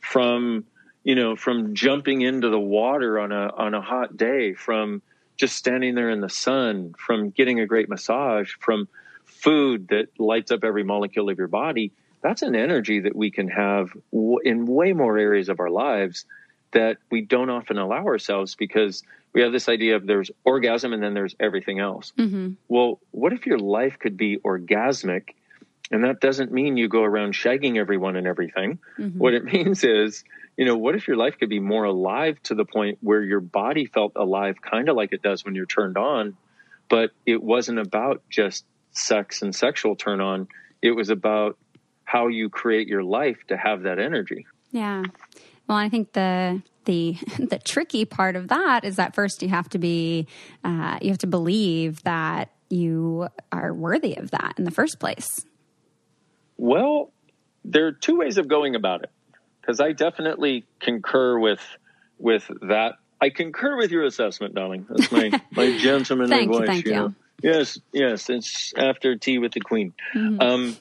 from 0.00 0.64
you 1.04 1.14
know, 1.14 1.36
from 1.36 1.74
jumping 1.74 2.20
into 2.20 2.50
the 2.50 2.58
water 2.58 3.18
on 3.18 3.32
a 3.32 3.50
on 3.54 3.74
a 3.74 3.80
hot 3.80 4.16
day, 4.16 4.54
from 4.54 5.02
just 5.36 5.56
standing 5.56 5.94
there 5.94 6.10
in 6.10 6.20
the 6.20 6.28
sun, 6.28 6.94
from 6.98 7.30
getting 7.30 7.60
a 7.60 7.66
great 7.66 7.88
massage, 7.88 8.52
from 8.60 8.88
food 9.24 9.88
that 9.88 10.08
lights 10.18 10.50
up 10.50 10.64
every 10.64 10.84
molecule 10.84 11.30
of 11.30 11.38
your 11.38 11.48
body. 11.48 11.92
That's 12.20 12.42
an 12.42 12.56
energy 12.56 13.00
that 13.00 13.14
we 13.14 13.30
can 13.30 13.48
have 13.48 13.90
in 14.12 14.66
way 14.66 14.92
more 14.92 15.16
areas 15.16 15.48
of 15.48 15.60
our 15.60 15.70
lives 15.70 16.24
that 16.72 16.98
we 17.10 17.22
don't 17.22 17.50
often 17.50 17.78
allow 17.78 18.04
ourselves 18.04 18.54
because 18.54 19.02
we 19.32 19.42
have 19.42 19.52
this 19.52 19.68
idea 19.68 19.96
of 19.96 20.06
there's 20.06 20.30
orgasm 20.44 20.92
and 20.92 21.02
then 21.02 21.14
there's 21.14 21.34
everything 21.38 21.78
else. 21.78 22.12
Mm-hmm. 22.18 22.52
Well, 22.68 23.00
what 23.10 23.32
if 23.32 23.46
your 23.46 23.58
life 23.58 23.98
could 23.98 24.16
be 24.16 24.38
orgasmic? 24.38 25.30
And 25.90 26.04
that 26.04 26.20
doesn't 26.20 26.52
mean 26.52 26.76
you 26.76 26.88
go 26.88 27.02
around 27.02 27.32
shagging 27.32 27.76
everyone 27.76 28.16
and 28.16 28.26
everything. 28.26 28.78
Mm-hmm. 28.98 29.18
What 29.18 29.34
it 29.34 29.44
means 29.52 29.84
is 29.84 30.24
you 30.58 30.64
know, 30.64 30.76
what 30.76 30.96
if 30.96 31.06
your 31.06 31.16
life 31.16 31.38
could 31.38 31.48
be 31.48 31.60
more 31.60 31.84
alive 31.84 32.42
to 32.42 32.54
the 32.56 32.64
point 32.64 32.98
where 33.00 33.22
your 33.22 33.38
body 33.38 33.86
felt 33.86 34.12
alive, 34.16 34.60
kind 34.60 34.88
of 34.88 34.96
like 34.96 35.12
it 35.12 35.22
does 35.22 35.44
when 35.44 35.54
you're 35.54 35.66
turned 35.66 35.96
on, 35.96 36.36
but 36.88 37.12
it 37.24 37.40
wasn't 37.40 37.78
about 37.78 38.22
just 38.28 38.64
sex 38.90 39.40
and 39.40 39.54
sexual 39.54 39.94
turn 39.94 40.20
on. 40.20 40.48
It 40.82 40.90
was 40.90 41.10
about 41.10 41.56
how 42.02 42.26
you 42.26 42.50
create 42.50 42.88
your 42.88 43.04
life 43.04 43.38
to 43.46 43.56
have 43.56 43.82
that 43.82 44.00
energy. 44.00 44.46
Yeah. 44.72 45.04
Well, 45.68 45.76
I 45.76 45.88
think 45.88 46.12
the 46.12 46.62
the 46.86 47.16
the 47.38 47.58
tricky 47.58 48.04
part 48.04 48.34
of 48.34 48.48
that 48.48 48.84
is 48.84 48.96
that 48.96 49.14
first 49.14 49.42
you 49.42 49.48
have 49.50 49.68
to 49.70 49.78
be 49.78 50.26
uh, 50.64 50.98
you 51.00 51.10
have 51.10 51.18
to 51.18 51.26
believe 51.26 52.02
that 52.02 52.50
you 52.70 53.28
are 53.52 53.72
worthy 53.72 54.16
of 54.16 54.30
that 54.32 54.54
in 54.58 54.64
the 54.64 54.70
first 54.70 54.98
place. 54.98 55.44
Well, 56.56 57.12
there 57.64 57.86
are 57.86 57.92
two 57.92 58.18
ways 58.18 58.38
of 58.38 58.48
going 58.48 58.74
about 58.74 59.04
it 59.04 59.10
because 59.60 59.80
I 59.80 59.92
definitely 59.92 60.64
concur 60.80 61.38
with 61.38 61.60
with 62.18 62.50
that. 62.62 62.94
I 63.20 63.30
concur 63.30 63.76
with 63.76 63.90
your 63.90 64.04
assessment, 64.04 64.54
darling. 64.54 64.86
That's 64.88 65.12
my 65.12 65.30
my 65.52 65.76
gentlemanly 65.78 66.36
thank 66.36 66.50
voice. 66.50 66.60
You, 66.60 66.66
thank 66.66 66.86
you. 66.86 66.92
Know? 66.92 67.14
Yes, 67.42 67.78
yes. 67.92 68.30
It's 68.30 68.72
after 68.76 69.16
tea 69.16 69.38
with 69.38 69.52
the 69.52 69.60
queen. 69.60 69.92
Mm-hmm. 70.14 70.40
Um, 70.40 70.76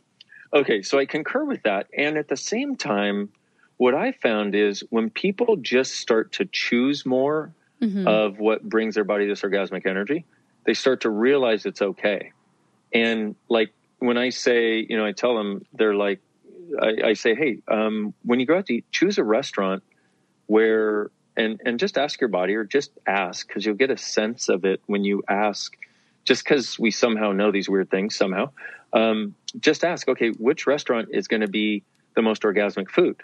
okay, 0.53 0.81
so 0.81 0.97
I 0.97 1.05
concur 1.05 1.43
with 1.43 1.63
that, 1.63 1.87
and 1.95 2.17
at 2.17 2.29
the 2.29 2.37
same 2.37 2.75
time, 2.75 3.29
what 3.77 3.95
I 3.95 4.11
found 4.11 4.55
is 4.55 4.83
when 4.89 5.09
people 5.09 5.55
just 5.55 5.95
start 5.95 6.33
to 6.33 6.45
choose 6.45 7.05
more 7.05 7.53
mm-hmm. 7.81 8.07
of 8.07 8.39
what 8.39 8.63
brings 8.63 8.95
their 8.95 9.03
body 9.03 9.27
this 9.27 9.41
orgasmic 9.41 9.85
energy, 9.85 10.25
they 10.65 10.73
start 10.73 11.01
to 11.01 11.09
realize 11.09 11.65
it's 11.65 11.81
okay. 11.81 12.31
And 12.93 13.35
like 13.49 13.73
when 13.99 14.17
I 14.17 14.29
say, 14.29 14.85
you 14.87 14.97
know, 14.97 15.05
I 15.05 15.11
tell 15.11 15.35
them, 15.35 15.65
they're 15.73 15.95
like, 15.95 16.19
I, 16.81 17.09
I 17.09 17.13
say, 17.13 17.35
hey, 17.35 17.59
um, 17.67 18.13
when 18.23 18.39
you 18.39 18.45
go 18.45 18.57
out 18.57 18.65
to 18.67 18.75
eat, 18.75 18.85
choose 18.91 19.17
a 19.17 19.23
restaurant 19.23 19.83
where 20.47 21.11
and 21.35 21.61
and 21.65 21.79
just 21.79 21.97
ask 21.97 22.19
your 22.19 22.29
body, 22.29 22.55
or 22.55 22.63
just 22.63 22.91
ask 23.05 23.47
because 23.47 23.65
you'll 23.65 23.75
get 23.75 23.91
a 23.91 23.97
sense 23.97 24.49
of 24.49 24.65
it 24.65 24.81
when 24.87 25.03
you 25.03 25.23
ask. 25.27 25.77
Just 26.25 26.43
because 26.43 26.77
we 26.77 26.91
somehow 26.91 27.31
know 27.31 27.51
these 27.51 27.69
weird 27.69 27.89
things 27.89 28.15
somehow, 28.15 28.49
um, 28.91 29.33
just 29.59 29.85
ask. 29.85 30.09
Okay, 30.09 30.29
which 30.29 30.67
restaurant 30.67 31.09
is 31.11 31.27
going 31.27 31.41
to 31.41 31.47
be 31.47 31.83
the 32.15 32.21
most 32.21 32.41
orgasmic 32.41 32.89
food? 32.89 33.21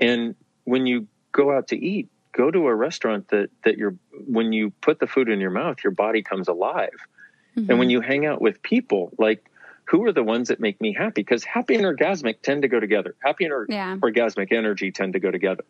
And 0.00 0.34
when 0.64 0.86
you 0.86 1.06
go 1.32 1.56
out 1.56 1.68
to 1.68 1.76
eat, 1.76 2.08
go 2.32 2.50
to 2.50 2.66
a 2.66 2.74
restaurant 2.74 3.28
that 3.28 3.50
that 3.64 3.76
you're 3.76 3.94
when 4.26 4.52
you 4.52 4.70
put 4.80 4.98
the 5.00 5.06
food 5.06 5.28
in 5.28 5.40
your 5.40 5.50
mouth, 5.50 5.78
your 5.84 5.92
body 5.92 6.22
comes 6.22 6.48
alive. 6.48 6.90
Mm-hmm. 7.56 7.70
And 7.70 7.78
when 7.78 7.90
you 7.90 8.00
hang 8.00 8.26
out 8.26 8.40
with 8.40 8.62
people, 8.62 9.12
like 9.18 9.44
who 9.84 10.04
are 10.04 10.12
the 10.12 10.22
ones 10.22 10.48
that 10.48 10.60
make 10.60 10.80
me 10.80 10.94
happy? 10.94 11.22
Because 11.22 11.44
happy 11.44 11.74
and 11.74 11.84
orgasmic 11.84 12.40
tend 12.42 12.62
to 12.62 12.68
go 12.68 12.80
together. 12.80 13.14
Happy 13.22 13.44
and 13.44 13.52
or- 13.52 13.66
yeah. 13.68 13.96
orgasmic 13.96 14.52
energy 14.52 14.90
tend 14.90 15.12
to 15.12 15.18
go 15.18 15.30
together. 15.30 15.64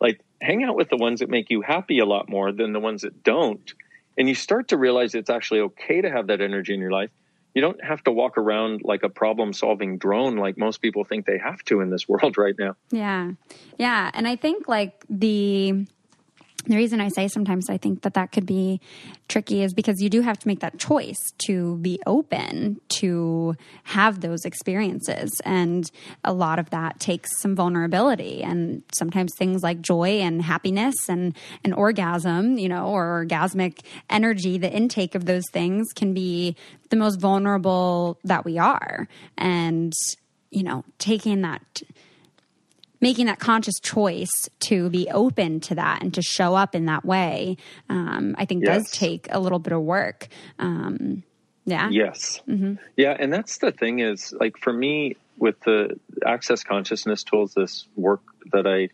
Like 0.00 0.20
hang 0.40 0.64
out 0.64 0.76
with 0.76 0.90
the 0.90 0.96
ones 0.96 1.20
that 1.20 1.30
make 1.30 1.50
you 1.50 1.62
happy 1.62 1.98
a 1.98 2.06
lot 2.06 2.28
more 2.28 2.52
than 2.52 2.72
the 2.72 2.80
ones 2.80 3.02
that 3.02 3.24
don't. 3.24 3.72
And 4.16 4.28
you 4.28 4.34
start 4.34 4.68
to 4.68 4.76
realize 4.76 5.14
it's 5.14 5.30
actually 5.30 5.60
okay 5.60 6.00
to 6.00 6.10
have 6.10 6.28
that 6.28 6.40
energy 6.40 6.72
in 6.74 6.80
your 6.80 6.92
life. 6.92 7.10
You 7.54 7.62
don't 7.62 7.82
have 7.84 8.02
to 8.04 8.12
walk 8.12 8.36
around 8.36 8.82
like 8.84 9.04
a 9.04 9.08
problem 9.08 9.52
solving 9.52 9.98
drone 9.98 10.36
like 10.36 10.58
most 10.58 10.82
people 10.82 11.04
think 11.04 11.24
they 11.24 11.38
have 11.38 11.62
to 11.64 11.80
in 11.80 11.90
this 11.90 12.08
world 12.08 12.36
right 12.36 12.54
now. 12.58 12.76
Yeah. 12.90 13.32
Yeah. 13.78 14.10
And 14.12 14.26
I 14.26 14.36
think 14.36 14.68
like 14.68 15.04
the 15.08 15.86
the 16.66 16.76
reason 16.76 17.00
I 17.00 17.08
say 17.08 17.28
sometimes 17.28 17.68
I 17.68 17.76
think 17.76 18.02
that 18.02 18.14
that 18.14 18.32
could 18.32 18.46
be 18.46 18.80
tricky 19.28 19.62
is 19.62 19.74
because 19.74 20.00
you 20.00 20.08
do 20.08 20.22
have 20.22 20.38
to 20.38 20.48
make 20.48 20.60
that 20.60 20.78
choice 20.78 21.32
to 21.46 21.76
be 21.76 22.00
open 22.06 22.80
to 23.00 23.54
have 23.84 24.20
those 24.20 24.44
experiences. 24.44 25.30
And 25.44 25.90
a 26.24 26.32
lot 26.32 26.58
of 26.58 26.70
that 26.70 27.00
takes 27.00 27.30
some 27.40 27.54
vulnerability 27.54 28.42
and 28.42 28.82
sometimes 28.92 29.32
things 29.36 29.62
like 29.62 29.80
joy 29.80 30.20
and 30.20 30.42
happiness 30.42 30.94
and 31.08 31.36
an 31.64 31.72
orgasm, 31.72 32.58
you 32.58 32.68
know, 32.68 32.86
or 32.86 33.24
orgasmic 33.24 33.80
energy, 34.08 34.58
the 34.58 34.72
intake 34.72 35.14
of 35.14 35.26
those 35.26 35.44
things 35.52 35.92
can 35.94 36.14
be 36.14 36.56
the 36.90 36.96
most 36.96 37.20
vulnerable 37.20 38.18
that 38.24 38.44
we 38.44 38.58
are. 38.58 39.08
And, 39.36 39.92
you 40.50 40.62
know, 40.62 40.84
taking 40.98 41.42
that 41.42 41.82
making 43.04 43.26
that 43.26 43.38
conscious 43.38 43.78
choice 43.80 44.48
to 44.60 44.88
be 44.88 45.06
open 45.10 45.60
to 45.60 45.74
that 45.74 46.02
and 46.02 46.14
to 46.14 46.22
show 46.22 46.54
up 46.54 46.74
in 46.74 46.86
that 46.86 47.04
way, 47.04 47.54
um, 47.90 48.34
I 48.38 48.46
think 48.46 48.64
yes. 48.64 48.78
does 48.78 48.90
take 48.92 49.28
a 49.30 49.38
little 49.38 49.58
bit 49.58 49.74
of 49.74 49.82
work. 49.82 50.28
Um, 50.58 51.22
yeah. 51.66 51.90
Yes. 51.90 52.40
Mm-hmm. 52.48 52.76
Yeah. 52.96 53.14
And 53.18 53.30
that's 53.30 53.58
the 53.58 53.72
thing 53.72 53.98
is 53.98 54.32
like 54.40 54.56
for 54.56 54.72
me 54.72 55.16
with 55.36 55.60
the 55.60 56.00
access 56.24 56.64
consciousness 56.64 57.22
tools, 57.24 57.52
this 57.52 57.86
work 57.94 58.22
that 58.52 58.66
I 58.66 58.88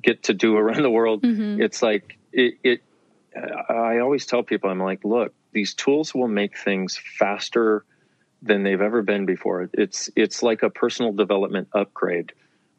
get 0.00 0.22
to 0.24 0.32
do 0.32 0.56
around 0.62 0.82
the 0.82 0.90
world, 0.90 1.22
mm-hmm. 1.22 1.60
it's 1.60 1.82
like 1.82 2.16
it, 2.32 2.54
it, 2.62 2.82
I 3.68 3.98
always 3.98 4.26
tell 4.26 4.44
people, 4.44 4.70
I'm 4.70 4.78
like, 4.78 5.04
look, 5.04 5.34
these 5.50 5.74
tools 5.74 6.14
will 6.14 6.28
make 6.28 6.56
things 6.56 6.96
faster 7.18 7.84
than 8.42 8.62
they've 8.62 8.80
ever 8.80 9.02
been 9.02 9.26
before. 9.26 9.68
It's, 9.72 10.08
it's 10.14 10.40
like 10.40 10.62
a 10.62 10.70
personal 10.70 11.12
development 11.12 11.66
upgrade 11.74 12.32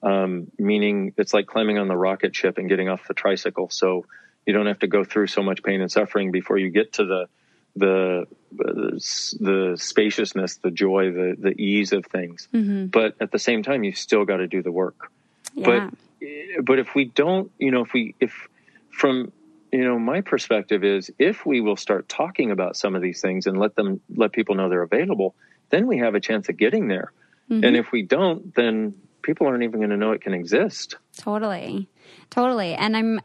um, 0.03 0.51
meaning 0.57 1.13
it's 1.17 1.33
like 1.33 1.47
climbing 1.47 1.77
on 1.77 1.87
the 1.87 1.97
rocket 1.97 2.35
ship 2.35 2.57
and 2.57 2.69
getting 2.69 2.89
off 2.89 3.07
the 3.07 3.13
tricycle. 3.13 3.69
So 3.69 4.05
you 4.45 4.53
don't 4.53 4.67
have 4.67 4.79
to 4.79 4.87
go 4.87 5.03
through 5.03 5.27
so 5.27 5.41
much 5.41 5.63
pain 5.63 5.81
and 5.81 5.91
suffering 5.91 6.31
before 6.31 6.57
you 6.57 6.69
get 6.69 6.93
to 6.93 7.05
the 7.05 7.27
the 7.75 8.25
the, 8.51 9.75
spaciousness, 9.77 10.57
the 10.57 10.71
joy, 10.71 11.11
the 11.11 11.35
the 11.37 11.61
ease 11.61 11.91
of 11.91 12.05
things. 12.05 12.47
Mm-hmm. 12.53 12.87
But 12.87 13.15
at 13.19 13.31
the 13.31 13.39
same 13.39 13.63
time, 13.63 13.83
you've 13.83 13.97
still 13.97 14.25
got 14.25 14.37
to 14.37 14.47
do 14.47 14.61
the 14.61 14.71
work. 14.71 15.11
Yeah. 15.53 15.89
But 16.19 16.65
but 16.65 16.79
if 16.79 16.95
we 16.95 17.05
don't, 17.05 17.51
you 17.57 17.71
know, 17.71 17.81
if 17.81 17.93
we 17.93 18.15
if 18.19 18.47
from 18.91 19.31
you 19.71 19.83
know 19.83 19.99
my 19.99 20.21
perspective 20.21 20.83
is 20.83 21.11
if 21.19 21.45
we 21.45 21.59
will 21.59 21.75
start 21.75 22.07
talking 22.07 22.51
about 22.51 22.77
some 22.77 22.95
of 22.95 23.01
these 23.01 23.21
things 23.21 23.45
and 23.45 23.59
let 23.59 23.75
them 23.75 23.99
let 24.15 24.31
people 24.31 24.55
know 24.55 24.69
they're 24.69 24.81
available, 24.81 25.35
then 25.69 25.87
we 25.87 25.97
have 25.97 26.15
a 26.15 26.19
chance 26.19 26.47
of 26.49 26.57
getting 26.57 26.87
there. 26.87 27.11
Mm-hmm. 27.49 27.63
And 27.63 27.75
if 27.75 27.91
we 27.91 28.03
don't, 28.03 28.55
then 28.55 28.95
people 29.25 29.47
aren't 29.47 29.63
even 29.63 29.79
going 29.79 29.89
to 29.89 29.97
know 29.97 30.11
it 30.11 30.21
can 30.21 30.33
exist. 30.33 30.95
Totally, 31.17 31.89
totally. 32.29 32.73
And 32.73 32.95
I'm 32.95 33.19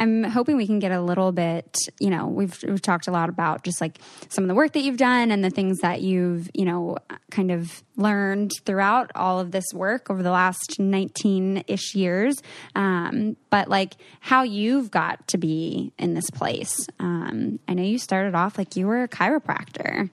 I'm 0.00 0.24
hoping 0.24 0.56
we 0.56 0.66
can 0.66 0.78
get 0.78 0.92
a 0.92 1.00
little 1.02 1.30
bit, 1.30 1.76
you 1.98 2.08
know, 2.08 2.26
we've 2.26 2.58
we've 2.66 2.80
talked 2.80 3.06
a 3.06 3.10
lot 3.10 3.28
about 3.28 3.64
just 3.64 3.82
like 3.82 3.98
some 4.30 4.44
of 4.44 4.48
the 4.48 4.54
work 4.54 4.72
that 4.72 4.80
you've 4.80 4.96
done 4.96 5.30
and 5.30 5.44
the 5.44 5.50
things 5.50 5.80
that 5.80 6.00
you've, 6.00 6.48
you 6.54 6.64
know, 6.64 6.96
kind 7.30 7.50
of 7.50 7.82
learned 7.96 8.50
throughout 8.64 9.10
all 9.14 9.40
of 9.40 9.50
this 9.50 9.66
work 9.74 10.08
over 10.08 10.22
the 10.22 10.30
last 10.30 10.78
19-ish 10.78 11.94
years. 11.94 12.34
Um, 12.74 13.36
but 13.50 13.68
like 13.68 13.92
how 14.20 14.42
you've 14.42 14.90
got 14.90 15.28
to 15.28 15.38
be 15.38 15.92
in 15.98 16.14
this 16.14 16.30
place. 16.30 16.74
Um, 16.98 17.58
I 17.68 17.74
know 17.74 17.82
you 17.82 17.98
started 17.98 18.34
off 18.34 18.56
like 18.56 18.76
you 18.76 18.86
were 18.86 19.02
a 19.02 19.08
chiropractor. 19.08 20.08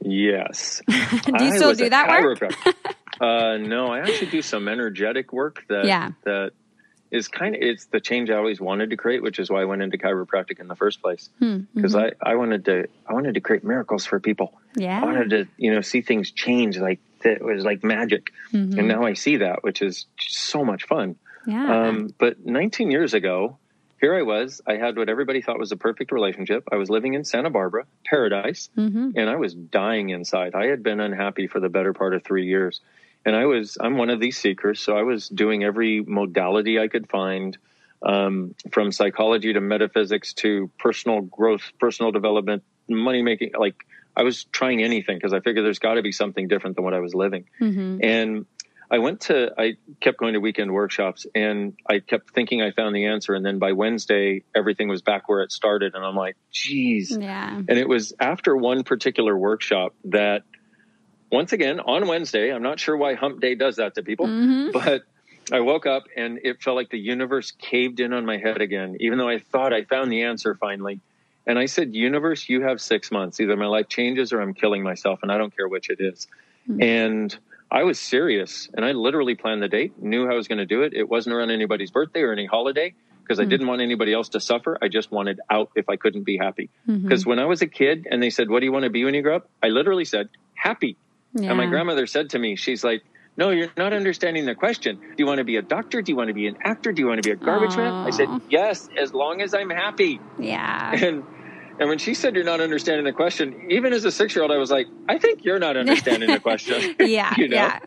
Yes. 0.00 0.82
do 0.88 0.94
you 0.96 1.52
I 1.52 1.56
still 1.56 1.74
do 1.74 1.88
that 1.90 2.22
work? 2.22 2.40
uh, 3.20 3.56
no, 3.56 3.88
I 3.88 4.00
actually 4.00 4.30
do 4.30 4.42
some 4.42 4.68
energetic 4.68 5.32
work 5.32 5.64
that 5.68 5.86
yeah. 5.86 6.10
that 6.24 6.52
is 7.10 7.28
kind 7.28 7.54
of 7.54 7.62
it's 7.62 7.86
the 7.86 8.00
change 8.00 8.30
I 8.30 8.34
always 8.34 8.60
wanted 8.60 8.90
to 8.90 8.96
create, 8.96 9.22
which 9.22 9.38
is 9.38 9.50
why 9.50 9.62
I 9.62 9.64
went 9.64 9.82
into 9.82 9.98
chiropractic 9.98 10.60
in 10.60 10.68
the 10.68 10.76
first 10.76 11.00
place. 11.00 11.30
Because 11.38 11.64
hmm, 11.72 11.80
mm-hmm. 11.80 11.96
I, 12.22 12.32
I 12.32 12.34
wanted 12.36 12.64
to 12.66 12.86
I 13.06 13.12
wanted 13.14 13.34
to 13.34 13.40
create 13.40 13.64
miracles 13.64 14.04
for 14.04 14.20
people. 14.20 14.52
Yeah. 14.76 15.00
I 15.00 15.04
wanted 15.04 15.30
to, 15.30 15.48
you 15.56 15.74
know, 15.74 15.80
see 15.80 16.02
things 16.02 16.30
change 16.30 16.78
like 16.78 17.00
it 17.24 17.42
was 17.42 17.64
like 17.64 17.82
magic. 17.82 18.32
Mm-hmm. 18.52 18.78
And 18.78 18.88
now 18.88 19.04
I 19.04 19.14
see 19.14 19.38
that, 19.38 19.62
which 19.62 19.82
is 19.82 20.06
so 20.18 20.64
much 20.64 20.84
fun. 20.84 21.16
Yeah. 21.46 21.88
Um, 21.88 22.14
but 22.18 22.44
19 22.44 22.90
years 22.90 23.14
ago, 23.14 23.58
here 24.00 24.14
I 24.14 24.22
was. 24.22 24.60
I 24.66 24.76
had 24.76 24.96
what 24.96 25.08
everybody 25.08 25.42
thought 25.42 25.58
was 25.58 25.72
a 25.72 25.76
perfect 25.76 26.12
relationship. 26.12 26.68
I 26.70 26.76
was 26.76 26.88
living 26.88 27.14
in 27.14 27.24
Santa 27.24 27.50
Barbara, 27.50 27.86
paradise, 28.04 28.70
mm-hmm. 28.76 29.10
and 29.16 29.28
I 29.28 29.36
was 29.36 29.54
dying 29.54 30.10
inside. 30.10 30.54
I 30.54 30.66
had 30.66 30.82
been 30.82 31.00
unhappy 31.00 31.46
for 31.46 31.60
the 31.60 31.68
better 31.68 31.92
part 31.92 32.14
of 32.14 32.22
three 32.22 32.46
years. 32.46 32.80
And 33.24 33.34
I 33.34 33.46
was, 33.46 33.76
I'm 33.80 33.96
one 33.96 34.10
of 34.10 34.20
these 34.20 34.38
seekers. 34.38 34.80
So 34.80 34.96
I 34.96 35.02
was 35.02 35.28
doing 35.28 35.64
every 35.64 36.00
modality 36.00 36.78
I 36.78 36.88
could 36.88 37.08
find, 37.08 37.58
um, 38.02 38.54
from 38.70 38.92
psychology 38.92 39.52
to 39.52 39.60
metaphysics 39.60 40.32
to 40.34 40.70
personal 40.78 41.20
growth, 41.22 41.72
personal 41.80 42.12
development, 42.12 42.62
money 42.88 43.22
making. 43.22 43.52
Like 43.58 43.74
I 44.16 44.22
was 44.22 44.44
trying 44.44 44.82
anything 44.82 45.16
because 45.16 45.32
I 45.32 45.40
figured 45.40 45.64
there's 45.64 45.80
got 45.80 45.94
to 45.94 46.02
be 46.02 46.12
something 46.12 46.48
different 46.48 46.76
than 46.76 46.84
what 46.84 46.94
I 46.94 47.00
was 47.00 47.14
living. 47.14 47.46
Mm-hmm. 47.60 47.98
And 48.02 48.46
I 48.90 48.98
went 48.98 49.20
to, 49.22 49.52
I 49.58 49.76
kept 50.00 50.18
going 50.18 50.32
to 50.32 50.40
weekend 50.40 50.72
workshops 50.72 51.26
and 51.34 51.74
I 51.86 52.00
kept 52.00 52.30
thinking 52.30 52.62
I 52.62 52.70
found 52.70 52.96
the 52.96 53.06
answer. 53.06 53.34
And 53.34 53.44
then 53.44 53.58
by 53.58 53.72
Wednesday, 53.72 54.44
everything 54.54 54.88
was 54.88 55.02
back 55.02 55.28
where 55.28 55.42
it 55.42 55.52
started. 55.52 55.94
And 55.94 56.04
I'm 56.04 56.16
like, 56.16 56.36
geez. 56.50 57.16
Yeah. 57.16 57.54
And 57.54 57.70
it 57.70 57.88
was 57.88 58.14
after 58.18 58.56
one 58.56 58.84
particular 58.84 59.36
workshop 59.36 59.94
that 60.04 60.44
once 61.30 61.52
again 61.52 61.80
on 61.80 62.08
Wednesday, 62.08 62.50
I'm 62.50 62.62
not 62.62 62.80
sure 62.80 62.96
why 62.96 63.14
hump 63.14 63.40
day 63.40 63.54
does 63.54 63.76
that 63.76 63.94
to 63.96 64.02
people, 64.02 64.26
mm-hmm. 64.26 64.70
but 64.72 65.02
I 65.52 65.60
woke 65.60 65.86
up 65.86 66.04
and 66.16 66.40
it 66.42 66.62
felt 66.62 66.76
like 66.76 66.88
the 66.88 66.98
universe 66.98 67.50
caved 67.50 68.00
in 68.00 68.14
on 68.14 68.24
my 68.24 68.38
head 68.38 68.62
again, 68.62 68.96
even 69.00 69.18
though 69.18 69.28
I 69.28 69.38
thought 69.38 69.74
I 69.74 69.84
found 69.84 70.10
the 70.10 70.22
answer 70.22 70.54
finally. 70.54 71.00
And 71.46 71.58
I 71.58 71.66
said, 71.66 71.94
universe, 71.94 72.48
you 72.48 72.62
have 72.62 72.80
six 72.80 73.10
months. 73.10 73.40
Either 73.40 73.56
my 73.56 73.66
life 73.66 73.88
changes 73.88 74.32
or 74.32 74.40
I'm 74.40 74.52
killing 74.52 74.82
myself. 74.82 75.20
And 75.22 75.32
I 75.32 75.38
don't 75.38 75.54
care 75.54 75.66
which 75.66 75.88
it 75.88 75.98
is. 75.98 76.26
Mm-hmm. 76.68 76.82
And 76.82 77.38
I 77.70 77.84
was 77.84 77.98
serious 77.98 78.68
and 78.74 78.84
I 78.84 78.92
literally 78.92 79.34
planned 79.34 79.62
the 79.62 79.68
date, 79.68 80.00
knew 80.02 80.26
how 80.26 80.32
I 80.32 80.36
was 80.36 80.48
going 80.48 80.58
to 80.58 80.66
do 80.66 80.82
it. 80.82 80.94
It 80.94 81.08
wasn't 81.08 81.34
around 81.34 81.50
anybody's 81.50 81.90
birthday 81.90 82.22
or 82.22 82.32
any 82.32 82.46
holiday 82.46 82.94
because 83.22 83.36
mm-hmm. 83.36 83.42
I 83.42 83.44
hmm. 83.44 83.50
didn't 83.50 83.66
want 83.66 83.82
anybody 83.82 84.12
else 84.12 84.30
to 84.30 84.40
suffer. 84.40 84.78
I 84.80 84.88
just 84.88 85.10
wanted 85.10 85.40
out 85.50 85.70
if 85.74 85.88
I 85.88 85.96
couldn't 85.96 86.24
be 86.24 86.38
happy. 86.38 86.70
Because 86.86 87.22
mm-hmm. 87.22 87.30
when 87.30 87.38
I 87.38 87.44
was 87.44 87.60
a 87.62 87.66
kid 87.66 88.06
and 88.10 88.22
they 88.22 88.30
said, 88.30 88.48
What 88.48 88.60
do 88.60 88.66
you 88.66 88.72
want 88.72 88.84
to 88.84 88.90
be 88.90 89.04
when 89.04 89.14
you 89.14 89.22
grow 89.22 89.36
up? 89.36 89.50
I 89.62 89.68
literally 89.68 90.04
said, 90.04 90.30
Happy. 90.54 90.96
Yeah. 91.34 91.50
And 91.50 91.58
my 91.58 91.66
grandmother 91.66 92.06
said 92.06 92.30
to 92.30 92.38
me, 92.38 92.56
She's 92.56 92.82
like, 92.82 93.02
no, 93.38 93.50
you're 93.50 93.70
not 93.76 93.92
understanding 93.92 94.46
the 94.46 94.56
question. 94.56 94.96
Do 94.96 95.14
you 95.16 95.24
want 95.24 95.38
to 95.38 95.44
be 95.44 95.56
a 95.56 95.62
doctor? 95.62 96.02
Do 96.02 96.10
you 96.10 96.16
want 96.16 96.26
to 96.26 96.34
be 96.34 96.48
an 96.48 96.56
actor? 96.64 96.90
Do 96.90 97.00
you 97.00 97.06
want 97.06 97.22
to 97.22 97.26
be 97.28 97.32
a 97.32 97.36
garbage 97.36 97.70
Aww. 97.70 97.76
man? 97.76 97.94
I 98.06 98.10
said, 98.10 98.28
yes, 98.50 98.88
as 98.98 99.14
long 99.14 99.40
as 99.40 99.54
I'm 99.54 99.70
happy. 99.70 100.20
Yeah. 100.40 100.92
And 100.92 101.22
and 101.78 101.88
when 101.88 101.98
she 101.98 102.14
said 102.14 102.34
you're 102.34 102.44
not 102.44 102.60
understanding 102.60 103.04
the 103.04 103.12
question, 103.12 103.70
even 103.70 103.92
as 103.92 104.04
a 104.04 104.10
six 104.10 104.34
year 104.34 104.42
old, 104.42 104.52
I 104.52 104.56
was 104.56 104.70
like, 104.70 104.86
I 105.08 105.18
think 105.18 105.44
you're 105.44 105.58
not 105.58 105.76
understanding 105.76 106.30
the 106.30 106.40
question. 106.40 106.96
yeah. 107.00 107.34
you 107.38 107.48
know? 107.48 107.56
Yeah. 107.56 107.78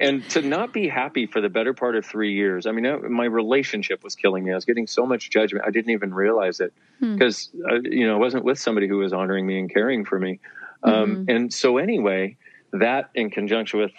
And 0.00 0.28
to 0.30 0.42
not 0.42 0.72
be 0.72 0.88
happy 0.88 1.26
for 1.26 1.40
the 1.40 1.48
better 1.48 1.74
part 1.74 1.94
of 1.94 2.04
three 2.04 2.34
years. 2.34 2.66
I 2.66 2.72
mean, 2.72 3.12
my 3.12 3.26
relationship 3.26 4.02
was 4.02 4.16
killing 4.16 4.42
me. 4.42 4.50
I 4.50 4.56
was 4.56 4.64
getting 4.64 4.88
so 4.88 5.06
much 5.06 5.30
judgment. 5.30 5.64
I 5.64 5.70
didn't 5.70 5.90
even 5.90 6.12
realize 6.12 6.58
it 6.58 6.72
because, 7.00 7.50
hmm. 7.54 7.66
uh, 7.70 7.78
you 7.84 8.06
know, 8.06 8.16
I 8.16 8.18
wasn't 8.18 8.44
with 8.44 8.58
somebody 8.58 8.88
who 8.88 8.98
was 8.98 9.12
honoring 9.12 9.46
me 9.46 9.60
and 9.60 9.72
caring 9.72 10.04
for 10.04 10.18
me. 10.18 10.40
Um, 10.82 10.92
mm-hmm. 10.92 11.30
And 11.30 11.54
so, 11.54 11.78
anyway, 11.78 12.36
that 12.72 13.10
in 13.14 13.30
conjunction 13.30 13.78
with 13.78 13.92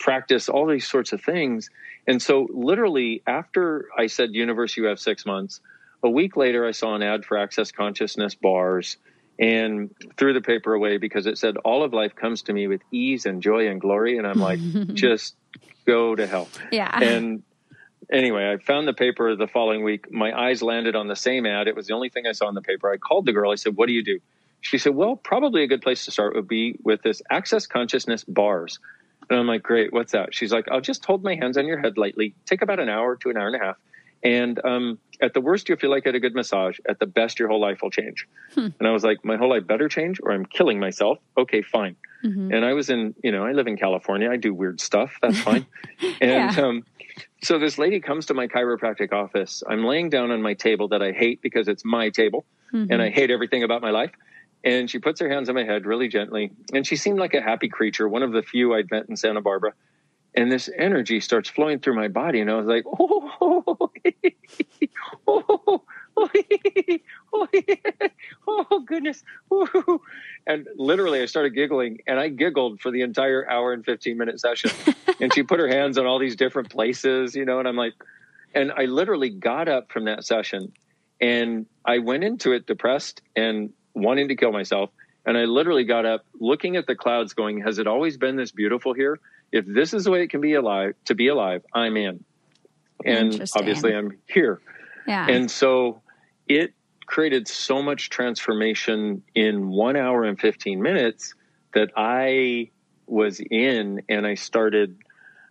practice, 0.00 0.48
all 0.48 0.66
these 0.66 0.88
sorts 0.88 1.12
of 1.12 1.22
things. 1.22 1.70
And 2.08 2.20
so, 2.20 2.48
literally, 2.52 3.22
after 3.26 3.88
I 3.96 4.08
said, 4.08 4.34
Universe, 4.34 4.76
you 4.76 4.86
have 4.86 4.98
six 4.98 5.24
months, 5.24 5.60
a 6.02 6.10
week 6.10 6.36
later, 6.36 6.66
I 6.66 6.72
saw 6.72 6.94
an 6.94 7.02
ad 7.02 7.24
for 7.24 7.36
Access 7.36 7.72
Consciousness 7.72 8.34
bars 8.34 8.96
and 9.38 9.94
threw 10.16 10.32
the 10.32 10.40
paper 10.40 10.74
away 10.74 10.98
because 10.98 11.26
it 11.26 11.38
said, 11.38 11.56
All 11.58 11.82
of 11.82 11.92
life 11.92 12.14
comes 12.14 12.42
to 12.42 12.52
me 12.52 12.66
with 12.66 12.82
ease 12.92 13.26
and 13.26 13.42
joy 13.42 13.68
and 13.68 13.80
glory. 13.80 14.18
And 14.18 14.26
I'm 14.26 14.40
like, 14.40 14.60
just 14.94 15.36
go 15.86 16.14
to 16.14 16.26
hell. 16.26 16.48
Yeah. 16.72 16.98
And 17.00 17.42
anyway, 18.12 18.50
I 18.52 18.62
found 18.62 18.88
the 18.88 18.92
paper 18.92 19.34
the 19.36 19.46
following 19.46 19.84
week. 19.84 20.10
My 20.10 20.38
eyes 20.38 20.62
landed 20.62 20.96
on 20.96 21.08
the 21.08 21.16
same 21.16 21.46
ad. 21.46 21.68
It 21.68 21.76
was 21.76 21.86
the 21.86 21.94
only 21.94 22.08
thing 22.08 22.26
I 22.26 22.32
saw 22.32 22.48
in 22.48 22.54
the 22.54 22.62
paper. 22.62 22.90
I 22.92 22.96
called 22.96 23.26
the 23.26 23.32
girl. 23.32 23.52
I 23.52 23.56
said, 23.56 23.76
What 23.76 23.86
do 23.86 23.92
you 23.92 24.02
do? 24.02 24.18
She 24.60 24.78
said, 24.78 24.94
Well, 24.94 25.16
probably 25.16 25.62
a 25.62 25.66
good 25.66 25.82
place 25.82 26.04
to 26.06 26.10
start 26.10 26.34
would 26.34 26.48
be 26.48 26.76
with 26.82 27.02
this 27.02 27.22
Access 27.30 27.66
Consciousness 27.66 28.24
bars. 28.24 28.78
And 29.30 29.38
I'm 29.38 29.46
like, 29.46 29.62
Great, 29.62 29.92
what's 29.92 30.12
that? 30.12 30.34
She's 30.34 30.52
like, 30.52 30.68
I'll 30.70 30.80
just 30.80 31.04
hold 31.04 31.22
my 31.22 31.36
hands 31.36 31.56
on 31.56 31.66
your 31.66 31.78
head 31.78 31.96
lightly, 31.96 32.34
take 32.46 32.62
about 32.62 32.80
an 32.80 32.88
hour 32.88 33.16
to 33.16 33.30
an 33.30 33.36
hour 33.36 33.46
and 33.46 33.56
a 33.56 33.64
half. 33.64 33.76
And 34.22 34.64
um, 34.64 34.98
at 35.20 35.34
the 35.34 35.40
worst, 35.40 35.68
you'll 35.68 35.78
feel 35.78 35.90
like 35.90 36.04
you 36.04 36.10
had 36.10 36.14
a 36.14 36.20
good 36.20 36.34
massage. 36.34 36.78
At 36.88 36.98
the 36.98 37.06
best, 37.06 37.38
your 37.38 37.48
whole 37.48 37.60
life 37.60 37.82
will 37.82 37.90
change. 37.90 38.26
Hmm. 38.54 38.68
And 38.78 38.88
I 38.88 38.90
was 38.90 39.04
like, 39.04 39.24
my 39.24 39.36
whole 39.36 39.50
life 39.50 39.66
better 39.66 39.88
change 39.88 40.20
or 40.22 40.32
I'm 40.32 40.44
killing 40.44 40.80
myself. 40.80 41.18
Okay, 41.36 41.62
fine. 41.62 41.96
Mm-hmm. 42.24 42.52
And 42.52 42.64
I 42.64 42.72
was 42.72 42.90
in, 42.90 43.14
you 43.22 43.30
know, 43.30 43.44
I 43.44 43.52
live 43.52 43.66
in 43.66 43.76
California. 43.76 44.30
I 44.30 44.36
do 44.36 44.52
weird 44.52 44.80
stuff. 44.80 45.16
That's 45.22 45.38
fine. 45.38 45.66
and 46.20 46.56
yeah. 46.56 46.64
um, 46.64 46.84
so 47.42 47.58
this 47.58 47.78
lady 47.78 48.00
comes 48.00 48.26
to 48.26 48.34
my 48.34 48.48
chiropractic 48.48 49.12
office. 49.12 49.62
I'm 49.68 49.84
laying 49.84 50.10
down 50.10 50.30
on 50.30 50.42
my 50.42 50.54
table 50.54 50.88
that 50.88 51.02
I 51.02 51.12
hate 51.12 51.42
because 51.42 51.68
it's 51.68 51.84
my 51.84 52.10
table 52.10 52.44
mm-hmm. 52.72 52.92
and 52.92 53.00
I 53.00 53.10
hate 53.10 53.30
everything 53.30 53.62
about 53.62 53.82
my 53.82 53.90
life. 53.90 54.10
And 54.64 54.90
she 54.90 54.98
puts 54.98 55.20
her 55.20 55.30
hands 55.30 55.48
on 55.48 55.54
my 55.54 55.62
head 55.62 55.86
really 55.86 56.08
gently. 56.08 56.50
And 56.74 56.84
she 56.84 56.96
seemed 56.96 57.20
like 57.20 57.34
a 57.34 57.40
happy 57.40 57.68
creature, 57.68 58.08
one 58.08 58.24
of 58.24 58.32
the 58.32 58.42
few 58.42 58.74
I'd 58.74 58.90
met 58.90 59.08
in 59.08 59.16
Santa 59.16 59.40
Barbara 59.40 59.74
and 60.34 60.52
this 60.52 60.68
energy 60.76 61.20
starts 61.20 61.48
flowing 61.48 61.78
through 61.78 61.94
my 61.94 62.08
body 62.08 62.40
and 62.40 62.50
i 62.50 62.54
was 62.54 62.66
like 62.66 62.84
oh, 62.86 63.32
oh, 63.40 63.64
oh, 63.66 63.90
oh, 65.26 65.50
oh 65.66 65.82
oh 68.46 68.80
goodness. 68.80 69.22
And 70.46 70.66
literally 70.76 71.22
i 71.22 71.26
started 71.26 71.54
giggling 71.54 71.98
and 72.06 72.18
i 72.18 72.28
giggled 72.28 72.80
for 72.80 72.90
the 72.90 73.02
entire 73.02 73.48
hour 73.48 73.72
and 73.72 73.84
15 73.84 74.16
minute 74.16 74.40
session. 74.40 74.70
And 75.20 75.34
she 75.34 75.42
put 75.42 75.58
her 75.58 75.66
hands 75.66 75.98
on 75.98 76.06
all 76.06 76.20
these 76.20 76.36
different 76.36 76.70
places 76.70 77.34
you 77.34 77.44
know 77.44 77.58
and 77.58 77.66
i'm 77.66 77.76
like 77.76 77.94
and 78.54 78.70
i 78.72 78.84
literally 78.84 79.30
got 79.30 79.66
up 79.66 79.90
from 79.90 80.04
that 80.04 80.24
session 80.24 80.72
and 81.20 81.66
i 81.84 81.98
went 81.98 82.22
into 82.22 82.52
it 82.52 82.66
depressed 82.66 83.20
and 83.34 83.72
wanting 83.94 84.28
to 84.28 84.36
kill 84.36 84.52
myself. 84.52 84.90
And 85.26 85.36
i 85.36 85.44
literally 85.44 85.84
got 85.84 86.06
up 86.06 86.24
looking 86.38 86.76
at 86.76 86.86
the 86.86 86.94
clouds 86.94 87.34
going 87.34 87.60
has 87.62 87.78
it 87.78 87.88
always 87.88 88.16
been 88.16 88.36
this 88.36 88.52
beautiful 88.52 88.92
here 88.92 89.18
if 89.52 89.66
this 89.66 89.94
is 89.94 90.04
the 90.04 90.10
way 90.10 90.22
it 90.22 90.30
can 90.30 90.40
be 90.40 90.54
alive 90.54 90.94
to 91.06 91.14
be 91.14 91.28
alive, 91.28 91.64
I'm 91.72 91.96
in. 91.96 92.24
And 93.04 93.48
obviously 93.54 93.94
I'm 93.94 94.18
here. 94.26 94.60
Yeah. 95.06 95.26
And 95.28 95.50
so 95.50 96.02
it 96.46 96.74
created 97.06 97.48
so 97.48 97.82
much 97.82 98.10
transformation 98.10 99.22
in 99.34 99.68
one 99.68 99.96
hour 99.96 100.24
and 100.24 100.38
15 100.38 100.82
minutes 100.82 101.34
that 101.74 101.90
I 101.96 102.70
was 103.06 103.40
in 103.40 104.02
and 104.08 104.26
I 104.26 104.34
started 104.34 104.98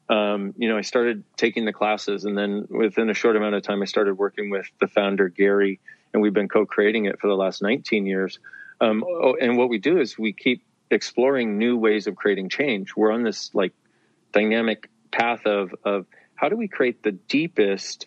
um, 0.10 0.54
you 0.58 0.70
know, 0.70 0.78
I 0.78 0.82
started 0.82 1.24
taking 1.36 1.66
the 1.66 1.74
classes, 1.74 2.24
and 2.24 2.38
then 2.38 2.68
within 2.70 3.10
a 3.10 3.14
short 3.14 3.36
amount 3.36 3.56
of 3.56 3.64
time, 3.64 3.82
I 3.82 3.86
started 3.86 4.18
working 4.18 4.50
with 4.50 4.66
the 4.80 4.88
founder 4.88 5.28
Gary, 5.28 5.80
and 6.14 6.22
we've 6.22 6.34
been 6.34 6.48
co-creating 6.48 7.06
it 7.06 7.20
for 7.20 7.28
the 7.28 7.36
last 7.36 7.62
19 7.62 8.06
years. 8.06 8.40
Um, 8.80 9.04
oh, 9.06 9.36
and 9.40 9.58
what 9.58 9.70
we 9.70 9.80
do 9.80 10.00
is 10.00 10.18
we 10.18 10.32
keep 10.32 10.64
exploring 10.90 11.58
new 11.58 11.76
ways 11.78 12.08
of 12.08 12.16
creating 12.16 12.48
change. 12.50 12.96
We're 12.96 13.12
on 13.12 13.24
this 13.24 13.54
like 13.54 13.74
dynamic 14.38 14.90
path 15.12 15.46
of 15.46 15.74
of 15.84 16.06
how 16.36 16.50
do 16.50 16.56
we 16.56 16.68
create 16.68 17.02
the 17.04 17.12
deepest 17.12 18.06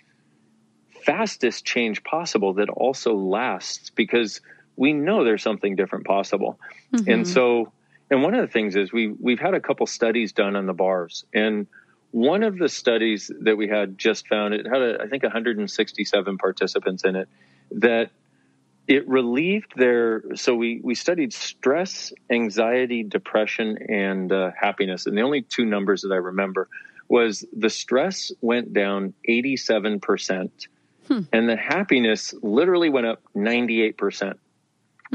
fastest 1.05 1.65
change 1.65 2.05
possible 2.05 2.55
that 2.55 2.69
also 2.69 3.15
lasts? 3.15 3.91
Because 3.91 4.41
we 4.77 4.93
know 4.93 5.25
there's 5.25 5.43
something 5.43 5.77
different 5.77 6.07
possible. 6.07 6.59
Mm-hmm. 6.93 7.11
and 7.11 7.29
so 7.29 7.73
and 8.11 8.23
one 8.23 8.35
of 8.35 8.41
the 8.41 8.53
things 8.53 8.77
is 8.77 8.93
we 8.93 9.09
we've 9.09 9.41
had 9.41 9.55
a 9.55 9.61
couple 9.61 9.87
studies 9.87 10.33
done 10.33 10.57
on 10.57 10.67
the 10.67 10.73
bars. 10.73 11.25
And 11.35 11.67
one 12.13 12.43
of 12.43 12.59
the 12.59 12.69
studies 12.69 13.31
that 13.43 13.57
we 13.57 13.69
had 13.69 13.97
just 13.97 14.27
found 14.27 14.55
it 14.55 14.67
had 14.67 14.83
a, 14.83 15.03
I 15.03 15.07
think 15.09 15.23
167 15.23 16.39
participants 16.39 17.05
in 17.05 17.15
it 17.17 17.29
that 17.73 18.11
it 18.91 19.09
relieved 19.09 19.73
their 19.77 20.25
so 20.35 20.57
we 20.57 20.81
we 20.83 20.97
studied 20.97 21.33
stress 21.33 22.13
anxiety 22.29 23.05
depression 23.05 23.79
and 23.89 24.33
uh, 24.33 24.51
happiness. 24.61 25.07
And 25.07 25.17
the 25.17 25.23
only 25.23 25.43
two 25.43 25.65
numbers 25.65 26.03
that 26.03 26.11
i 26.13 26.17
remember 26.17 26.69
was 27.09 27.45
the 27.57 27.71
stress 27.71 28.33
went 28.41 28.73
down 28.73 29.15
87% 29.29 30.51
hmm. 31.07 31.21
and 31.33 31.49
the 31.49 31.57
happiness 31.57 32.35
literally 32.43 32.91
went 32.91 33.07
up 33.07 33.23
98%. 33.35 33.95
Mm 33.95 34.35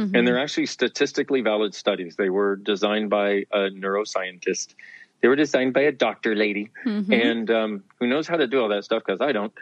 hmm 0.10 0.16
and 0.16 0.28
they're 0.28 0.40
actually 0.40 0.66
statistically 0.66 1.40
valid 1.40 1.74
studies. 1.74 2.18
They 2.18 2.30
were 2.30 2.58
designed 2.58 3.10
by 3.10 3.46
a 3.54 3.70
neuroscientist. 3.84 4.76
They 5.22 5.30
were 5.30 5.38
designed 5.38 5.74
by 5.74 5.84
a 5.84 5.94
doctor 5.94 6.36
lady. 6.36 6.70
Mm-hmm. 6.86 7.14
and 7.14 7.50
um, 7.50 7.84
who 7.98 8.08
knows 8.08 8.28
how 8.28 8.36
to 8.36 8.46
do 8.46 8.62
all 8.62 8.70
that 8.70 8.84
stuff 8.84 9.04
because 9.06 9.22
i 9.22 9.32
don't. 9.32 9.54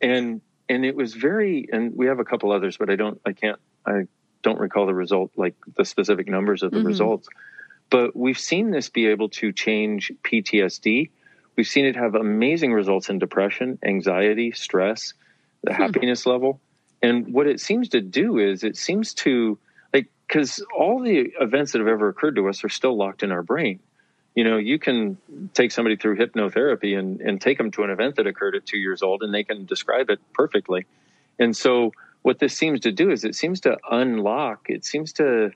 And 0.00 0.40
and 0.72 0.86
it 0.86 0.96
was 0.96 1.14
very 1.14 1.68
and 1.70 1.94
we 1.94 2.06
have 2.06 2.18
a 2.18 2.24
couple 2.24 2.50
others 2.50 2.76
but 2.76 2.88
i 2.88 2.96
don't 2.96 3.20
i 3.26 3.32
can't 3.32 3.58
i 3.86 4.06
don't 4.42 4.58
recall 4.58 4.86
the 4.86 4.94
result 4.94 5.30
like 5.36 5.54
the 5.76 5.84
specific 5.84 6.26
numbers 6.26 6.62
of 6.62 6.70
the 6.70 6.78
mm-hmm. 6.78 6.86
results 6.86 7.28
but 7.90 8.16
we've 8.16 8.38
seen 8.38 8.70
this 8.70 8.88
be 8.88 9.06
able 9.06 9.28
to 9.28 9.52
change 9.52 10.10
ptsd 10.24 11.10
we've 11.56 11.66
seen 11.66 11.84
it 11.84 11.94
have 11.94 12.14
amazing 12.14 12.72
results 12.72 13.10
in 13.10 13.18
depression 13.18 13.78
anxiety 13.84 14.50
stress 14.52 15.12
the 15.62 15.74
hmm. 15.74 15.82
happiness 15.82 16.24
level 16.26 16.60
and 17.02 17.32
what 17.32 17.46
it 17.46 17.60
seems 17.60 17.88
to 17.90 18.00
do 18.00 18.38
is 18.38 18.64
it 18.64 18.76
seems 18.76 19.12
to 19.12 19.58
like 19.92 20.08
because 20.26 20.64
all 20.76 21.02
the 21.02 21.32
events 21.38 21.72
that 21.72 21.80
have 21.80 21.88
ever 21.88 22.08
occurred 22.08 22.36
to 22.36 22.48
us 22.48 22.64
are 22.64 22.70
still 22.70 22.96
locked 22.96 23.22
in 23.22 23.30
our 23.30 23.42
brain 23.42 23.78
you 24.34 24.44
know, 24.44 24.56
you 24.56 24.78
can 24.78 25.18
take 25.52 25.72
somebody 25.72 25.96
through 25.96 26.16
hypnotherapy 26.16 26.98
and, 26.98 27.20
and 27.20 27.40
take 27.40 27.58
them 27.58 27.70
to 27.72 27.82
an 27.82 27.90
event 27.90 28.16
that 28.16 28.26
occurred 28.26 28.54
at 28.54 28.64
two 28.64 28.78
years 28.78 29.02
old 29.02 29.22
and 29.22 29.32
they 29.32 29.44
can 29.44 29.66
describe 29.66 30.08
it 30.08 30.20
perfectly. 30.32 30.86
And 31.38 31.56
so 31.56 31.92
what 32.22 32.38
this 32.38 32.56
seems 32.56 32.80
to 32.80 32.92
do 32.92 33.10
is 33.10 33.24
it 33.24 33.34
seems 33.34 33.60
to 33.60 33.76
unlock, 33.90 34.66
it 34.68 34.84
seems 34.84 35.12
to 35.14 35.50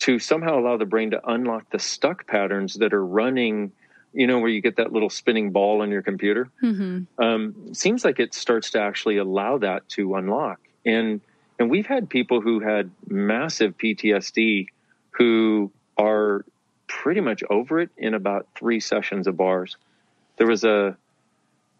to 0.00 0.18
somehow 0.18 0.58
allow 0.58 0.76
the 0.76 0.84
brain 0.84 1.12
to 1.12 1.30
unlock 1.30 1.70
the 1.70 1.78
stuck 1.78 2.26
patterns 2.26 2.74
that 2.74 2.92
are 2.92 3.04
running, 3.04 3.70
you 4.12 4.26
know, 4.26 4.40
where 4.40 4.48
you 4.48 4.60
get 4.60 4.76
that 4.76 4.92
little 4.92 5.08
spinning 5.08 5.52
ball 5.52 5.82
on 5.82 5.90
your 5.90 6.02
computer. 6.02 6.50
Mm-hmm. 6.62 7.22
Um, 7.22 7.74
seems 7.74 8.04
like 8.04 8.18
it 8.18 8.34
starts 8.34 8.70
to 8.72 8.80
actually 8.80 9.18
allow 9.18 9.58
that 9.58 9.88
to 9.90 10.16
unlock. 10.16 10.58
And 10.84 11.20
and 11.58 11.70
we've 11.70 11.86
had 11.86 12.08
people 12.08 12.40
who 12.40 12.60
had 12.60 12.90
massive 13.08 13.78
PTSD 13.78 14.66
who 15.10 15.70
are 15.96 16.44
pretty 16.86 17.20
much 17.20 17.42
over 17.48 17.80
it 17.80 17.90
in 17.96 18.14
about 18.14 18.46
three 18.56 18.80
sessions 18.80 19.26
of 19.26 19.36
bars. 19.36 19.76
There 20.36 20.46
was 20.46 20.64
a, 20.64 20.96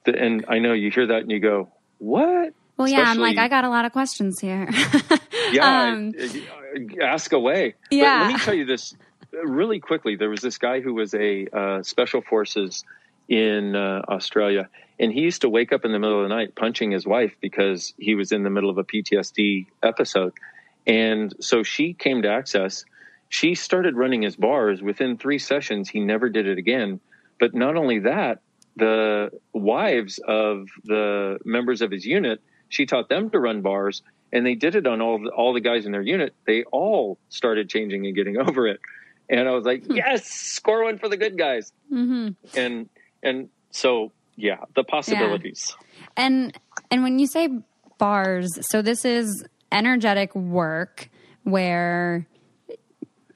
and 0.06 0.44
I 0.48 0.58
know 0.58 0.72
you 0.72 0.90
hear 0.90 1.08
that 1.08 1.22
and 1.22 1.30
you 1.30 1.40
go, 1.40 1.68
what? 1.98 2.52
Well, 2.76 2.88
yeah, 2.88 3.02
I'm 3.02 3.18
like, 3.18 3.38
I 3.38 3.48
got 3.48 3.64
a 3.64 3.68
lot 3.68 3.84
of 3.84 3.92
questions 3.92 4.40
here. 4.40 4.68
yeah, 5.52 5.92
um, 5.92 6.12
ask 7.00 7.32
away. 7.32 7.74
Yeah. 7.90 8.18
But 8.18 8.24
let 8.24 8.32
me 8.32 8.38
tell 8.40 8.54
you 8.54 8.64
this 8.64 8.94
really 9.32 9.78
quickly. 9.78 10.16
There 10.16 10.28
was 10.28 10.40
this 10.40 10.58
guy 10.58 10.80
who 10.80 10.94
was 10.94 11.14
a 11.14 11.46
uh, 11.52 11.82
special 11.82 12.20
forces 12.20 12.84
in 13.28 13.76
uh, 13.76 14.02
Australia, 14.08 14.68
and 14.98 15.12
he 15.12 15.20
used 15.20 15.42
to 15.42 15.48
wake 15.48 15.72
up 15.72 15.84
in 15.84 15.92
the 15.92 15.98
middle 15.98 16.22
of 16.22 16.28
the 16.28 16.34
night 16.34 16.56
punching 16.56 16.90
his 16.90 17.06
wife 17.06 17.34
because 17.40 17.94
he 17.96 18.16
was 18.16 18.32
in 18.32 18.42
the 18.42 18.50
middle 18.50 18.70
of 18.70 18.78
a 18.78 18.84
PTSD 18.84 19.66
episode. 19.82 20.32
And 20.86 21.34
so 21.40 21.62
she 21.62 21.94
came 21.94 22.22
to 22.22 22.28
Access 22.28 22.84
she 23.28 23.54
started 23.54 23.96
running 23.96 24.22
his 24.22 24.36
bars. 24.36 24.82
Within 24.82 25.16
three 25.16 25.38
sessions, 25.38 25.88
he 25.88 26.00
never 26.00 26.28
did 26.28 26.46
it 26.46 26.58
again. 26.58 27.00
But 27.40 27.54
not 27.54 27.76
only 27.76 28.00
that, 28.00 28.40
the 28.76 29.30
wives 29.52 30.18
of 30.26 30.68
the 30.84 31.38
members 31.44 31.82
of 31.82 31.90
his 31.90 32.04
unit, 32.04 32.40
she 32.68 32.86
taught 32.86 33.08
them 33.08 33.30
to 33.30 33.38
run 33.38 33.62
bars, 33.62 34.02
and 34.32 34.44
they 34.44 34.54
did 34.54 34.74
it 34.74 34.86
on 34.86 35.00
all 35.00 35.22
the, 35.22 35.30
all 35.30 35.52
the 35.52 35.60
guys 35.60 35.86
in 35.86 35.92
their 35.92 36.02
unit. 36.02 36.34
They 36.46 36.64
all 36.64 37.18
started 37.28 37.68
changing 37.68 38.06
and 38.06 38.14
getting 38.14 38.36
over 38.48 38.66
it. 38.66 38.80
And 39.28 39.48
I 39.48 39.52
was 39.52 39.64
like, 39.64 39.84
hmm. 39.84 39.92
yes, 39.96 40.26
score 40.26 40.84
one 40.84 40.98
for 40.98 41.08
the 41.08 41.16
good 41.16 41.38
guys. 41.38 41.72
Mm-hmm. 41.92 42.58
And 42.58 42.88
and 43.22 43.48
so 43.70 44.12
yeah, 44.36 44.64
the 44.74 44.84
possibilities. 44.84 45.74
Yeah. 45.78 46.08
And 46.16 46.58
and 46.90 47.02
when 47.02 47.18
you 47.18 47.26
say 47.26 47.48
bars, 47.98 48.58
so 48.68 48.82
this 48.82 49.04
is 49.04 49.44
energetic 49.72 50.34
work 50.34 51.08
where 51.44 52.26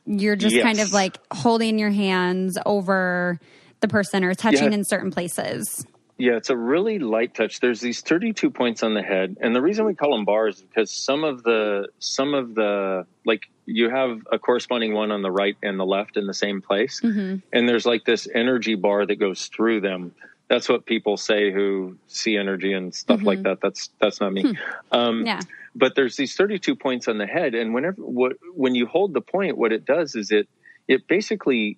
you're 0.08 0.36
just 0.36 0.54
yes. 0.54 0.64
kind 0.64 0.80
of 0.80 0.92
like 0.92 1.18
holding 1.32 1.78
your 1.78 1.90
hands 1.90 2.58
over 2.64 3.38
the 3.80 3.88
person 3.88 4.24
or 4.24 4.34
touching 4.34 4.72
yeah. 4.72 4.78
in 4.78 4.84
certain 4.84 5.10
places. 5.10 5.86
Yeah, 6.16 6.32
it's 6.32 6.50
a 6.50 6.56
really 6.56 6.98
light 6.98 7.34
touch. 7.34 7.60
There's 7.60 7.80
these 7.80 8.00
32 8.00 8.50
points 8.50 8.82
on 8.82 8.94
the 8.94 9.02
head, 9.02 9.36
and 9.40 9.54
the 9.54 9.62
reason 9.62 9.84
we 9.84 9.94
call 9.94 10.10
them 10.10 10.24
bars 10.24 10.56
is 10.56 10.62
because 10.62 10.90
some 10.90 11.22
of 11.22 11.44
the 11.44 11.88
some 12.00 12.34
of 12.34 12.56
the 12.56 13.06
like 13.24 13.42
you 13.66 13.88
have 13.88 14.26
a 14.32 14.38
corresponding 14.38 14.94
one 14.94 15.12
on 15.12 15.22
the 15.22 15.30
right 15.30 15.56
and 15.62 15.78
the 15.78 15.86
left 15.86 16.16
in 16.16 16.26
the 16.26 16.34
same 16.34 16.60
place, 16.60 17.00
mm-hmm. 17.00 17.36
and 17.52 17.68
there's 17.68 17.86
like 17.86 18.04
this 18.04 18.26
energy 18.34 18.74
bar 18.74 19.06
that 19.06 19.16
goes 19.16 19.46
through 19.46 19.80
them. 19.80 20.12
That's 20.48 20.68
what 20.68 20.86
people 20.86 21.16
say 21.18 21.52
who 21.52 21.96
see 22.08 22.36
energy 22.36 22.72
and 22.72 22.92
stuff 22.92 23.18
mm-hmm. 23.18 23.26
like 23.26 23.42
that. 23.42 23.60
That's 23.60 23.90
that's 24.00 24.20
not 24.20 24.32
me. 24.32 24.42
Hmm. 24.42 24.52
Um, 24.90 25.24
yeah. 25.26 25.40
But 25.74 25.94
there's 25.94 26.16
these 26.16 26.34
32 26.34 26.76
points 26.76 27.08
on 27.08 27.18
the 27.18 27.26
head, 27.26 27.54
and 27.54 27.74
whenever 27.74 28.00
what, 28.00 28.32
when 28.54 28.74
you 28.74 28.86
hold 28.86 29.14
the 29.14 29.20
point, 29.20 29.58
what 29.58 29.72
it 29.72 29.84
does 29.84 30.14
is 30.14 30.30
it 30.30 30.48
it 30.86 31.06
basically 31.06 31.76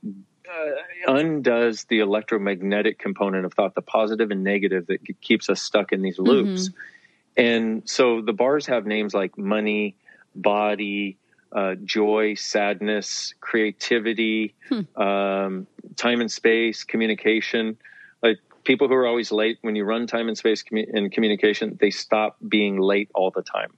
uh, 0.49 1.12
undoes 1.12 1.84
the 1.84 1.99
electromagnetic 1.99 2.99
component 2.99 3.45
of 3.45 3.53
thought, 3.53 3.74
the 3.74 3.82
positive 3.82 4.30
and 4.30 4.45
negative 4.45 4.86
that 4.86 5.01
keeps 5.20 5.51
us 5.51 5.61
stuck 5.61 5.93
in 5.93 6.03
these 6.03 6.16
mm-hmm. 6.16 6.30
loops. 6.30 6.68
Mm-hmm. 6.68 6.80
And 7.36 7.88
so 7.88 8.20
the 8.20 8.32
bars 8.32 8.66
have 8.66 8.86
names 8.86 9.14
like 9.14 9.38
money, 9.38 9.97
body, 10.34 11.16
uh, 11.53 11.74
joy, 11.84 12.34
sadness, 12.34 13.34
creativity, 13.41 14.55
hmm. 14.68 15.01
um, 15.01 15.66
time 15.97 16.20
and 16.20 16.30
space, 16.30 16.84
communication. 16.84 17.76
Like 18.22 18.38
people 18.64 18.88
who 18.88 18.95
are 18.95 19.07
always 19.07 19.32
late, 19.32 19.59
when 19.62 19.76
you 19.76 19.84
run 19.84 20.07
time 20.07 20.28
and 20.28 20.36
space 20.36 20.62
commu- 20.62 20.93
and 20.93 21.11
communication, 21.11 21.76
they 21.80 21.91
stop 21.91 22.36
being 22.47 22.78
late 22.78 23.11
all 23.14 23.30
the 23.30 23.43
time. 23.43 23.72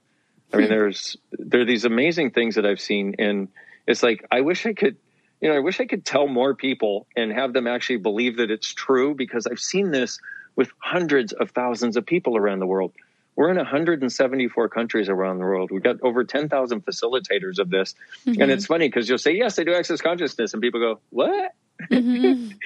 I 0.53 0.57
mean, 0.57 0.69
there's 0.69 1.17
there 1.31 1.61
are 1.61 1.65
these 1.65 1.85
amazing 1.85 2.31
things 2.31 2.55
that 2.55 2.65
I've 2.65 2.81
seen, 2.81 3.15
and 3.19 3.47
it's 3.87 4.03
like 4.03 4.25
I 4.31 4.41
wish 4.41 4.65
I 4.65 4.73
could 4.73 4.97
you 5.43 5.49
know, 5.49 5.55
I 5.55 5.59
wish 5.59 5.81
I 5.81 5.85
could 5.85 6.05
tell 6.05 6.25
more 6.25 6.55
people 6.55 7.05
and 7.17 7.29
have 7.33 7.51
them 7.51 7.67
actually 7.67 7.97
believe 7.97 8.37
that 8.37 8.49
it's 8.49 8.73
true 8.73 9.13
because 9.13 9.45
I've 9.45 9.59
seen 9.59 9.91
this 9.91 10.17
with 10.55 10.69
hundreds 10.77 11.33
of 11.33 11.51
thousands 11.51 11.97
of 11.97 12.05
people 12.05 12.37
around 12.37 12.59
the 12.59 12.65
world. 12.65 12.93
We're 13.35 13.49
in 13.49 13.57
174 13.57 14.69
countries 14.69 15.09
around 15.09 15.39
the 15.39 15.43
world. 15.43 15.69
We've 15.69 15.83
got 15.83 15.97
over 16.01 16.23
10,000 16.23 16.85
facilitators 16.85 17.59
of 17.59 17.69
this. 17.69 17.93
Mm-hmm. 18.25 18.41
And 18.41 18.51
it's 18.51 18.67
funny 18.67 18.87
because 18.87 19.09
you'll 19.09 19.17
say, 19.17 19.35
Yes, 19.35 19.59
I 19.59 19.65
do 19.65 19.73
access 19.73 19.99
consciousness. 19.99 20.53
And 20.53 20.61
people 20.61 20.79
go, 20.79 21.01
What? 21.09 21.51
Mm-hmm. 21.91 22.23
I'm 22.23 22.57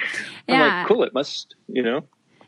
yeah. 0.47 0.79
like, 0.79 0.87
Cool, 0.87 1.01
it 1.01 1.15
must, 1.15 1.55
you 1.67 1.81
know? 1.81 2.03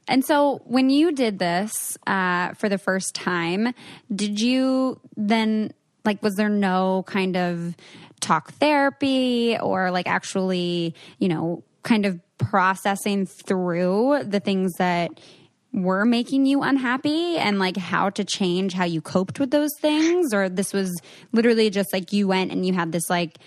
And 0.10 0.26
so 0.26 0.62
when 0.66 0.90
you 0.90 1.12
did 1.12 1.38
this 1.40 1.98
uh, 2.08 2.54
for 2.54 2.68
the 2.68 2.80
first 2.80 3.14
time, 3.14 3.74
did 4.14 4.42
you 4.42 5.00
then, 5.16 5.72
like, 6.04 6.22
was 6.24 6.36
there 6.36 6.50
no 6.50 7.04
kind 7.06 7.38
of 7.38 7.76
talk 8.20 8.52
therapy 8.54 9.58
or 9.62 9.92
like 9.92 10.08
actually, 10.08 10.96
you 11.20 11.30
know, 11.30 11.64
kind 11.84 12.06
of 12.06 12.20
processing 12.38 13.26
through 13.26 14.24
the 14.24 14.40
things 14.40 14.74
that 14.80 15.12
were 15.72 16.04
making 16.04 16.48
you 16.48 16.64
unhappy 16.64 17.38
and 17.38 17.60
like 17.60 17.78
how 17.78 18.10
to 18.10 18.24
change 18.24 18.74
how 18.74 18.86
you 18.86 19.02
coped 19.02 19.40
with 19.40 19.52
those 19.52 19.72
things? 19.80 20.34
Or 20.34 20.50
this 20.50 20.74
was 20.74 21.00
literally 21.32 21.70
just 21.70 21.94
like 21.94 22.12
you 22.12 22.28
went 22.28 22.52
and 22.52 22.66
you 22.66 22.74
had 22.74 22.92
this 22.92 23.10
like 23.10 23.38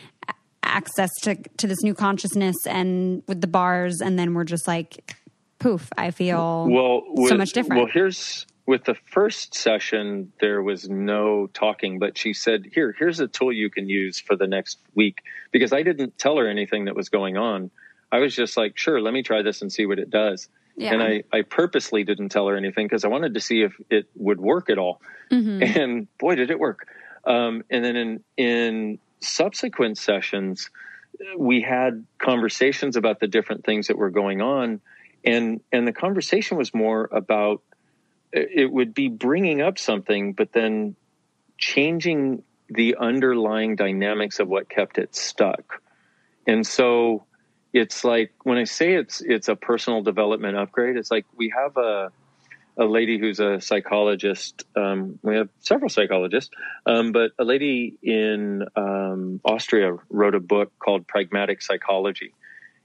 access 0.63 1.11
to 1.23 1.35
to 1.57 1.67
this 1.67 1.83
new 1.83 1.93
consciousness 1.93 2.57
and 2.67 3.25
with 3.27 3.41
the 3.41 3.49
bars 3.49 4.01
and 4.01 4.17
then 4.17 4.33
we're 4.33 4.45
just 4.45 4.69
like 4.69 5.17
poof 5.63 5.91
i 5.97 6.11
feel 6.11 6.67
well 6.69 7.03
with, 7.09 7.29
so 7.29 7.37
much 7.37 7.53
different 7.53 7.83
well 7.83 7.91
here's 7.93 8.47
with 8.67 8.85
the 8.85 8.95
first 8.95 9.55
session, 9.55 10.33
there 10.41 10.63
was 10.63 10.89
no 10.89 11.49
talking, 11.49 11.99
but 11.99 12.17
she 12.17 12.33
said, 12.33 12.65
Here, 12.73 12.95
here's 12.97 13.21
a 13.21 13.27
tool 13.27 13.53
you 13.53 13.71
can 13.71 13.89
use 13.89 14.21
for 14.21 14.37
the 14.37 14.47
next 14.47 14.79
week. 14.95 15.23
Because 15.51 15.73
I 15.73 15.83
didn't 15.83 16.17
tell 16.17 16.37
her 16.37 16.49
anything 16.49 16.85
that 16.85 16.95
was 16.95 17.09
going 17.09 17.37
on. 17.37 17.71
I 18.11 18.19
was 18.19 18.35
just 18.35 18.57
like, 18.57 18.79
Sure, 18.79 19.01
let 19.01 19.13
me 19.13 19.23
try 19.23 19.43
this 19.43 19.63
and 19.63 19.73
see 19.73 19.87
what 19.87 19.99
it 19.99 20.11
does. 20.11 20.49
Yeah. 20.77 20.95
And 20.95 21.03
I, 21.03 21.25
I 21.33 21.43
purposely 21.43 22.05
didn't 22.05 22.31
tell 22.31 22.47
her 22.49 22.57
anything 22.57 22.87
because 22.87 23.05
I 23.05 23.09
wanted 23.09 23.35
to 23.35 23.41
see 23.41 23.63
if 23.63 23.75
it 23.91 24.07
would 24.15 24.41
work 24.41 24.71
at 24.71 24.79
all. 24.79 25.01
Mm-hmm. 25.31 25.81
And 25.81 26.19
boy, 26.19 26.37
did 26.37 26.51
it 26.51 26.59
work. 26.59 26.87
Um, 27.25 27.65
and 27.69 27.85
then 27.85 27.97
in, 27.97 28.25
in 28.37 28.99
subsequent 29.21 29.99
sessions, 29.99 30.71
we 31.37 31.61
had 31.61 32.07
conversations 32.19 32.97
about 32.97 33.21
the 33.21 33.29
different 33.29 33.65
things 33.65 33.89
that 33.89 33.99
were 33.99 34.11
going 34.11 34.41
on. 34.41 34.81
And, 35.25 35.61
and 35.71 35.87
the 35.87 35.93
conversation 35.93 36.57
was 36.57 36.75
more 36.75 37.09
about 37.13 37.63
it 38.33 38.73
would 38.73 38.95
be 38.95 39.09
bringing 39.09 39.61
up 39.61 39.79
something, 39.79 40.33
but 40.33 40.53
then 40.53 40.97
changing 41.59 42.43
the 42.71 42.97
underlying 42.99 43.77
dynamics 43.77 44.41
of 44.41 44.49
what 44.49 44.69
kept 44.69 44.97
it 44.99 45.15
stuck. 45.15 45.83
And 46.47 46.67
so 46.67 47.25
it's 47.73 48.05
like 48.05 48.33
when 48.43 48.59
I 48.59 48.65
say 48.65 48.95
it's 48.95 49.21
it's 49.21 49.49
a 49.49 49.57
personal 49.57 50.03
development 50.03 50.57
upgrade, 50.57 50.97
it's 50.97 51.11
like 51.11 51.27
we 51.37 51.53
have 51.57 51.77
a 51.77 52.11
a 52.79 52.85
lady 52.85 53.19
who's 53.19 53.39
a 53.39 53.61
psychologist. 53.61 54.65
Um, 54.75 55.19
we 55.23 55.37
have 55.37 55.51
several 55.61 55.91
psychologists, 55.91 56.55
um, 56.87 57.13
but 57.13 57.33
a 57.39 57.45
lady 57.45 57.95
in 58.03 58.65
um, 58.77 59.41
Austria 59.45 59.97
wrote 60.09 60.35
a 60.35 60.41
book 60.41 60.73
called 60.79 61.07
Pragmatic 61.07 61.61
Psychology, 61.61 62.33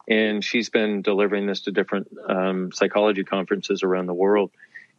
and 0.07 0.43
she's 0.43 0.69
been 0.69 1.01
delivering 1.01 1.47
this 1.47 1.61
to 1.61 1.71
different 1.71 2.07
um, 2.29 2.71
psychology 2.71 3.23
conferences 3.23 3.83
around 3.83 4.05
the 4.07 4.13
world. 4.13 4.51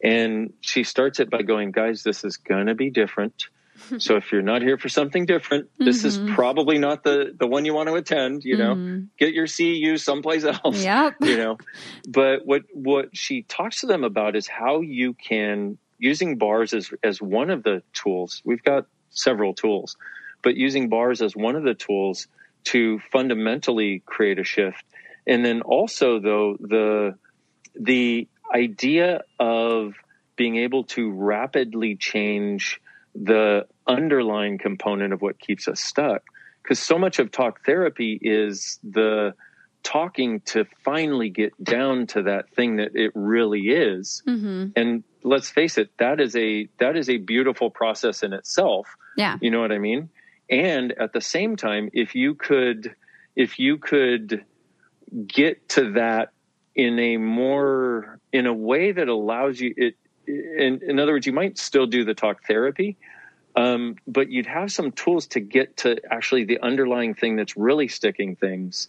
And 0.03 0.53
she 0.61 0.83
starts 0.83 1.19
it 1.19 1.29
by 1.29 1.41
going, 1.41 1.71
guys, 1.71 2.03
this 2.03 2.23
is 2.23 2.37
going 2.37 2.67
to 2.67 2.75
be 2.75 2.89
different. 2.89 3.47
so 3.97 4.17
if 4.17 4.31
you're 4.31 4.41
not 4.41 4.61
here 4.61 4.77
for 4.77 4.89
something 4.89 5.25
different, 5.25 5.69
this 5.77 6.03
mm-hmm. 6.03 6.27
is 6.27 6.35
probably 6.35 6.77
not 6.77 7.03
the, 7.03 7.33
the 7.37 7.47
one 7.47 7.65
you 7.65 7.73
want 7.73 7.87
to 7.87 7.95
attend, 7.95 8.43
you 8.43 8.57
know, 8.57 8.75
mm-hmm. 8.75 9.05
get 9.17 9.33
your 9.33 9.47
CEU 9.47 9.99
someplace 9.99 10.43
else, 10.43 10.83
yep. 10.83 11.15
you 11.21 11.37
know, 11.37 11.57
but 12.07 12.45
what, 12.45 12.63
what 12.73 13.15
she 13.15 13.43
talks 13.43 13.81
to 13.81 13.87
them 13.87 14.03
about 14.03 14.35
is 14.35 14.47
how 14.47 14.81
you 14.81 15.13
can 15.13 15.77
using 15.97 16.37
bars 16.37 16.73
as, 16.73 16.91
as 17.03 17.21
one 17.21 17.49
of 17.49 17.63
the 17.63 17.83
tools. 17.93 18.41
We've 18.45 18.63
got 18.63 18.85
several 19.09 19.53
tools, 19.53 19.97
but 20.41 20.55
using 20.55 20.89
bars 20.89 21.21
as 21.21 21.35
one 21.35 21.55
of 21.55 21.63
the 21.63 21.73
tools 21.73 22.27
to 22.65 22.99
fundamentally 23.11 24.01
create 24.05 24.39
a 24.39 24.43
shift. 24.43 24.83
And 25.29 25.45
then 25.45 25.61
also 25.61 26.19
though, 26.19 26.57
the, 26.59 27.15
the 27.79 28.27
idea 28.53 29.21
of 29.39 29.93
being 30.35 30.57
able 30.57 30.83
to 30.85 31.11
rapidly 31.11 31.95
change 31.95 32.81
the 33.15 33.65
underlying 33.87 34.57
component 34.57 35.13
of 35.13 35.21
what 35.21 35.39
keeps 35.39 35.67
us 35.67 35.79
stuck. 35.79 36.23
Because 36.63 36.79
so 36.79 36.97
much 36.97 37.19
of 37.19 37.31
talk 37.31 37.65
therapy 37.65 38.19
is 38.21 38.79
the 38.83 39.33
talking 39.83 40.41
to 40.41 40.65
finally 40.83 41.29
get 41.29 41.51
down 41.63 42.07
to 42.07 42.23
that 42.23 42.49
thing 42.51 42.77
that 42.77 42.95
it 42.95 43.11
really 43.15 43.69
is. 43.69 44.21
Mm-hmm. 44.27 44.67
And 44.75 45.03
let's 45.23 45.49
face 45.49 45.77
it, 45.77 45.89
that 45.97 46.19
is 46.19 46.35
a 46.35 46.67
that 46.79 46.97
is 46.97 47.09
a 47.09 47.17
beautiful 47.17 47.69
process 47.69 48.23
in 48.23 48.33
itself. 48.33 48.87
Yeah. 49.17 49.37
You 49.41 49.51
know 49.51 49.61
what 49.61 49.71
I 49.71 49.79
mean? 49.79 50.09
And 50.49 50.91
at 50.93 51.13
the 51.13 51.21
same 51.21 51.55
time, 51.55 51.89
if 51.93 52.15
you 52.15 52.35
could 52.35 52.95
if 53.35 53.59
you 53.59 53.77
could 53.77 54.43
get 55.27 55.69
to 55.69 55.93
that 55.93 56.31
in 56.75 56.99
a 56.99 57.17
more 57.17 58.19
in 58.31 58.45
a 58.45 58.53
way 58.53 58.91
that 58.91 59.07
allows 59.07 59.59
you 59.59 59.73
it 59.75 59.95
in, 60.27 60.81
in 60.87 60.99
other 60.99 61.13
words 61.13 61.25
you 61.25 61.33
might 61.33 61.57
still 61.57 61.87
do 61.87 62.05
the 62.05 62.13
talk 62.13 62.45
therapy 62.45 62.97
um, 63.55 63.95
but 64.07 64.29
you'd 64.29 64.45
have 64.45 64.71
some 64.71 64.91
tools 64.91 65.27
to 65.27 65.39
get 65.39 65.77
to 65.77 65.99
actually 66.11 66.45
the 66.45 66.59
underlying 66.61 67.15
thing 67.15 67.35
that's 67.35 67.57
really 67.57 67.87
sticking 67.87 68.35
things 68.35 68.87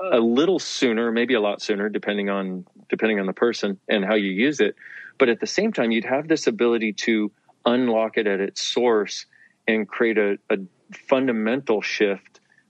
a 0.00 0.20
little 0.20 0.60
sooner 0.60 1.10
maybe 1.10 1.34
a 1.34 1.40
lot 1.40 1.60
sooner 1.60 1.88
depending 1.88 2.30
on 2.30 2.64
depending 2.88 3.18
on 3.18 3.26
the 3.26 3.32
person 3.32 3.78
and 3.88 4.04
how 4.04 4.14
you 4.14 4.30
use 4.30 4.60
it 4.60 4.76
but 5.18 5.28
at 5.28 5.40
the 5.40 5.46
same 5.46 5.72
time 5.72 5.90
you'd 5.90 6.04
have 6.04 6.28
this 6.28 6.46
ability 6.46 6.92
to 6.92 7.32
unlock 7.66 8.16
it 8.16 8.26
at 8.26 8.40
its 8.40 8.62
source 8.62 9.26
and 9.66 9.86
create 9.86 10.18
a, 10.18 10.38
a 10.50 10.56
fundamental 10.92 11.82
shift. 11.82 12.27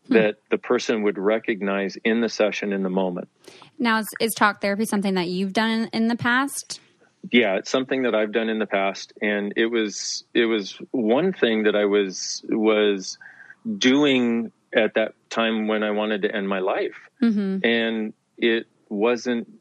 That 0.08 0.36
the 0.50 0.58
person 0.58 1.02
would 1.02 1.18
recognize 1.18 1.96
in 2.04 2.20
the 2.20 2.28
session 2.28 2.72
in 2.72 2.82
the 2.82 2.90
moment. 2.90 3.28
Now, 3.78 3.98
is, 3.98 4.08
is 4.20 4.34
talk 4.34 4.60
therapy 4.60 4.84
something 4.84 5.14
that 5.14 5.28
you've 5.28 5.52
done 5.52 5.70
in, 5.70 5.88
in, 5.92 6.08
the 6.08 6.16
past? 6.16 6.80
Yeah, 7.30 7.56
it's 7.56 7.70
something 7.70 8.02
that 8.02 8.14
I've 8.14 8.32
done 8.32 8.48
in 8.48 8.58
the 8.58 8.66
past, 8.66 9.12
and 9.20 9.52
it 9.56 9.66
was 9.66 10.24
it 10.34 10.46
was 10.46 10.78
one 10.92 11.32
thing 11.32 11.64
that 11.64 11.76
I 11.76 11.84
was 11.84 12.44
was 12.48 13.18
doing 13.76 14.52
at 14.74 14.94
that 14.94 15.14
time 15.30 15.66
when 15.68 15.82
I 15.82 15.90
wanted 15.90 16.22
to 16.22 16.34
end 16.34 16.48
my 16.48 16.60
life, 16.60 16.96
mm-hmm. 17.22 17.64
and 17.64 18.12
it 18.36 18.66
wasn't 18.88 19.52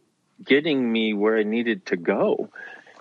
getting 0.43 0.89
me 0.91 1.14
where 1.14 1.38
I 1.38 1.43
needed 1.43 1.88
to 1.88 1.98
go. 1.98 2.50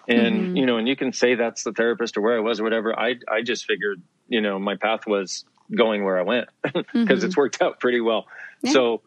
And 0.08 0.36
mm-hmm. 0.36 0.56
you 0.56 0.66
know, 0.66 0.78
and 0.78 0.88
you 0.88 0.96
can 0.96 1.12
say 1.12 1.34
that's 1.34 1.64
the 1.64 1.72
therapist 1.72 2.16
or 2.16 2.22
where 2.22 2.36
I 2.36 2.40
was 2.40 2.60
or 2.60 2.64
whatever. 2.64 2.98
I 2.98 3.16
I 3.30 3.42
just 3.42 3.66
figured, 3.66 4.00
you 4.28 4.40
know, 4.40 4.58
my 4.58 4.76
path 4.76 5.06
was 5.06 5.44
going 5.74 6.04
where 6.04 6.18
I 6.18 6.22
went 6.22 6.48
because 6.62 6.84
mm-hmm. 6.92 7.26
it's 7.26 7.36
worked 7.36 7.62
out 7.62 7.80
pretty 7.80 8.00
well. 8.00 8.26
Yeah. 8.62 8.72
So, 8.72 9.02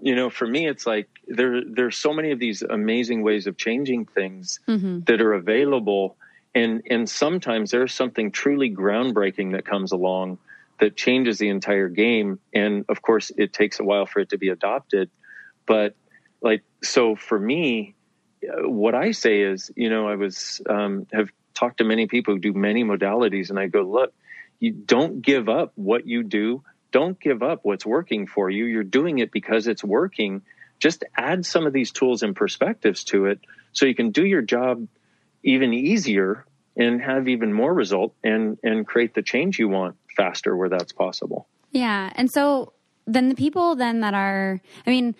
you 0.00 0.14
know, 0.14 0.30
for 0.30 0.46
me, 0.46 0.68
it's 0.68 0.86
like 0.86 1.08
there 1.26 1.62
there's 1.64 1.96
so 1.96 2.12
many 2.12 2.32
of 2.32 2.38
these 2.38 2.62
amazing 2.62 3.22
ways 3.22 3.46
of 3.46 3.56
changing 3.56 4.06
things 4.06 4.60
mm-hmm. 4.68 5.00
that 5.06 5.20
are 5.20 5.32
available, 5.32 6.16
and 6.54 6.82
and 6.90 7.08
sometimes 7.08 7.70
there's 7.70 7.94
something 7.94 8.30
truly 8.30 8.70
groundbreaking 8.70 9.52
that 9.52 9.64
comes 9.64 9.92
along 9.92 10.38
that 10.78 10.96
changes 10.96 11.38
the 11.38 11.48
entire 11.48 11.88
game. 11.88 12.38
And 12.52 12.84
of 12.90 13.00
course, 13.00 13.32
it 13.36 13.54
takes 13.54 13.80
a 13.80 13.84
while 13.84 14.04
for 14.04 14.20
it 14.20 14.30
to 14.30 14.38
be 14.38 14.50
adopted, 14.50 15.10
but 15.66 15.94
like 16.42 16.62
so 16.82 17.16
for 17.16 17.38
me 17.38 17.96
what 18.58 18.94
I 18.94 19.12
say 19.12 19.40
is, 19.42 19.70
you 19.76 19.90
know, 19.90 20.08
I 20.08 20.16
was 20.16 20.60
um, 20.68 21.06
have 21.12 21.30
talked 21.54 21.78
to 21.78 21.84
many 21.84 22.06
people 22.06 22.34
who 22.34 22.40
do 22.40 22.52
many 22.52 22.84
modalities, 22.84 23.50
and 23.50 23.58
I 23.58 23.66
go, 23.66 23.82
look, 23.82 24.12
you 24.58 24.72
don't 24.72 25.22
give 25.22 25.48
up 25.48 25.72
what 25.74 26.06
you 26.06 26.22
do. 26.22 26.62
Don't 26.92 27.18
give 27.20 27.42
up 27.42 27.60
what's 27.62 27.84
working 27.84 28.26
for 28.26 28.48
you. 28.48 28.64
You're 28.64 28.84
doing 28.84 29.18
it 29.18 29.30
because 29.30 29.66
it's 29.66 29.84
working. 29.84 30.42
Just 30.78 31.04
add 31.14 31.44
some 31.44 31.66
of 31.66 31.72
these 31.72 31.90
tools 31.90 32.22
and 32.22 32.34
perspectives 32.34 33.04
to 33.04 33.26
it, 33.26 33.40
so 33.72 33.86
you 33.86 33.94
can 33.94 34.10
do 34.10 34.24
your 34.24 34.42
job 34.42 34.86
even 35.42 35.72
easier 35.72 36.44
and 36.76 37.00
have 37.00 37.28
even 37.28 37.52
more 37.52 37.72
result 37.72 38.14
and 38.22 38.58
and 38.62 38.86
create 38.86 39.14
the 39.14 39.22
change 39.22 39.58
you 39.58 39.68
want 39.68 39.96
faster 40.16 40.56
where 40.56 40.68
that's 40.68 40.92
possible. 40.92 41.48
Yeah, 41.70 42.10
and 42.14 42.30
so 42.30 42.72
then 43.06 43.28
the 43.28 43.34
people 43.34 43.76
then 43.76 44.00
that 44.00 44.14
are, 44.14 44.60
I 44.86 44.90
mean, 44.90 45.14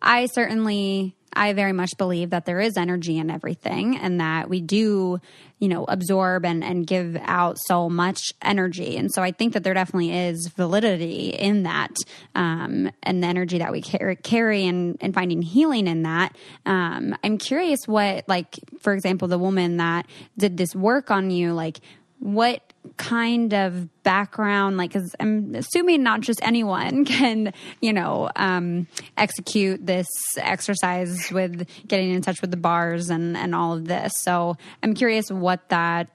I 0.00 0.26
certainly 0.26 1.16
I 1.36 1.52
very 1.52 1.72
much 1.72 1.98
believe 1.98 2.30
that 2.30 2.46
there 2.46 2.60
is 2.60 2.78
energy 2.78 3.18
in 3.18 3.30
everything 3.30 3.98
and 3.98 4.20
that 4.20 4.48
we 4.48 4.62
do, 4.62 5.20
you 5.58 5.68
know, 5.68 5.84
absorb 5.84 6.46
and, 6.46 6.64
and 6.64 6.86
give 6.86 7.16
out 7.20 7.58
so 7.58 7.90
much 7.90 8.32
energy. 8.40 8.96
And 8.96 9.12
so 9.12 9.22
I 9.22 9.32
think 9.32 9.52
that 9.52 9.62
there 9.62 9.74
definitely 9.74 10.16
is 10.16 10.48
validity 10.48 11.28
in 11.28 11.64
that 11.64 11.94
um, 12.34 12.90
and 13.02 13.22
the 13.22 13.26
energy 13.26 13.58
that 13.58 13.70
we 13.70 13.82
carry, 13.82 14.66
and, 14.66 14.96
and 15.02 15.12
finding 15.12 15.42
healing 15.42 15.86
in 15.86 16.04
that. 16.04 16.34
Um, 16.64 17.14
I'm 17.22 17.36
curious 17.36 17.86
what, 17.86 18.26
like, 18.28 18.58
for 18.80 18.94
example, 18.94 19.28
the 19.28 19.38
woman 19.38 19.76
that 19.76 20.06
did 20.38 20.56
this 20.56 20.74
work 20.74 21.10
on 21.10 21.30
you, 21.30 21.52
like, 21.52 21.80
what 22.18 22.72
kind 22.96 23.52
of 23.52 23.88
background 24.02 24.76
like 24.76 24.92
because 24.92 25.14
i'm 25.18 25.54
assuming 25.54 26.02
not 26.02 26.20
just 26.20 26.40
anyone 26.42 27.04
can 27.16 27.52
you 27.80 27.92
know 27.92 28.30
um, 28.36 28.86
execute 29.16 29.84
this 29.84 30.06
exercise 30.38 31.30
with 31.30 31.66
getting 31.86 32.12
in 32.12 32.22
touch 32.22 32.40
with 32.40 32.50
the 32.50 32.56
bars 32.56 33.10
and 33.10 33.36
and 33.36 33.54
all 33.54 33.74
of 33.74 33.86
this. 33.86 34.12
So 34.16 34.56
i'm 34.82 34.94
curious 34.94 35.30
what 35.30 35.68
that 35.68 36.14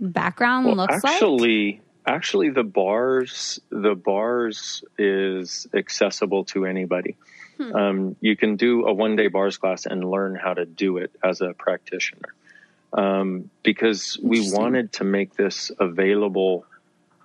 background 0.00 0.66
well, 0.66 0.76
looks 0.76 0.94
actually, 1.04 1.06
like. 1.06 1.14
actually 1.16 1.80
actually 2.06 2.50
the 2.50 2.64
bars 2.64 3.60
the 3.70 3.94
bars 3.94 4.84
is 4.98 5.66
accessible 5.74 6.44
to 6.44 6.64
anybody. 6.64 7.16
Hmm. 7.56 7.74
um, 7.74 8.16
you 8.20 8.36
can 8.36 8.56
do 8.56 8.86
a 8.86 8.92
one 8.92 9.16
day 9.16 9.28
bars 9.28 9.56
class 9.56 9.86
and 9.86 10.04
learn 10.04 10.34
how 10.34 10.52
to 10.52 10.66
do 10.66 10.98
it 10.98 11.10
as 11.24 11.40
a 11.40 11.54
practitioner 11.54 12.34
um, 12.92 13.50
because 13.62 14.18
we 14.22 14.52
wanted 14.52 14.94
to 14.94 15.04
make 15.04 15.34
this 15.34 15.70
available 15.78 16.64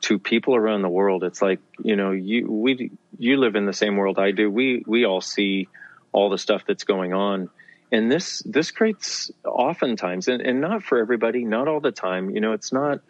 to 0.02 0.20
people 0.20 0.56
around 0.56 0.82
the 0.82 0.90
world. 0.90 1.24
It's 1.24 1.42
like 1.42 1.60
you 1.84 1.96
know, 1.96 2.12
you 2.12 2.52
we 2.52 2.92
you 3.18 3.38
live 3.38 3.56
in 3.56 3.66
the 3.66 3.74
same 3.74 3.98
world 3.98 4.20
I 4.20 4.32
do. 4.32 4.50
We 4.50 4.84
we 4.86 5.06
all 5.06 5.22
see 5.22 5.68
all 6.12 6.30
the 6.30 6.38
stuff 6.38 6.64
that's 6.68 6.84
going 6.84 7.14
on, 7.14 7.50
and 7.92 8.12
this 8.12 8.42
this 8.46 8.72
creates 8.72 9.32
oftentimes, 9.46 10.28
and, 10.28 10.42
and 10.42 10.62
not 10.62 10.84
for 10.84 10.98
everybody, 10.98 11.46
not 11.46 11.68
all 11.68 11.80
the 11.80 11.92
time. 11.92 12.32
You 12.32 12.42
know, 12.42 12.54
it's 12.54 12.74
not 12.74 13.02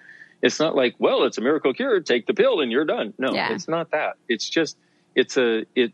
it's 0.42 0.60
not 0.60 0.76
like 0.76 0.96
well, 1.00 1.24
it's 1.24 1.38
a 1.38 1.42
miracle 1.42 1.74
cure. 1.74 2.00
Take 2.02 2.26
the 2.26 2.34
pill 2.34 2.62
and 2.62 2.72
you're 2.72 2.86
done. 2.86 3.14
No, 3.18 3.34
yeah. 3.34 3.54
it's 3.54 3.68
not 3.68 3.92
that. 3.92 4.18
It's 4.28 4.50
just 4.50 4.78
it's 5.16 5.38
a 5.38 5.66
it 5.76 5.94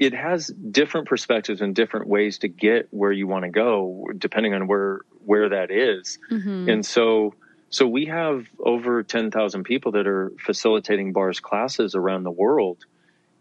it 0.00 0.14
has 0.14 0.46
different 0.48 1.06
perspectives 1.06 1.60
and 1.60 1.74
different 1.76 2.08
ways 2.08 2.38
to 2.38 2.48
get 2.48 2.88
where 2.90 3.12
you 3.12 3.28
want 3.28 3.44
to 3.44 3.50
go 3.50 4.06
depending 4.16 4.54
on 4.54 4.66
where 4.66 5.02
where 5.24 5.50
that 5.50 5.70
is. 5.70 6.18
Mm-hmm. 6.32 6.68
and 6.70 6.86
so 6.86 7.34
so 7.72 7.86
we 7.86 8.06
have 8.06 8.46
over 8.58 9.04
10,000 9.04 9.62
people 9.62 9.92
that 9.92 10.08
are 10.08 10.32
facilitating 10.44 11.12
bars 11.12 11.38
classes 11.38 11.94
around 11.94 12.24
the 12.24 12.30
world 12.30 12.78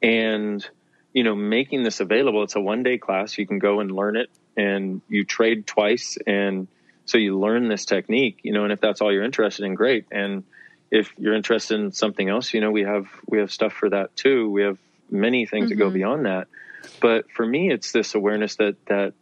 and 0.03 0.67
you 1.13 1.23
know 1.23 1.35
making 1.35 1.83
this 1.83 1.99
available 2.01 2.43
it's 2.43 2.55
a 2.55 2.61
one 2.61 2.83
day 2.83 2.97
class 2.97 3.37
you 3.37 3.47
can 3.47 3.57
go 3.57 3.79
and 3.79 3.91
learn 3.91 4.15
it 4.17 4.29
and 4.55 5.01
you 5.07 5.23
trade 5.25 5.65
twice 5.65 6.17
and 6.27 6.67
so 7.05 7.17
you 7.17 7.39
learn 7.39 7.69
this 7.69 7.85
technique 7.85 8.39
you 8.43 8.51
know 8.51 8.65
and 8.65 8.73
if 8.73 8.81
that's 8.81 9.01
all 9.01 9.11
you're 9.11 9.23
interested 9.23 9.65
in 9.65 9.73
great 9.75 10.05
and 10.11 10.43
if 10.91 11.13
you're 11.17 11.35
interested 11.35 11.79
in 11.79 11.91
something 11.91 12.29
else 12.29 12.53
you 12.53 12.61
know 12.61 12.71
we 12.71 12.83
have 12.83 13.07
we 13.27 13.39
have 13.39 13.51
stuff 13.51 13.73
for 13.73 13.89
that 13.89 14.15
too 14.15 14.49
we 14.51 14.61
have 14.61 14.77
many 15.11 15.45
things 15.45 15.65
mm-hmm. 15.65 15.69
that 15.69 15.75
go 15.75 15.85
mm-hmm. 15.85 15.93
beyond 15.93 16.25
that. 16.25 16.47
But 17.01 17.31
for 17.31 17.45
me, 17.45 17.71
it's 17.71 17.91
this 17.91 18.15
awareness 18.15 18.55
that 18.55 18.75
that 18.87 19.13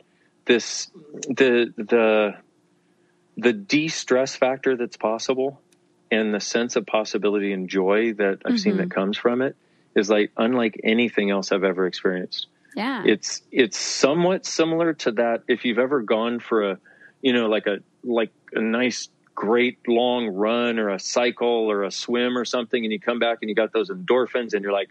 this 0.45 0.89
the 1.27 1.73
the 1.77 2.35
the 3.37 3.53
de-stress 3.53 4.35
factor 4.35 4.75
that's 4.75 4.97
possible 4.97 5.61
and 6.09 6.33
the 6.33 6.39
sense 6.39 6.75
of 6.75 6.85
possibility 6.85 7.53
and 7.53 7.69
joy 7.69 8.13
that 8.13 8.39
I've 8.43 8.53
mm-hmm. 8.53 8.57
seen 8.57 8.77
that 8.77 8.89
mm-hmm. 8.89 8.99
comes 8.99 9.17
from 9.17 9.41
it 9.41 9.55
is 9.95 10.09
like 10.09 10.31
unlike 10.37 10.79
anything 10.83 11.29
else 11.29 11.51
I've 11.51 11.63
ever 11.63 11.85
experienced. 11.85 12.47
Yeah. 12.75 13.03
It's 13.05 13.41
it's 13.51 13.77
somewhat 13.77 14.45
similar 14.45 14.93
to 14.93 15.11
that 15.13 15.43
if 15.47 15.65
you've 15.65 15.79
ever 15.79 16.01
gone 16.01 16.39
for 16.39 16.71
a 16.71 16.79
you 17.21 17.33
know 17.33 17.47
like 17.47 17.67
a 17.67 17.79
like 18.03 18.31
a 18.53 18.61
nice 18.61 19.09
great 19.33 19.77
long 19.87 20.27
run 20.27 20.79
or 20.79 20.89
a 20.89 20.99
cycle 20.99 21.69
or 21.69 21.83
a 21.83 21.91
swim 21.91 22.37
or 22.37 22.45
something 22.45 22.83
and 22.83 22.91
you 22.91 22.99
come 22.99 23.19
back 23.19 23.39
and 23.41 23.49
you 23.49 23.55
got 23.55 23.71
those 23.71 23.89
endorphins 23.89 24.53
and 24.53 24.63
you're 24.63 24.71
like 24.71 24.89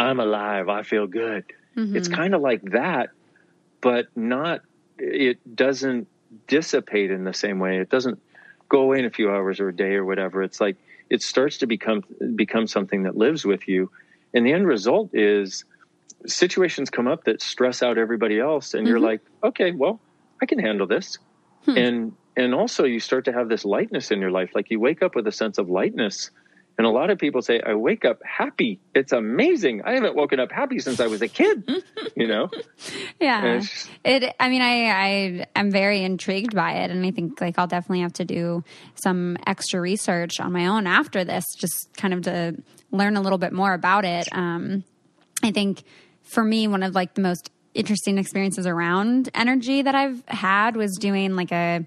I'm 0.00 0.18
alive. 0.18 0.68
I 0.68 0.82
feel 0.82 1.06
good. 1.06 1.44
Mm-hmm. 1.76 1.96
It's 1.96 2.08
kind 2.08 2.34
of 2.34 2.40
like 2.40 2.62
that, 2.72 3.10
but 3.80 4.06
not, 4.16 4.62
it 4.98 5.38
doesn't 5.54 6.08
dissipate 6.48 7.10
in 7.10 7.24
the 7.24 7.34
same 7.34 7.58
way. 7.58 7.78
It 7.78 7.90
doesn't 7.90 8.20
go 8.68 8.80
away 8.80 9.00
in 9.00 9.04
a 9.04 9.10
few 9.10 9.30
hours 9.30 9.60
or 9.60 9.68
a 9.68 9.76
day 9.76 9.94
or 9.94 10.04
whatever. 10.04 10.42
It's 10.42 10.60
like, 10.60 10.76
it 11.10 11.22
starts 11.22 11.58
to 11.58 11.66
become, 11.66 12.04
become 12.34 12.66
something 12.66 13.02
that 13.02 13.16
lives 13.16 13.44
with 13.44 13.68
you. 13.68 13.90
And 14.32 14.46
the 14.46 14.52
end 14.52 14.66
result 14.66 15.10
is 15.12 15.64
situations 16.26 16.88
come 16.88 17.06
up 17.06 17.24
that 17.24 17.42
stress 17.42 17.82
out 17.82 17.98
everybody 17.98 18.38
else. 18.38 18.74
And 18.74 18.84
mm-hmm. 18.84 18.90
you're 18.90 19.00
like, 19.00 19.20
okay, 19.42 19.72
well, 19.72 20.00
I 20.40 20.46
can 20.46 20.58
handle 20.58 20.86
this. 20.86 21.18
Hmm. 21.66 21.76
And, 21.76 22.16
and 22.36 22.54
also 22.54 22.84
you 22.84 23.00
start 23.00 23.26
to 23.26 23.32
have 23.32 23.48
this 23.48 23.66
lightness 23.66 24.10
in 24.10 24.20
your 24.20 24.30
life. 24.30 24.52
Like 24.54 24.70
you 24.70 24.80
wake 24.80 25.02
up 25.02 25.14
with 25.14 25.26
a 25.26 25.32
sense 25.32 25.58
of 25.58 25.68
lightness 25.68 26.30
and 26.80 26.86
a 26.86 26.90
lot 26.90 27.10
of 27.10 27.18
people 27.18 27.42
say, 27.42 27.60
I 27.60 27.74
wake 27.74 28.06
up 28.06 28.22
happy. 28.24 28.80
It's 28.94 29.12
amazing. 29.12 29.82
I 29.84 29.92
haven't 29.92 30.16
woken 30.16 30.40
up 30.40 30.50
happy 30.50 30.78
since 30.78 30.98
I 30.98 31.08
was 31.08 31.20
a 31.20 31.28
kid, 31.28 31.70
you 32.16 32.26
know? 32.26 32.48
yeah. 33.20 33.60
It, 34.02 34.34
I 34.40 34.48
mean, 34.48 34.62
I, 34.62 34.86
I, 34.86 35.46
am 35.56 35.70
very 35.70 36.02
intrigued 36.02 36.54
by 36.54 36.76
it. 36.76 36.90
And 36.90 37.04
I 37.04 37.10
think 37.10 37.38
like 37.38 37.58
I'll 37.58 37.66
definitely 37.66 38.00
have 38.00 38.14
to 38.14 38.24
do 38.24 38.64
some 38.94 39.36
extra 39.46 39.78
research 39.78 40.40
on 40.40 40.52
my 40.52 40.68
own 40.68 40.86
after 40.86 41.22
this, 41.22 41.44
just 41.58 41.90
kind 41.98 42.14
of 42.14 42.22
to 42.22 42.56
learn 42.90 43.18
a 43.18 43.20
little 43.20 43.36
bit 43.36 43.52
more 43.52 43.74
about 43.74 44.06
it. 44.06 44.26
Um, 44.32 44.82
I 45.42 45.50
think 45.50 45.82
for 46.22 46.42
me, 46.42 46.66
one 46.66 46.82
of 46.82 46.94
like 46.94 47.12
the 47.12 47.20
most 47.20 47.50
interesting 47.74 48.16
experiences 48.16 48.66
around 48.66 49.28
energy 49.34 49.82
that 49.82 49.94
I've 49.94 50.26
had 50.28 50.76
was 50.76 50.96
doing 50.98 51.36
like 51.36 51.52
a, 51.52 51.84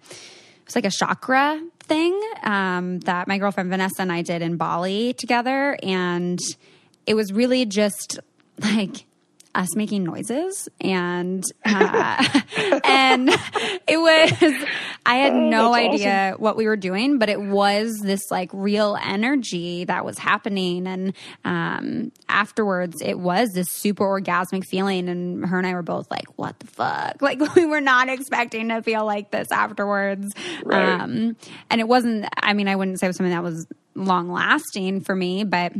it's 0.67 0.75
like 0.75 0.85
a 0.85 0.91
chakra 0.91 1.59
thing 1.83 2.19
um, 2.43 2.99
that 3.01 3.27
my 3.27 3.37
girlfriend 3.37 3.69
Vanessa 3.69 4.01
and 4.01 4.11
I 4.11 4.21
did 4.21 4.41
in 4.41 4.57
Bali 4.57 5.13
together. 5.13 5.77
And 5.83 6.39
it 7.05 7.13
was 7.13 7.31
really 7.33 7.65
just 7.65 8.19
like 8.59 9.05
us 9.55 9.75
making 9.75 10.03
noises 10.03 10.67
and 10.81 11.43
uh, 11.65 12.23
and 12.83 13.29
it 13.87 13.97
was 13.97 14.31
I 15.05 15.15
had 15.15 15.33
oh, 15.33 15.49
no 15.49 15.73
idea 15.73 16.31
awesome. 16.31 16.41
what 16.41 16.55
we 16.55 16.65
were 16.65 16.77
doing, 16.77 17.19
but 17.19 17.29
it 17.29 17.41
was 17.41 17.99
this 17.99 18.31
like 18.31 18.49
real 18.53 18.97
energy 19.01 19.83
that 19.83 20.05
was 20.05 20.17
happening. 20.17 20.87
And 20.87 21.13
um, 21.43 22.11
afterwards, 22.29 23.01
it 23.01 23.19
was 23.19 23.49
this 23.53 23.69
super 23.69 24.05
orgasmic 24.05 24.65
feeling. 24.65 25.09
And 25.09 25.45
her 25.45 25.57
and 25.57 25.67
I 25.67 25.73
were 25.73 25.83
both 25.83 26.09
like, 26.09 26.27
"What 26.37 26.59
the 26.59 26.67
fuck?" 26.67 27.21
Like 27.21 27.55
we 27.55 27.65
were 27.65 27.81
not 27.81 28.09
expecting 28.09 28.69
to 28.69 28.81
feel 28.81 29.05
like 29.05 29.31
this 29.31 29.51
afterwards. 29.51 30.33
Right. 30.63 31.01
Um, 31.01 31.35
and 31.69 31.81
it 31.81 31.87
wasn't. 31.87 32.27
I 32.37 32.53
mean, 32.53 32.67
I 32.67 32.75
wouldn't 32.75 32.99
say 32.99 33.07
it 33.07 33.09
was 33.09 33.17
something 33.17 33.33
that 33.33 33.43
was 33.43 33.67
long 33.95 34.31
lasting 34.31 35.01
for 35.01 35.15
me, 35.15 35.43
but 35.43 35.73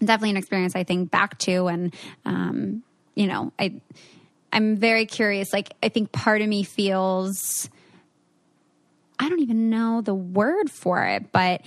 definitely 0.00 0.30
an 0.30 0.36
experience 0.36 0.76
I 0.76 0.84
think 0.84 1.10
back 1.10 1.38
to 1.38 1.66
and 1.66 1.94
um, 2.24 2.82
you 3.18 3.26
know, 3.26 3.52
I 3.58 3.80
I'm 4.52 4.76
very 4.76 5.04
curious. 5.04 5.52
Like 5.52 5.72
I 5.82 5.88
think 5.88 6.12
part 6.12 6.40
of 6.40 6.48
me 6.48 6.62
feels 6.62 7.68
I 9.18 9.28
don't 9.28 9.40
even 9.40 9.70
know 9.70 10.00
the 10.00 10.14
word 10.14 10.70
for 10.70 11.04
it, 11.04 11.32
but 11.32 11.62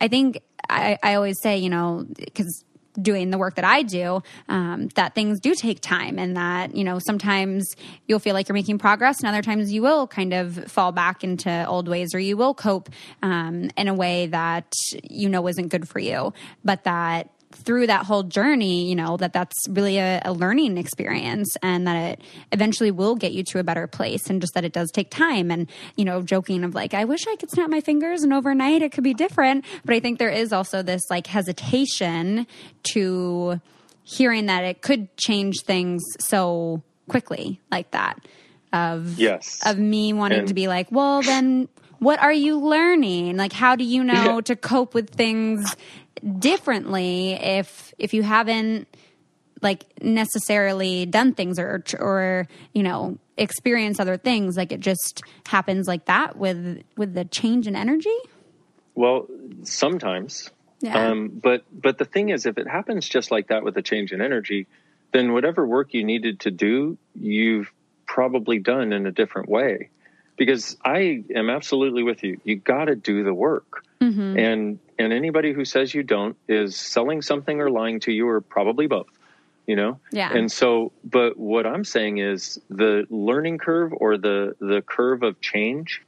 I 0.00 0.08
think 0.08 0.40
I, 0.70 0.98
I 1.02 1.14
always 1.14 1.38
say, 1.42 1.58
you 1.58 1.68
know, 1.68 2.06
because 2.16 2.64
doing 3.00 3.28
the 3.28 3.36
work 3.36 3.56
that 3.56 3.64
I 3.64 3.82
do, 3.82 4.22
um, 4.48 4.88
that 4.94 5.14
things 5.14 5.38
do 5.38 5.54
take 5.54 5.80
time 5.80 6.18
and 6.18 6.38
that, 6.38 6.74
you 6.74 6.82
know, 6.82 6.98
sometimes 6.98 7.76
you'll 8.06 8.18
feel 8.18 8.32
like 8.32 8.48
you're 8.48 8.54
making 8.54 8.78
progress 8.78 9.18
and 9.18 9.28
other 9.28 9.42
times 9.42 9.70
you 9.70 9.82
will 9.82 10.06
kind 10.06 10.32
of 10.32 10.64
fall 10.72 10.92
back 10.92 11.22
into 11.22 11.66
old 11.66 11.88
ways 11.88 12.14
or 12.14 12.18
you 12.18 12.38
will 12.38 12.54
cope 12.54 12.88
um, 13.22 13.70
in 13.76 13.88
a 13.88 13.94
way 13.94 14.28
that 14.28 14.72
you 15.02 15.28
know 15.28 15.46
isn't 15.46 15.68
good 15.68 15.86
for 15.86 15.98
you. 15.98 16.32
But 16.64 16.84
that 16.84 17.30
through 17.56 17.86
that 17.88 18.06
whole 18.06 18.22
journey, 18.22 18.88
you 18.88 18.94
know, 18.94 19.16
that 19.16 19.32
that's 19.32 19.54
really 19.68 19.98
a, 19.98 20.20
a, 20.24 20.32
learning 20.32 20.78
experience 20.78 21.56
and 21.62 21.86
that 21.86 21.96
it 21.96 22.20
eventually 22.52 22.90
will 22.90 23.16
get 23.16 23.32
you 23.32 23.42
to 23.44 23.58
a 23.58 23.64
better 23.64 23.86
place 23.86 24.28
and 24.28 24.40
just 24.40 24.54
that 24.54 24.64
it 24.64 24.72
does 24.72 24.90
take 24.90 25.10
time. 25.10 25.50
And, 25.50 25.68
you 25.96 26.04
know, 26.04 26.22
joking 26.22 26.62
of 26.64 26.74
like, 26.74 26.94
I 26.94 27.04
wish 27.04 27.26
I 27.26 27.36
could 27.36 27.50
snap 27.50 27.70
my 27.70 27.80
fingers 27.80 28.22
and 28.22 28.32
overnight 28.32 28.82
it 28.82 28.92
could 28.92 29.04
be 29.04 29.14
different. 29.14 29.64
But 29.84 29.94
I 29.94 30.00
think 30.00 30.18
there 30.18 30.30
is 30.30 30.52
also 30.52 30.82
this 30.82 31.02
like 31.10 31.26
hesitation 31.26 32.46
to 32.94 33.60
hearing 34.04 34.46
that 34.46 34.62
it 34.62 34.82
could 34.82 35.14
change 35.16 35.62
things 35.64 36.02
so 36.20 36.82
quickly 37.08 37.60
like 37.70 37.90
that 37.90 38.18
of 38.72 39.18
yes 39.18 39.60
of 39.66 39.78
me 39.78 40.12
wanting 40.12 40.40
and- 40.40 40.48
to 40.48 40.54
be 40.54 40.68
like 40.68 40.90
well 40.90 41.22
then 41.22 41.68
what 41.98 42.20
are 42.20 42.32
you 42.32 42.58
learning 42.58 43.36
like 43.36 43.52
how 43.52 43.74
do 43.74 43.84
you 43.84 44.04
know 44.12 44.36
yeah. 44.36 44.40
to 44.40 44.56
cope 44.56 44.94
with 44.94 45.10
things 45.10 45.76
differently 46.38 47.32
if 47.32 47.94
if 47.98 48.14
you 48.14 48.22
haven't 48.22 48.88
like 49.62 49.84
necessarily 50.02 51.06
done 51.06 51.34
things 51.34 51.58
or 51.58 51.82
or 51.98 52.46
you 52.72 52.82
know 52.82 53.18
experience 53.36 54.00
other 54.00 54.16
things 54.16 54.56
like 54.56 54.72
it 54.72 54.80
just 54.80 55.22
happens 55.46 55.86
like 55.86 56.06
that 56.06 56.36
with 56.36 56.82
with 56.96 57.14
the 57.14 57.24
change 57.24 57.66
in 57.66 57.76
energy? 57.76 58.16
Well 58.94 59.26
sometimes. 59.62 60.50
Yeah. 60.80 61.10
Um, 61.10 61.28
but 61.42 61.64
but 61.72 61.98
the 61.98 62.04
thing 62.04 62.28
is 62.28 62.46
if 62.46 62.58
it 62.58 62.68
happens 62.68 63.08
just 63.08 63.30
like 63.30 63.48
that 63.48 63.64
with 63.64 63.76
a 63.76 63.82
change 63.82 64.12
in 64.12 64.20
energy 64.20 64.66
then 65.12 65.32
whatever 65.32 65.66
work 65.66 65.94
you 65.94 66.04
needed 66.04 66.40
to 66.40 66.50
do 66.50 66.98
you've 67.14 67.72
probably 68.06 68.58
done 68.58 68.92
in 68.92 69.06
a 69.06 69.12
different 69.12 69.48
way. 69.48 69.90
Because 70.36 70.76
i 70.84 71.24
am 71.34 71.48
absolutely 71.48 72.02
with 72.02 72.22
you. 72.22 72.38
You 72.44 72.56
got 72.56 72.86
to 72.86 72.94
do 72.94 73.24
the 73.24 73.32
work 73.32 73.85
mm-hmm. 74.00 74.38
and 74.38 74.78
and 74.98 75.12
anybody 75.12 75.52
who 75.52 75.64
says 75.64 75.94
you 75.94 76.02
don't 76.02 76.36
is 76.48 76.76
selling 76.76 77.22
something 77.22 77.60
or 77.60 77.70
lying 77.70 78.00
to 78.00 78.12
you 78.12 78.28
or 78.28 78.40
probably 78.40 78.86
both 78.86 79.08
you 79.66 79.74
know? 79.74 79.98
Yeah. 80.12 80.32
And 80.32 80.50
so 80.50 80.92
but 81.04 81.36
what 81.36 81.66
i'm 81.66 81.84
saying 81.84 82.18
is 82.18 82.60
the 82.70 83.06
learning 83.10 83.58
curve 83.58 83.92
or 83.96 84.16
the 84.16 84.56
the 84.60 84.82
curve 84.82 85.22
of 85.22 85.40
change 85.40 86.02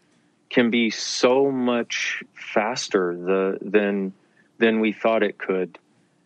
can 0.49 0.71
be 0.71 0.91
so 0.91 1.51
much 1.51 2.23
faster 2.33 3.17
the 3.17 3.59
than 3.61 4.13
than 4.59 4.81
we 4.81 4.93
thought 4.93 5.23
it 5.23 5.39
could 5.39 5.79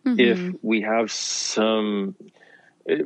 mm-hmm. 0.05 0.19
if 0.19 0.55
we 0.61 0.81
have 0.81 1.11
some 1.11 2.15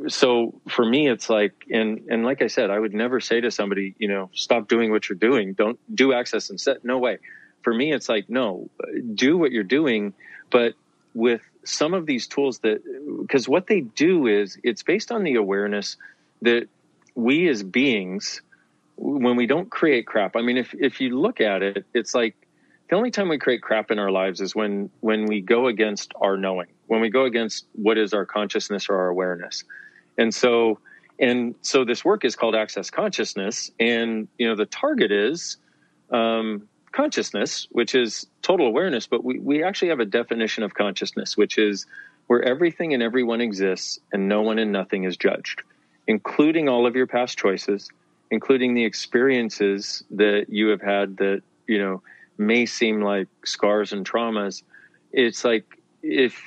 so 0.08 0.60
for 0.68 0.86
me 0.86 1.08
it's 1.08 1.30
like 1.30 1.54
and 1.72 2.08
and 2.10 2.26
like 2.26 2.42
i 2.42 2.48
said 2.48 2.70
i 2.70 2.80
would 2.80 2.94
never 2.94 3.20
say 3.20 3.40
to 3.40 3.52
somebody 3.52 3.96
you 4.00 4.08
know 4.08 4.30
stop 4.34 4.68
doing 4.68 4.92
what 4.92 5.08
you're 5.08 5.18
doing. 5.18 5.54
Don't 5.54 5.80
do 5.94 6.14
access 6.14 6.50
and 6.50 6.60
set. 6.60 6.84
No 6.84 6.98
way 6.98 7.20
for 7.68 7.74
me, 7.74 7.92
it's 7.92 8.08
like, 8.08 8.30
no, 8.30 8.70
do 9.14 9.38
what 9.38 9.52
you're 9.52 9.62
doing, 9.62 10.14
but 10.50 10.74
with 11.14 11.42
some 11.66 11.94
of 11.94 12.06
these 12.06 12.26
tools 12.26 12.60
that, 12.60 12.82
because 13.22 13.46
what 13.46 13.68
they 13.68 13.82
do 13.82 14.26
is 14.26 14.58
it's 14.64 14.84
based 14.84 15.12
on 15.12 15.26
the 15.26 15.36
awareness 15.36 15.98
that 16.44 16.70
we 17.14 17.50
as 17.50 17.64
beings, 17.64 18.42
when 18.96 19.36
we 19.36 19.48
don't 19.48 19.70
create 19.70 20.08
crap, 20.08 20.38
I 20.38 20.44
mean, 20.44 20.56
if, 20.56 20.74
if 20.76 21.02
you 21.02 21.20
look 21.20 21.42
at 21.42 21.62
it, 21.62 21.86
it's 21.94 22.16
like 22.16 22.38
the 22.90 22.96
only 22.96 23.12
time 23.12 23.28
we 23.28 23.38
create 23.38 23.62
crap 23.62 23.92
in 23.92 24.00
our 24.00 24.12
lives 24.12 24.40
is 24.40 24.56
when, 24.56 24.90
when 25.02 25.26
we 25.26 25.42
go 25.42 25.68
against 25.68 26.14
our 26.22 26.38
knowing, 26.38 26.70
when 26.86 27.02
we 27.02 27.10
go 27.10 27.26
against 27.26 27.66
what 27.74 27.98
is 27.98 28.14
our 28.14 28.26
consciousness 28.26 28.88
or 28.88 28.96
our 28.96 29.10
awareness. 29.10 29.66
And 30.18 30.34
so, 30.34 30.80
and 31.20 31.54
so 31.64 31.84
this 31.84 32.06
work 32.06 32.24
is 32.24 32.38
called 32.38 32.56
access 32.56 32.90
consciousness. 32.90 33.72
And, 33.78 34.30
you 34.38 34.48
know, 34.48 34.56
the 34.56 34.68
target 34.68 35.12
is, 35.12 35.58
um, 36.12 36.70
consciousness, 36.98 37.68
which 37.72 37.94
is 37.94 38.26
total 38.42 38.66
awareness, 38.66 39.06
but 39.06 39.24
we, 39.24 39.38
we 39.38 39.64
actually 39.64 39.90
have 39.90 40.00
a 40.00 40.06
definition 40.06 40.64
of 40.64 40.74
consciousness, 40.74 41.38
which 41.38 41.60
is 41.60 41.86
where 42.26 42.42
everything 42.42 42.92
and 42.92 43.04
everyone 43.04 43.40
exists 43.40 44.00
and 44.12 44.28
no 44.28 44.42
one 44.42 44.58
and 44.58 44.72
nothing 44.72 45.04
is 45.04 45.16
judged, 45.16 45.62
including 46.08 46.68
all 46.68 46.88
of 46.88 46.96
your 46.96 47.06
past 47.06 47.38
choices, 47.38 47.88
including 48.32 48.74
the 48.74 48.84
experiences 48.84 50.04
that 50.10 50.48
you 50.50 50.70
have 50.70 50.82
had 50.82 51.18
that, 51.18 51.44
you 51.68 51.78
know, 51.78 52.02
may 52.40 52.66
seem 52.66 53.04
like 53.04 53.28
scars 53.46 53.94
and 53.94 54.04
traumas. 54.04 54.64
It's 55.14 55.46
like 55.46 55.80
if 56.02 56.42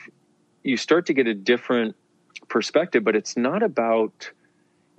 you 0.64 0.76
start 0.76 1.06
to 1.06 1.12
get 1.12 1.28
a 1.28 1.34
different 1.34 1.94
perspective, 2.48 3.04
but 3.04 3.14
it's 3.14 3.36
not 3.36 3.62
about 3.62 4.28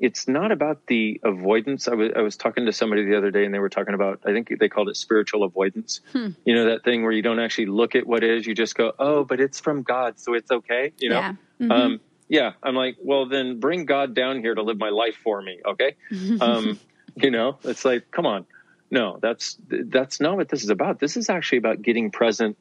it's 0.02 0.28
not 0.28 0.52
about 0.52 0.88
the 0.88 1.22
avoidance. 1.24 1.88
I 1.88 1.94
was, 1.94 2.10
I 2.16 2.22
was 2.22 2.36
talking 2.36 2.66
to 2.66 2.74
somebody 2.74 3.06
the 3.06 3.16
other 3.16 3.30
day 3.30 3.46
and 3.46 3.54
they 3.54 3.60
were 3.60 3.70
talking 3.70 3.94
about, 3.94 4.22
I 4.26 4.34
think 4.34 4.52
they 4.60 4.68
called 4.68 4.90
it 4.90 4.98
spiritual 4.98 5.44
avoidance. 5.44 6.02
Hmm. 6.12 6.30
You 6.44 6.56
know, 6.56 6.66
that 6.72 6.84
thing 6.84 7.04
where 7.04 7.12
you 7.12 7.22
don't 7.22 7.40
actually 7.40 7.68
look 7.68 7.94
at 7.94 8.08
what 8.08 8.24
is, 8.24 8.48
you 8.48 8.56
just 8.56 8.74
go, 8.74 8.94
oh, 8.98 9.24
but 9.24 9.40
it's 9.40 9.60
from 9.60 9.84
God, 9.84 10.20
so 10.20 10.34
it's 10.34 10.50
okay. 10.50 10.92
You 10.98 11.10
know? 11.10 11.20
Yeah. 11.20 11.34
Mm-hmm. 11.62 11.72
Um, 11.72 12.02
yeah. 12.28 12.54
I'm 12.64 12.74
like, 12.74 12.98
well, 13.00 13.28
then 13.28 13.60
bring 13.60 13.86
God 13.86 14.16
down 14.16 14.40
here 14.40 14.56
to 14.56 14.64
live 14.64 14.80
my 14.80 14.90
life 14.90 15.18
for 15.24 15.40
me. 15.40 15.60
Okay. 15.64 15.96
um, 16.42 16.80
you 17.16 17.30
know, 17.30 17.60
it's 17.64 17.86
like, 17.86 18.10
come 18.10 18.26
on. 18.26 18.48
No, 18.90 19.20
that's, 19.22 19.56
that's 19.70 20.20
not 20.20 20.36
what 20.36 20.50
this 20.50 20.64
is 20.64 20.72
about. 20.72 21.00
This 21.00 21.16
is 21.16 21.30
actually 21.30 21.60
about 21.60 21.80
getting 21.84 22.10
present 22.10 22.58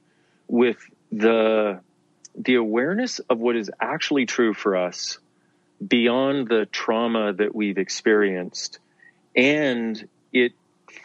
with 0.47 0.77
the, 1.11 1.81
the 2.37 2.57
awareness 2.57 3.19
of 3.19 3.39
what 3.39 3.57
is 3.57 3.71
actually 3.81 4.27
true 4.27 4.53
for 4.53 4.77
us 4.77 5.19
beyond 5.87 6.49
the 6.49 6.67
trauma 6.67 7.33
that 7.33 7.55
we've 7.55 7.79
experienced. 7.79 8.79
And 9.35 10.09
it 10.33 10.53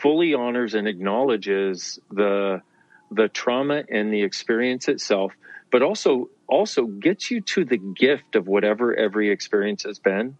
fully 0.01 0.33
honors 0.33 0.73
and 0.73 0.87
acknowledges 0.87 1.99
the, 2.11 2.61
the 3.11 3.27
trauma 3.29 3.83
and 3.89 4.13
the 4.13 4.23
experience 4.23 4.87
itself, 4.87 5.33
but 5.71 5.81
also, 5.81 6.29
also 6.47 6.85
gets 6.85 7.31
you 7.31 7.41
to 7.41 7.65
the 7.65 7.77
gift 7.77 8.35
of 8.35 8.47
whatever 8.47 8.93
every 8.95 9.29
experience 9.29 9.83
has 9.83 9.99
been 9.99 10.37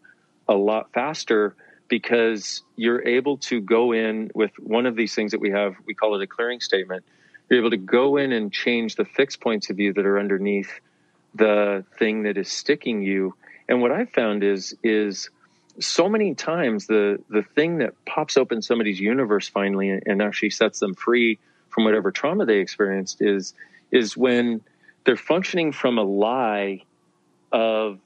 a 0.47 0.53
lot 0.53 0.91
faster 0.93 1.55
because 1.88 2.63
you're 2.75 3.07
able 3.07 3.38
to 3.38 3.61
go 3.61 3.91
in 3.91 4.31
with 4.33 4.51
one 4.59 4.86
of 4.86 4.95
these 4.95 5.13
things 5.13 5.31
that 5.31 5.39
we 5.39 5.51
have, 5.51 5.75
we 5.86 5.93
call 5.93 6.15
it 6.15 6.23
a 6.23 6.27
clearing 6.27 6.59
statement. 6.59 7.03
You're 7.49 7.59
able 7.59 7.71
to 7.71 7.77
go 7.77 8.17
in 8.17 8.31
and 8.31 8.51
change 8.51 8.95
the 8.95 9.05
fixed 9.05 9.39
points 9.39 9.69
of 9.69 9.77
view 9.77 9.93
that 9.93 10.05
are 10.05 10.19
underneath 10.19 10.79
the 11.36 11.86
thing 11.99 12.23
that 12.23 12.38
is 12.38 12.49
sticking 12.49 13.03
you 13.03 13.36
and 13.68 13.82
what 13.82 13.91
I've 13.91 14.09
found 14.09 14.43
is 14.43 14.76
is 14.84 15.30
so 15.80 16.07
many 16.07 16.36
times 16.36 16.88
the 16.88 17.22
the 17.30 17.43
thing 17.43 17.80
that 17.80 17.93
pops 18.05 18.38
open 18.38 18.61
somebody's 18.61 18.99
universe 18.99 19.47
finally 19.47 19.89
and 19.89 20.22
actually 20.22 20.49
sets 20.49 20.80
them 20.80 20.93
free 20.93 21.39
from 21.70 21.84
whatever 21.84 22.11
trauma 22.11 22.45
they 22.45 22.59
experienced 22.59 23.22
is 23.22 23.53
is 23.91 24.16
when 24.16 24.61
they're 25.03 25.18
functioning 25.18 25.72
from 25.72 25.97
a 25.97 26.03
lie 26.03 26.82
of 27.51 27.99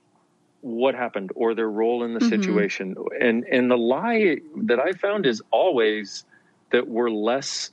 what 0.61 0.95
happened 0.95 1.31
or 1.35 1.53
their 1.53 1.69
role 1.69 2.03
in 2.03 2.13
the 2.13 2.19
mm-hmm. 2.19 2.29
situation 2.29 2.95
and 3.19 3.43
and 3.45 3.69
the 3.69 3.77
lie 3.77 4.37
that 4.55 4.79
i 4.79 4.91
found 4.91 5.25
is 5.25 5.41
always 5.51 6.25
that 6.71 6.87
we're 6.87 7.11
less 7.11 7.69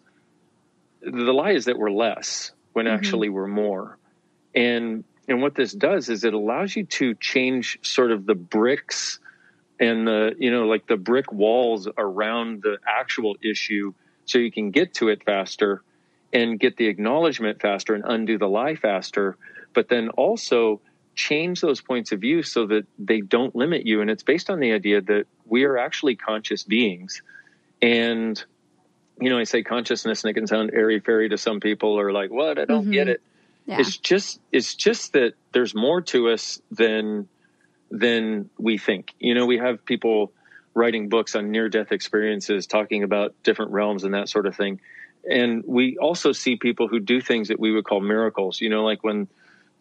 the 1.01 1.32
lie 1.32 1.53
is 1.53 1.64
that 1.64 1.78
we're 1.78 1.91
less 1.91 2.53
when 2.74 2.84
mm-hmm. 2.84 2.95
actually 2.95 3.28
we're 3.28 3.49
more 3.49 3.97
and 4.55 5.05
and 5.28 5.42
what 5.42 5.54
this 5.54 5.72
does 5.72 6.08
is 6.08 6.24
it 6.24 6.34
allows 6.34 6.76
you 6.76 6.84
to 6.84 7.14
change 7.14 7.78
sort 7.82 8.12
of 8.12 8.26
the 8.26 8.34
bricks 8.34 9.18
and 9.80 10.06
the, 10.06 10.34
you 10.38 10.50
know, 10.50 10.66
like 10.66 10.86
the 10.86 10.96
brick 10.96 11.32
walls 11.32 11.88
around 11.98 12.62
the 12.62 12.78
actual 12.86 13.36
issue 13.42 13.92
so 14.24 14.38
you 14.38 14.52
can 14.52 14.70
get 14.70 14.94
to 14.94 15.08
it 15.08 15.24
faster 15.24 15.82
and 16.32 16.58
get 16.58 16.76
the 16.76 16.86
acknowledgement 16.86 17.60
faster 17.60 17.94
and 17.94 18.04
undo 18.06 18.38
the 18.38 18.48
lie 18.48 18.76
faster. 18.76 19.36
But 19.74 19.88
then 19.88 20.10
also 20.10 20.80
change 21.14 21.60
those 21.60 21.80
points 21.80 22.12
of 22.12 22.20
view 22.20 22.42
so 22.42 22.66
that 22.66 22.86
they 22.98 23.20
don't 23.20 23.54
limit 23.54 23.86
you. 23.86 24.00
And 24.00 24.10
it's 24.10 24.22
based 24.22 24.48
on 24.48 24.60
the 24.60 24.72
idea 24.72 25.00
that 25.00 25.26
we 25.44 25.64
are 25.64 25.76
actually 25.76 26.16
conscious 26.16 26.62
beings. 26.62 27.22
And, 27.82 28.42
you 29.20 29.30
know, 29.30 29.38
I 29.38 29.44
say 29.44 29.62
consciousness 29.62 30.24
and 30.24 30.30
it 30.30 30.34
can 30.34 30.46
sound 30.46 30.70
airy 30.72 31.00
fairy 31.00 31.28
to 31.30 31.38
some 31.38 31.60
people 31.60 31.98
or 31.98 32.12
like, 32.12 32.30
what? 32.30 32.58
I 32.58 32.64
don't 32.64 32.84
mm-hmm. 32.84 32.92
get 32.92 33.08
it 33.08 33.22
yeah. 33.66 33.80
It's 33.80 33.96
just 33.96 34.40
it's 34.52 34.74
just 34.74 35.12
that 35.14 35.34
there's 35.52 35.74
more 35.74 36.00
to 36.02 36.30
us 36.30 36.60
than 36.70 37.28
than 37.90 38.48
we 38.58 38.78
think. 38.78 39.12
You 39.18 39.34
know, 39.34 39.46
we 39.46 39.58
have 39.58 39.84
people 39.84 40.32
writing 40.74 41.08
books 41.08 41.34
on 41.34 41.50
near 41.50 41.68
death 41.68 41.90
experiences, 41.90 42.66
talking 42.66 43.02
about 43.02 43.34
different 43.42 43.72
realms 43.72 44.04
and 44.04 44.14
that 44.14 44.28
sort 44.28 44.46
of 44.46 44.54
thing. 44.54 44.80
And 45.28 45.64
we 45.66 45.98
also 45.98 46.32
see 46.32 46.56
people 46.56 46.86
who 46.86 47.00
do 47.00 47.20
things 47.20 47.48
that 47.48 47.58
we 47.58 47.72
would 47.72 47.84
call 47.84 48.00
miracles. 48.00 48.60
You 48.60 48.68
know, 48.68 48.84
like 48.84 49.02
when 49.02 49.26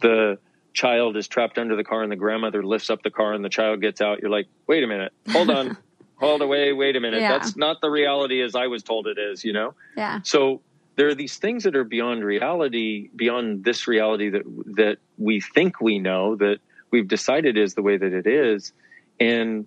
the 0.01 0.39
child 0.73 1.15
is 1.15 1.27
trapped 1.27 1.57
under 1.59 1.75
the 1.75 1.83
car 1.83 2.01
and 2.01 2.11
the 2.11 2.15
grandmother 2.15 2.63
lifts 2.63 2.89
up 2.89 3.03
the 3.03 3.11
car 3.11 3.33
and 3.33 3.45
the 3.45 3.49
child 3.49 3.81
gets 3.81 4.01
out, 4.01 4.19
you're 4.19 4.31
like, 4.31 4.47
wait 4.67 4.83
a 4.83 4.88
minute, 4.88 5.13
hold 5.29 5.51
on, 5.51 5.77
hold 6.15 6.41
away, 6.41 6.73
wait 6.73 6.95
a 6.95 6.99
minute. 6.99 7.21
Yeah. 7.21 7.38
That's 7.38 7.55
not 7.55 7.81
the 7.81 7.89
reality 7.89 8.41
as 8.41 8.55
I 8.55 8.67
was 8.67 8.81
told 8.81 9.05
it 9.05 9.17
is, 9.19 9.43
you 9.43 9.53
know? 9.53 9.75
Yeah. 9.95 10.21
So 10.23 10.61
there 10.95 11.07
are 11.07 11.15
these 11.15 11.37
things 11.37 11.63
that 11.63 11.75
are 11.75 11.83
beyond 11.83 12.23
reality, 12.23 13.09
beyond 13.15 13.63
this 13.63 13.87
reality 13.87 14.29
that 14.29 14.43
that 14.75 14.97
we 15.17 15.41
think 15.41 15.81
we 15.81 15.99
know, 15.99 16.35
that 16.35 16.59
we've 16.91 17.07
decided 17.07 17.57
is 17.57 17.73
the 17.73 17.81
way 17.81 17.97
that 17.97 18.13
it 18.13 18.27
is, 18.27 18.71
and 19.19 19.65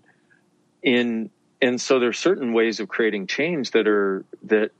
in 0.82 1.30
and 1.60 1.80
so 1.80 1.98
there's 1.98 2.18
certain 2.18 2.52
ways 2.52 2.80
of 2.80 2.88
creating 2.88 3.26
change 3.26 3.72
that 3.72 3.88
are 3.88 4.24
that 4.44 4.70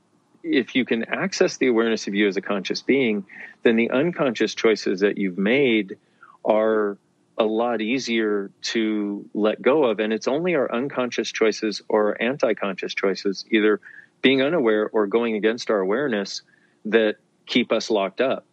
if 0.43 0.75
you 0.75 0.85
can 0.85 1.03
access 1.05 1.57
the 1.57 1.67
awareness 1.67 2.07
of 2.07 2.15
you 2.15 2.27
as 2.27 2.37
a 2.37 2.41
conscious 2.41 2.81
being, 2.81 3.25
then 3.63 3.75
the 3.75 3.89
unconscious 3.91 4.55
choices 4.55 5.01
that 5.01 5.17
you've 5.17 5.37
made 5.37 5.97
are 6.45 6.97
a 7.37 7.43
lot 7.43 7.81
easier 7.81 8.51
to 8.61 9.29
let 9.33 9.61
go 9.61 9.85
of. 9.85 9.99
And 9.99 10.11
it's 10.11 10.27
only 10.27 10.55
our 10.55 10.71
unconscious 10.71 11.31
choices 11.31 11.81
or 11.87 12.21
anti 12.21 12.53
conscious 12.53 12.93
choices, 12.93 13.45
either 13.49 13.79
being 14.21 14.41
unaware 14.41 14.89
or 14.89 15.07
going 15.07 15.35
against 15.35 15.69
our 15.69 15.79
awareness, 15.79 16.41
that 16.85 17.15
keep 17.45 17.71
us 17.71 17.89
locked 17.89 18.21
up. 18.21 18.45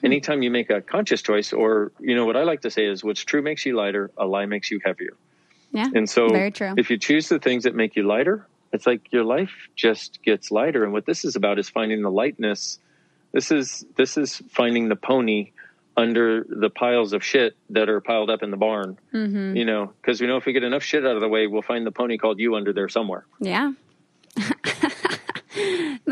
Hmm. 0.00 0.06
Anytime 0.06 0.42
you 0.42 0.50
make 0.50 0.70
a 0.70 0.80
conscious 0.80 1.22
choice, 1.22 1.52
or, 1.52 1.92
you 2.00 2.14
know, 2.14 2.26
what 2.26 2.36
I 2.36 2.44
like 2.44 2.62
to 2.62 2.70
say 2.70 2.86
is 2.86 3.02
what's 3.02 3.24
true 3.24 3.42
makes 3.42 3.64
you 3.64 3.76
lighter, 3.76 4.10
a 4.16 4.26
lie 4.26 4.46
makes 4.46 4.70
you 4.70 4.80
heavier. 4.84 5.16
Yeah. 5.72 5.88
And 5.92 6.08
so 6.08 6.28
very 6.28 6.52
true. 6.52 6.74
if 6.76 6.90
you 6.90 6.98
choose 6.98 7.28
the 7.28 7.40
things 7.40 7.64
that 7.64 7.74
make 7.74 7.96
you 7.96 8.04
lighter, 8.04 8.46
it's 8.72 8.86
like 8.86 9.12
your 9.12 9.24
life 9.24 9.68
just 9.74 10.22
gets 10.22 10.50
lighter. 10.50 10.84
And 10.84 10.92
what 10.92 11.04
this 11.04 11.24
is 11.24 11.36
about 11.36 11.58
is 11.58 11.68
finding 11.68 12.02
the 12.02 12.10
lightness. 12.10 12.78
This 13.32 13.50
is 13.50 13.84
this 13.96 14.16
is 14.16 14.42
finding 14.50 14.88
the 14.88 14.96
pony 14.96 15.50
under 15.96 16.44
the 16.48 16.70
piles 16.70 17.12
of 17.12 17.24
shit 17.24 17.56
that 17.70 17.88
are 17.88 18.00
piled 18.00 18.30
up 18.30 18.42
in 18.42 18.50
the 18.50 18.56
barn. 18.56 18.98
Mm-hmm. 19.12 19.56
You 19.56 19.64
know, 19.64 19.92
because 20.00 20.20
we 20.20 20.26
know 20.26 20.36
if 20.36 20.44
we 20.44 20.52
get 20.52 20.64
enough 20.64 20.82
shit 20.82 21.04
out 21.04 21.16
of 21.16 21.20
the 21.20 21.28
way, 21.28 21.46
we'll 21.46 21.62
find 21.62 21.86
the 21.86 21.92
pony 21.92 22.18
called 22.18 22.38
you 22.38 22.54
under 22.54 22.72
there 22.72 22.88
somewhere. 22.88 23.26
Yeah. 23.40 23.72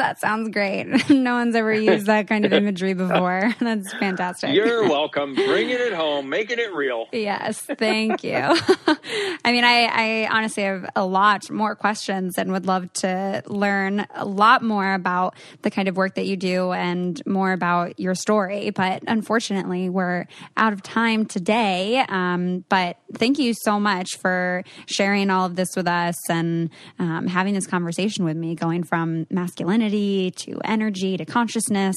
that 0.02 0.18
sounds 0.20 0.48
great. 0.48 0.86
No 1.22 1.34
one's 1.34 1.54
ever 1.54 1.72
used 1.72 2.06
that 2.06 2.26
kind 2.26 2.44
of 2.44 2.52
imagery 2.52 2.94
before. 3.04 3.54
That's 3.60 3.92
fantastic. 3.94 4.54
You're 4.54 4.88
welcome. 4.88 5.34
Bringing 5.34 5.76
it 5.76 5.92
home, 5.92 6.28
making 6.28 6.58
it 6.58 6.74
real. 6.74 7.06
Yes, 7.12 7.60
thank 7.60 8.24
you. 8.24 8.34
I 8.34 9.52
mean, 9.52 9.62
I, 9.62 9.84
I, 9.84 10.28
honestly 10.30 10.64
have 10.64 10.88
a 10.96 11.04
lot 11.04 11.48
more 11.50 11.76
questions 11.76 12.38
and 12.38 12.50
would 12.50 12.66
love 12.66 12.92
to 12.94 13.42
learn 13.46 14.06
a 14.14 14.24
lot 14.24 14.62
more 14.62 14.94
about 14.94 15.36
the 15.62 15.70
kind 15.70 15.86
of 15.86 15.96
work 15.96 16.16
that 16.16 16.26
you 16.26 16.36
do 16.36 16.72
and 16.72 17.20
more 17.26 17.52
about 17.52 18.00
your 18.00 18.14
story. 18.14 18.70
But 18.70 19.04
unfortunately, 19.06 19.88
we're 19.88 20.26
out 20.56 20.72
of 20.72 20.82
time 20.82 21.26
today. 21.26 22.04
Um, 22.08 22.64
but 22.68 22.96
thank 23.14 23.38
you 23.38 23.54
so 23.54 23.78
much 23.78 24.16
for 24.16 24.64
sharing 24.86 25.30
all 25.30 25.46
of 25.46 25.54
this 25.56 25.76
with 25.76 25.86
us 25.86 26.16
and 26.30 26.70
um, 26.98 27.26
having 27.26 27.54
this 27.54 27.66
conversation 27.66 28.24
with 28.24 28.36
me, 28.36 28.54
going 28.54 28.82
from 28.82 29.26
masculinity 29.30 29.91
to 30.30 30.60
energy 30.64 31.16
to 31.16 31.24
consciousness. 31.24 31.96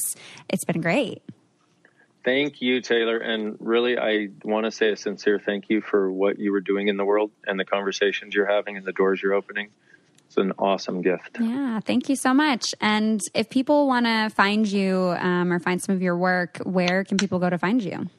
It's 0.49 0.65
been 0.65 0.81
great. 0.81 1.21
Thank 2.25 2.59
you, 2.59 2.81
Taylor. 2.81 3.19
And 3.19 3.55
really, 3.59 3.99
I 3.99 4.29
want 4.43 4.65
to 4.65 4.71
say 4.71 4.89
a 4.89 4.97
sincere 4.97 5.39
thank 5.39 5.69
you 5.69 5.79
for 5.79 6.11
what 6.11 6.39
you 6.39 6.51
were 6.51 6.59
doing 6.59 6.87
in 6.87 6.97
the 6.97 7.05
world 7.05 7.29
and 7.45 7.59
the 7.59 7.65
conversations 7.65 8.33
you're 8.33 8.51
having 8.51 8.77
and 8.77 8.85
the 8.85 8.91
doors 8.91 9.21
you're 9.21 9.35
opening. 9.35 9.69
It's 10.25 10.37
an 10.37 10.53
awesome 10.57 11.03
gift. 11.03 11.37
Yeah, 11.39 11.79
thank 11.81 12.09
you 12.09 12.15
so 12.15 12.33
much. 12.33 12.73
And 12.81 13.21
if 13.35 13.49
people 13.51 13.87
want 13.87 14.07
to 14.07 14.29
find 14.29 14.67
you 14.67 15.15
um, 15.19 15.53
or 15.53 15.59
find 15.59 15.79
some 15.79 15.93
of 15.93 16.01
your 16.01 16.17
work, 16.17 16.57
where 16.63 17.03
can 17.03 17.17
people 17.17 17.37
go 17.37 17.47
to 17.47 17.59
find 17.59 17.83
you? 17.83 18.09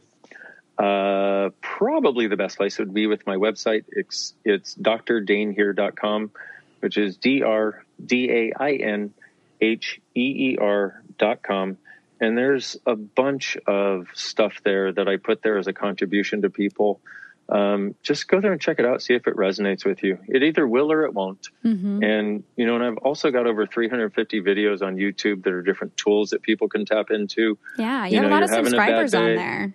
Uh, 0.79 1.51
probably 1.61 2.29
the 2.29 2.37
best 2.37 2.59
place 2.59 2.79
would 2.79 2.95
be 2.95 3.09
with 3.09 3.27
my 3.27 3.35
website. 3.35 3.85
It's, 3.89 4.35
it's 4.45 4.77
drdainheer.com, 4.77 6.31
which 6.79 6.97
is 6.97 7.17
D 7.17 7.43
R 7.43 7.85
D 8.05 8.31
A 8.31 8.53
I 8.57 8.73
N 8.75 9.15
H 9.61 10.01
E 10.15 10.53
E 10.53 10.59
R 10.61 11.03
dot 11.19 11.43
com. 11.43 11.79
And 12.21 12.37
there's 12.37 12.77
a 12.87 12.97
bunch 12.97 13.57
of 13.67 14.07
stuff 14.15 14.63
there 14.65 14.93
that 14.93 15.07
I 15.07 15.17
put 15.17 15.43
there 15.43 15.59
as 15.59 15.67
a 15.67 15.73
contribution 15.73 16.43
to 16.43 16.51
people. 16.51 17.01
Um, 17.49 17.95
just 18.03 18.27
go 18.27 18.41
there 18.41 18.53
and 18.53 18.61
check 18.61 18.79
it 18.79 18.87
out, 18.87 19.03
see 19.03 19.15
if 19.15 19.27
it 19.27 19.37
resonates 19.37 19.85
with 19.85 20.03
you. 20.03 20.19
It 20.27 20.43
either 20.43 20.67
will 20.67 20.91
or 20.91 21.05
it 21.05 21.15
won't. 21.15 21.49
Mm-hmm. 21.65 22.03
And, 22.03 22.45
you 22.57 22.67
know, 22.67 22.75
and 22.75 22.85
I've 22.85 22.97
also 22.99 23.31
got 23.31 23.47
over 23.47 23.67
350 23.67 24.41
videos 24.41 24.83
on 24.83 24.97
YouTube 24.97 25.45
that 25.45 25.53
are 25.53 25.63
different 25.63 25.97
tools 25.97 26.31
that 26.31 26.43
people 26.43 26.69
can 26.69 26.85
tap 26.85 27.11
into. 27.11 27.59
Yeah, 27.79 28.07
you, 28.07 28.13
you 28.13 28.23
have 28.23 28.31
know, 28.31 28.31
a 28.31 28.35
lot 28.35 28.43
of 28.43 28.51
subscribers 28.51 29.15
on 29.15 29.37
there. 29.37 29.75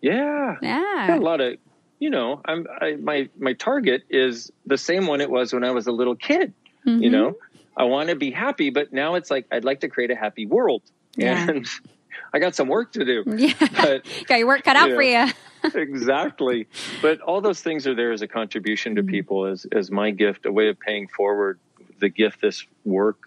Yeah. 0.00 0.56
Yeah. 0.62 1.16
a 1.16 1.18
lot 1.18 1.40
of, 1.40 1.56
you 1.98 2.10
know, 2.10 2.40
I'm, 2.44 2.66
I, 2.80 2.92
my, 2.96 3.28
my 3.38 3.54
target 3.54 4.02
is 4.08 4.52
the 4.66 4.78
same 4.78 5.06
one 5.06 5.20
it 5.20 5.30
was 5.30 5.52
when 5.52 5.64
I 5.64 5.72
was 5.72 5.88
a 5.88 5.92
little 5.92 6.14
kid. 6.14 6.54
Mm-hmm. 6.86 7.02
You 7.02 7.10
know, 7.10 7.34
I 7.76 7.84
want 7.84 8.08
to 8.08 8.16
be 8.16 8.30
happy, 8.30 8.70
but 8.70 8.92
now 8.92 9.14
it's 9.14 9.30
like 9.30 9.46
I'd 9.50 9.64
like 9.64 9.80
to 9.80 9.88
create 9.88 10.10
a 10.10 10.16
happy 10.16 10.46
world. 10.46 10.82
Yeah. 11.16 11.48
And 11.48 11.66
I 12.32 12.38
got 12.38 12.54
some 12.54 12.68
work 12.68 12.92
to 12.92 13.04
do. 13.04 13.24
Yeah. 13.36 13.54
But, 13.58 14.06
got 14.26 14.38
your 14.38 14.46
work 14.46 14.64
cut 14.64 14.76
out 14.76 14.90
for 14.90 15.02
you. 15.02 15.26
exactly. 15.74 16.66
But 17.02 17.20
all 17.20 17.40
those 17.40 17.60
things 17.60 17.86
are 17.86 17.94
there 17.94 18.12
as 18.12 18.22
a 18.22 18.28
contribution 18.28 18.94
to 18.96 19.02
mm-hmm. 19.02 19.10
people, 19.10 19.46
as, 19.46 19.66
as 19.72 19.90
my 19.90 20.10
gift, 20.10 20.46
a 20.46 20.52
way 20.52 20.68
of 20.68 20.78
paying 20.78 21.08
forward 21.08 21.58
the 21.98 22.08
gift 22.08 22.40
this 22.40 22.66
work 22.84 23.18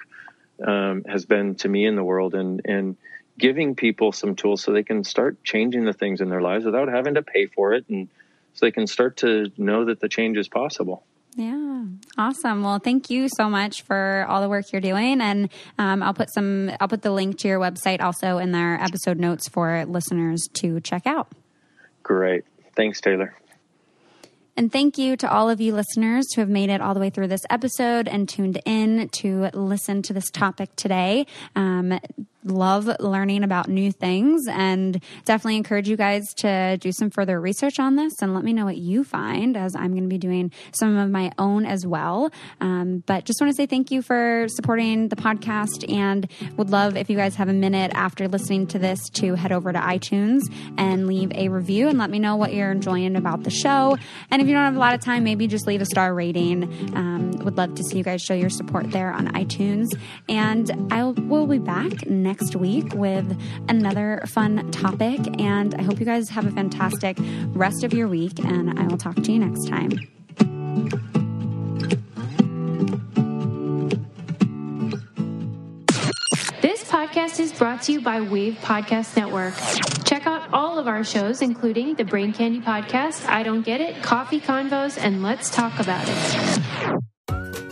um, 0.65 1.03
has 1.05 1.25
been 1.25 1.55
to 1.55 1.69
me 1.69 1.85
in 1.85 1.95
the 1.95 2.03
world 2.03 2.33
and, 2.33 2.61
and 2.65 2.97
giving 3.37 3.75
people 3.75 4.11
some 4.11 4.35
tools 4.35 4.61
so 4.61 4.71
they 4.71 4.83
can 4.83 5.03
start 5.03 5.43
changing 5.43 5.85
the 5.85 5.93
things 5.93 6.21
in 6.21 6.29
their 6.29 6.41
lives 6.41 6.65
without 6.65 6.87
having 6.87 7.15
to 7.15 7.21
pay 7.21 7.47
for 7.47 7.73
it 7.73 7.85
and 7.89 8.07
so 8.53 8.65
they 8.65 8.71
can 8.71 8.85
start 8.85 9.17
to 9.17 9.51
know 9.57 9.85
that 9.85 9.99
the 9.99 10.09
change 10.09 10.37
is 10.37 10.47
possible. 10.47 11.03
Yeah, 11.36 11.86
awesome. 12.17 12.61
Well, 12.63 12.79
thank 12.79 13.09
you 13.09 13.27
so 13.38 13.49
much 13.49 13.81
for 13.81 14.25
all 14.29 14.41
the 14.41 14.49
work 14.49 14.71
you're 14.71 14.81
doing, 14.81 15.19
and 15.19 15.49
um, 15.79 16.03
I'll 16.03 16.13
put 16.13 16.31
some. 16.34 16.71
I'll 16.79 16.88
put 16.88 17.01
the 17.01 17.11
link 17.11 17.39
to 17.39 17.47
your 17.47 17.59
website 17.59 18.01
also 18.01 18.38
in 18.38 18.53
our 18.53 18.75
episode 18.75 19.17
notes 19.17 19.47
for 19.47 19.86
listeners 19.86 20.47
to 20.55 20.79
check 20.81 21.07
out. 21.07 21.29
Great, 22.03 22.43
thanks, 22.75 23.01
Taylor. 23.01 23.36
And 24.55 24.71
thank 24.71 24.99
you 24.99 25.17
to 25.17 25.31
all 25.31 25.49
of 25.49 25.59
you 25.59 25.73
listeners 25.73 26.31
who 26.34 26.41
have 26.41 26.49
made 26.49 26.69
it 26.69 26.79
all 26.79 26.93
the 26.93 26.99
way 26.99 27.09
through 27.09 27.27
this 27.27 27.41
episode 27.49 28.07
and 28.07 28.29
tuned 28.29 28.61
in 28.65 29.09
to 29.13 29.49
listen 29.53 30.03
to 30.03 30.13
this 30.13 30.29
topic 30.29 30.75
today. 30.75 31.25
Um, 31.55 31.99
love 32.45 32.89
learning 32.99 33.43
about 33.43 33.67
new 33.67 33.91
things 33.91 34.47
and 34.49 35.01
definitely 35.25 35.57
encourage 35.57 35.87
you 35.87 35.97
guys 35.97 36.23
to 36.37 36.77
do 36.77 36.91
some 36.91 37.09
further 37.09 37.39
research 37.39 37.79
on 37.79 37.95
this 37.95 38.13
and 38.21 38.33
let 38.33 38.43
me 38.43 38.53
know 38.53 38.65
what 38.65 38.77
you 38.77 39.03
find 39.03 39.55
as 39.55 39.75
I'm 39.75 39.91
going 39.91 40.03
to 40.03 40.09
be 40.09 40.17
doing 40.17 40.51
some 40.73 40.97
of 40.97 41.09
my 41.09 41.31
own 41.37 41.65
as 41.65 41.85
well. 41.85 42.31
Um, 42.61 43.03
but 43.05 43.25
just 43.25 43.39
want 43.39 43.51
to 43.51 43.55
say 43.55 43.65
thank 43.65 43.91
you 43.91 44.01
for 44.01 44.47
supporting 44.49 45.09
the 45.09 45.15
podcast 45.15 45.91
and 45.91 46.29
would 46.57 46.69
love 46.69 46.97
if 46.97 47.09
you 47.09 47.15
guys 47.15 47.35
have 47.35 47.49
a 47.49 47.53
minute 47.53 47.91
after 47.93 48.27
listening 48.27 48.67
to 48.67 48.79
this 48.79 49.09
to 49.09 49.35
head 49.35 49.51
over 49.51 49.71
to 49.71 49.79
iTunes 49.79 50.41
and 50.77 51.07
leave 51.07 51.31
a 51.33 51.49
review 51.49 51.87
and 51.87 51.97
let 51.97 52.09
me 52.09 52.19
know 52.19 52.35
what 52.35 52.53
you're 52.53 52.71
enjoying 52.71 53.15
about 53.15 53.43
the 53.43 53.51
show. 53.51 53.97
And 54.31 54.41
if 54.41 54.47
you 54.47 54.53
don't 54.53 54.65
have 54.65 54.75
a 54.75 54.79
lot 54.79 54.93
of 54.93 55.01
time, 55.01 55.23
maybe 55.23 55.47
just 55.47 55.67
leave 55.67 55.81
a 55.81 55.85
star 55.85 56.13
rating. 56.13 56.63
Um, 56.95 57.31
would 57.43 57.57
love 57.57 57.75
to 57.75 57.83
see 57.83 57.97
you 57.97 58.03
guys 58.03 58.21
show 58.21 58.33
your 58.33 58.49
support 58.49 58.91
there 58.91 59.11
on 59.11 59.27
iTunes. 59.33 59.87
And 60.27 60.71
I 60.91 61.03
will 61.03 61.47
be 61.47 61.59
back 61.59 62.07
next 62.07 62.32
next 62.34 62.55
week 62.55 62.95
with 62.95 63.39
another 63.69 64.23
fun 64.25 64.71
topic. 64.71 65.19
And 65.39 65.75
I 65.75 65.84
hope 65.84 65.99
you 65.99 66.05
guys 66.05 66.29
have 66.29 66.47
a 66.47 66.51
fantastic 66.51 67.15
rest 67.49 67.84
of 67.84 67.93
your 67.93 68.07
week, 68.07 68.39
and 68.39 68.79
I 68.79 68.88
will 68.88 68.97
talk 68.97 69.15
to 69.17 69.31
you 69.31 69.38
next 69.38 69.67
time. 69.67 69.91
This 76.59 76.84
podcast 76.86 77.39
is 77.39 77.53
brought 77.53 77.84
to 77.84 77.91
you 77.91 78.01
by 78.01 78.21
Wave 78.21 78.55
Podcast 78.63 79.15
Network. 79.15 79.53
Check 80.03 80.25
out 80.25 80.51
all 80.51 80.79
of 80.79 80.88
our 80.88 81.03
shows, 81.03 81.43
including 81.43 81.93
the 81.93 82.03
Brain 82.03 82.34
Candy 82.34 82.61
Podcast, 82.61 83.29
I 83.29 83.43
Don't 83.43 83.61
Get 83.61 83.79
It, 83.79 84.01
Coffee 84.01 84.41
Convos, 84.41 84.97
and 84.97 85.21
Let's 85.21 85.51
Talk 85.51 85.79
About 85.79 86.03
It. 86.07 87.12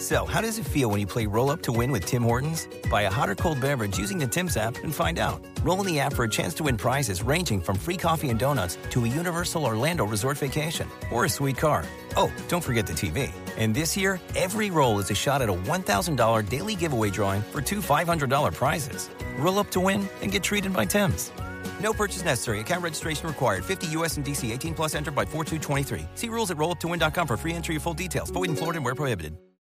So, 0.02 0.26
how 0.26 0.42
does 0.42 0.58
it 0.58 0.66
feel 0.66 0.90
when 0.90 1.00
you 1.00 1.06
play 1.06 1.28
Roll 1.28 1.52
Up 1.52 1.62
to 1.62 1.72
Win 1.72 1.92
with 1.92 2.08
Tim 2.08 2.24
Hortons? 2.24 2.68
Buy 2.90 3.04
a 3.04 3.12
hot 3.12 3.30
or 3.30 3.36
cold 3.36 3.62
beverage 3.62 4.00
using 4.00 4.18
the 4.18 4.26
Tim's 4.26 4.58
app 4.58 4.76
and 4.84 4.94
find 4.94 5.20
out. 5.20 5.46
Roll 5.62 5.80
in 5.82 5.86
the 5.86 6.00
app 6.00 6.14
for 6.14 6.24
a 6.26 6.28
chance 6.28 6.56
to 6.56 6.64
win 6.64 6.76
prizes 6.76 7.22
ranging 7.22 7.62
from 7.62 7.78
free 7.78 7.98
coffee 7.98 8.30
and 8.30 8.40
donuts 8.40 8.80
to 8.90 9.06
a 9.06 9.08
Universal 9.08 9.64
Orlando 9.64 10.04
resort 10.04 10.40
vacation 10.40 10.90
or 11.12 11.26
a 11.26 11.30
sweet 11.30 11.56
car. 11.56 11.86
Oh, 12.18 12.34
don't 12.48 12.64
forget 12.64 12.88
the 12.88 12.94
TV. 12.94 13.32
And 13.58 13.76
this 13.76 13.96
year, 13.96 14.20
every 14.36 14.72
roll 14.72 14.98
is 14.98 15.12
a 15.12 15.14
shot 15.14 15.44
at 15.44 15.50
a 15.50 15.54
$1,000 15.54 16.50
daily 16.50 16.74
giveaway 16.74 17.12
drawing 17.12 17.44
for 17.44 17.62
two 17.62 17.80
$500 17.80 18.56
prizes. 18.56 19.08
Roll 19.38 19.60
up 19.60 19.70
to 19.70 19.80
win 19.80 20.10
and 20.24 20.32
get 20.32 20.42
treated 20.42 20.74
by 20.74 20.84
Tim's. 20.84 21.32
No 21.80 21.94
purchase 21.94 22.26
necessary. 22.26 22.60
Account 22.60 22.84
registration 22.84 23.28
required. 23.28 23.64
50 23.66 23.86
US 24.00 24.18
and 24.18 24.26
DC 24.26 24.52
18 24.52 24.74
plus 24.74 24.96
entered 24.96 25.14
by 25.14 25.26
4223. 25.26 26.08
See 26.16 26.30
rules 26.30 26.50
at 26.50 26.58
rolluptowin.com 26.58 27.28
for 27.28 27.38
free 27.38 27.54
entry 27.54 27.76
and 27.76 27.84
full 27.84 27.94
details. 27.94 28.32
Void 28.32 28.50
in 28.50 28.56
Florida 28.56 28.82
where 28.82 28.96
prohibited. 28.96 29.38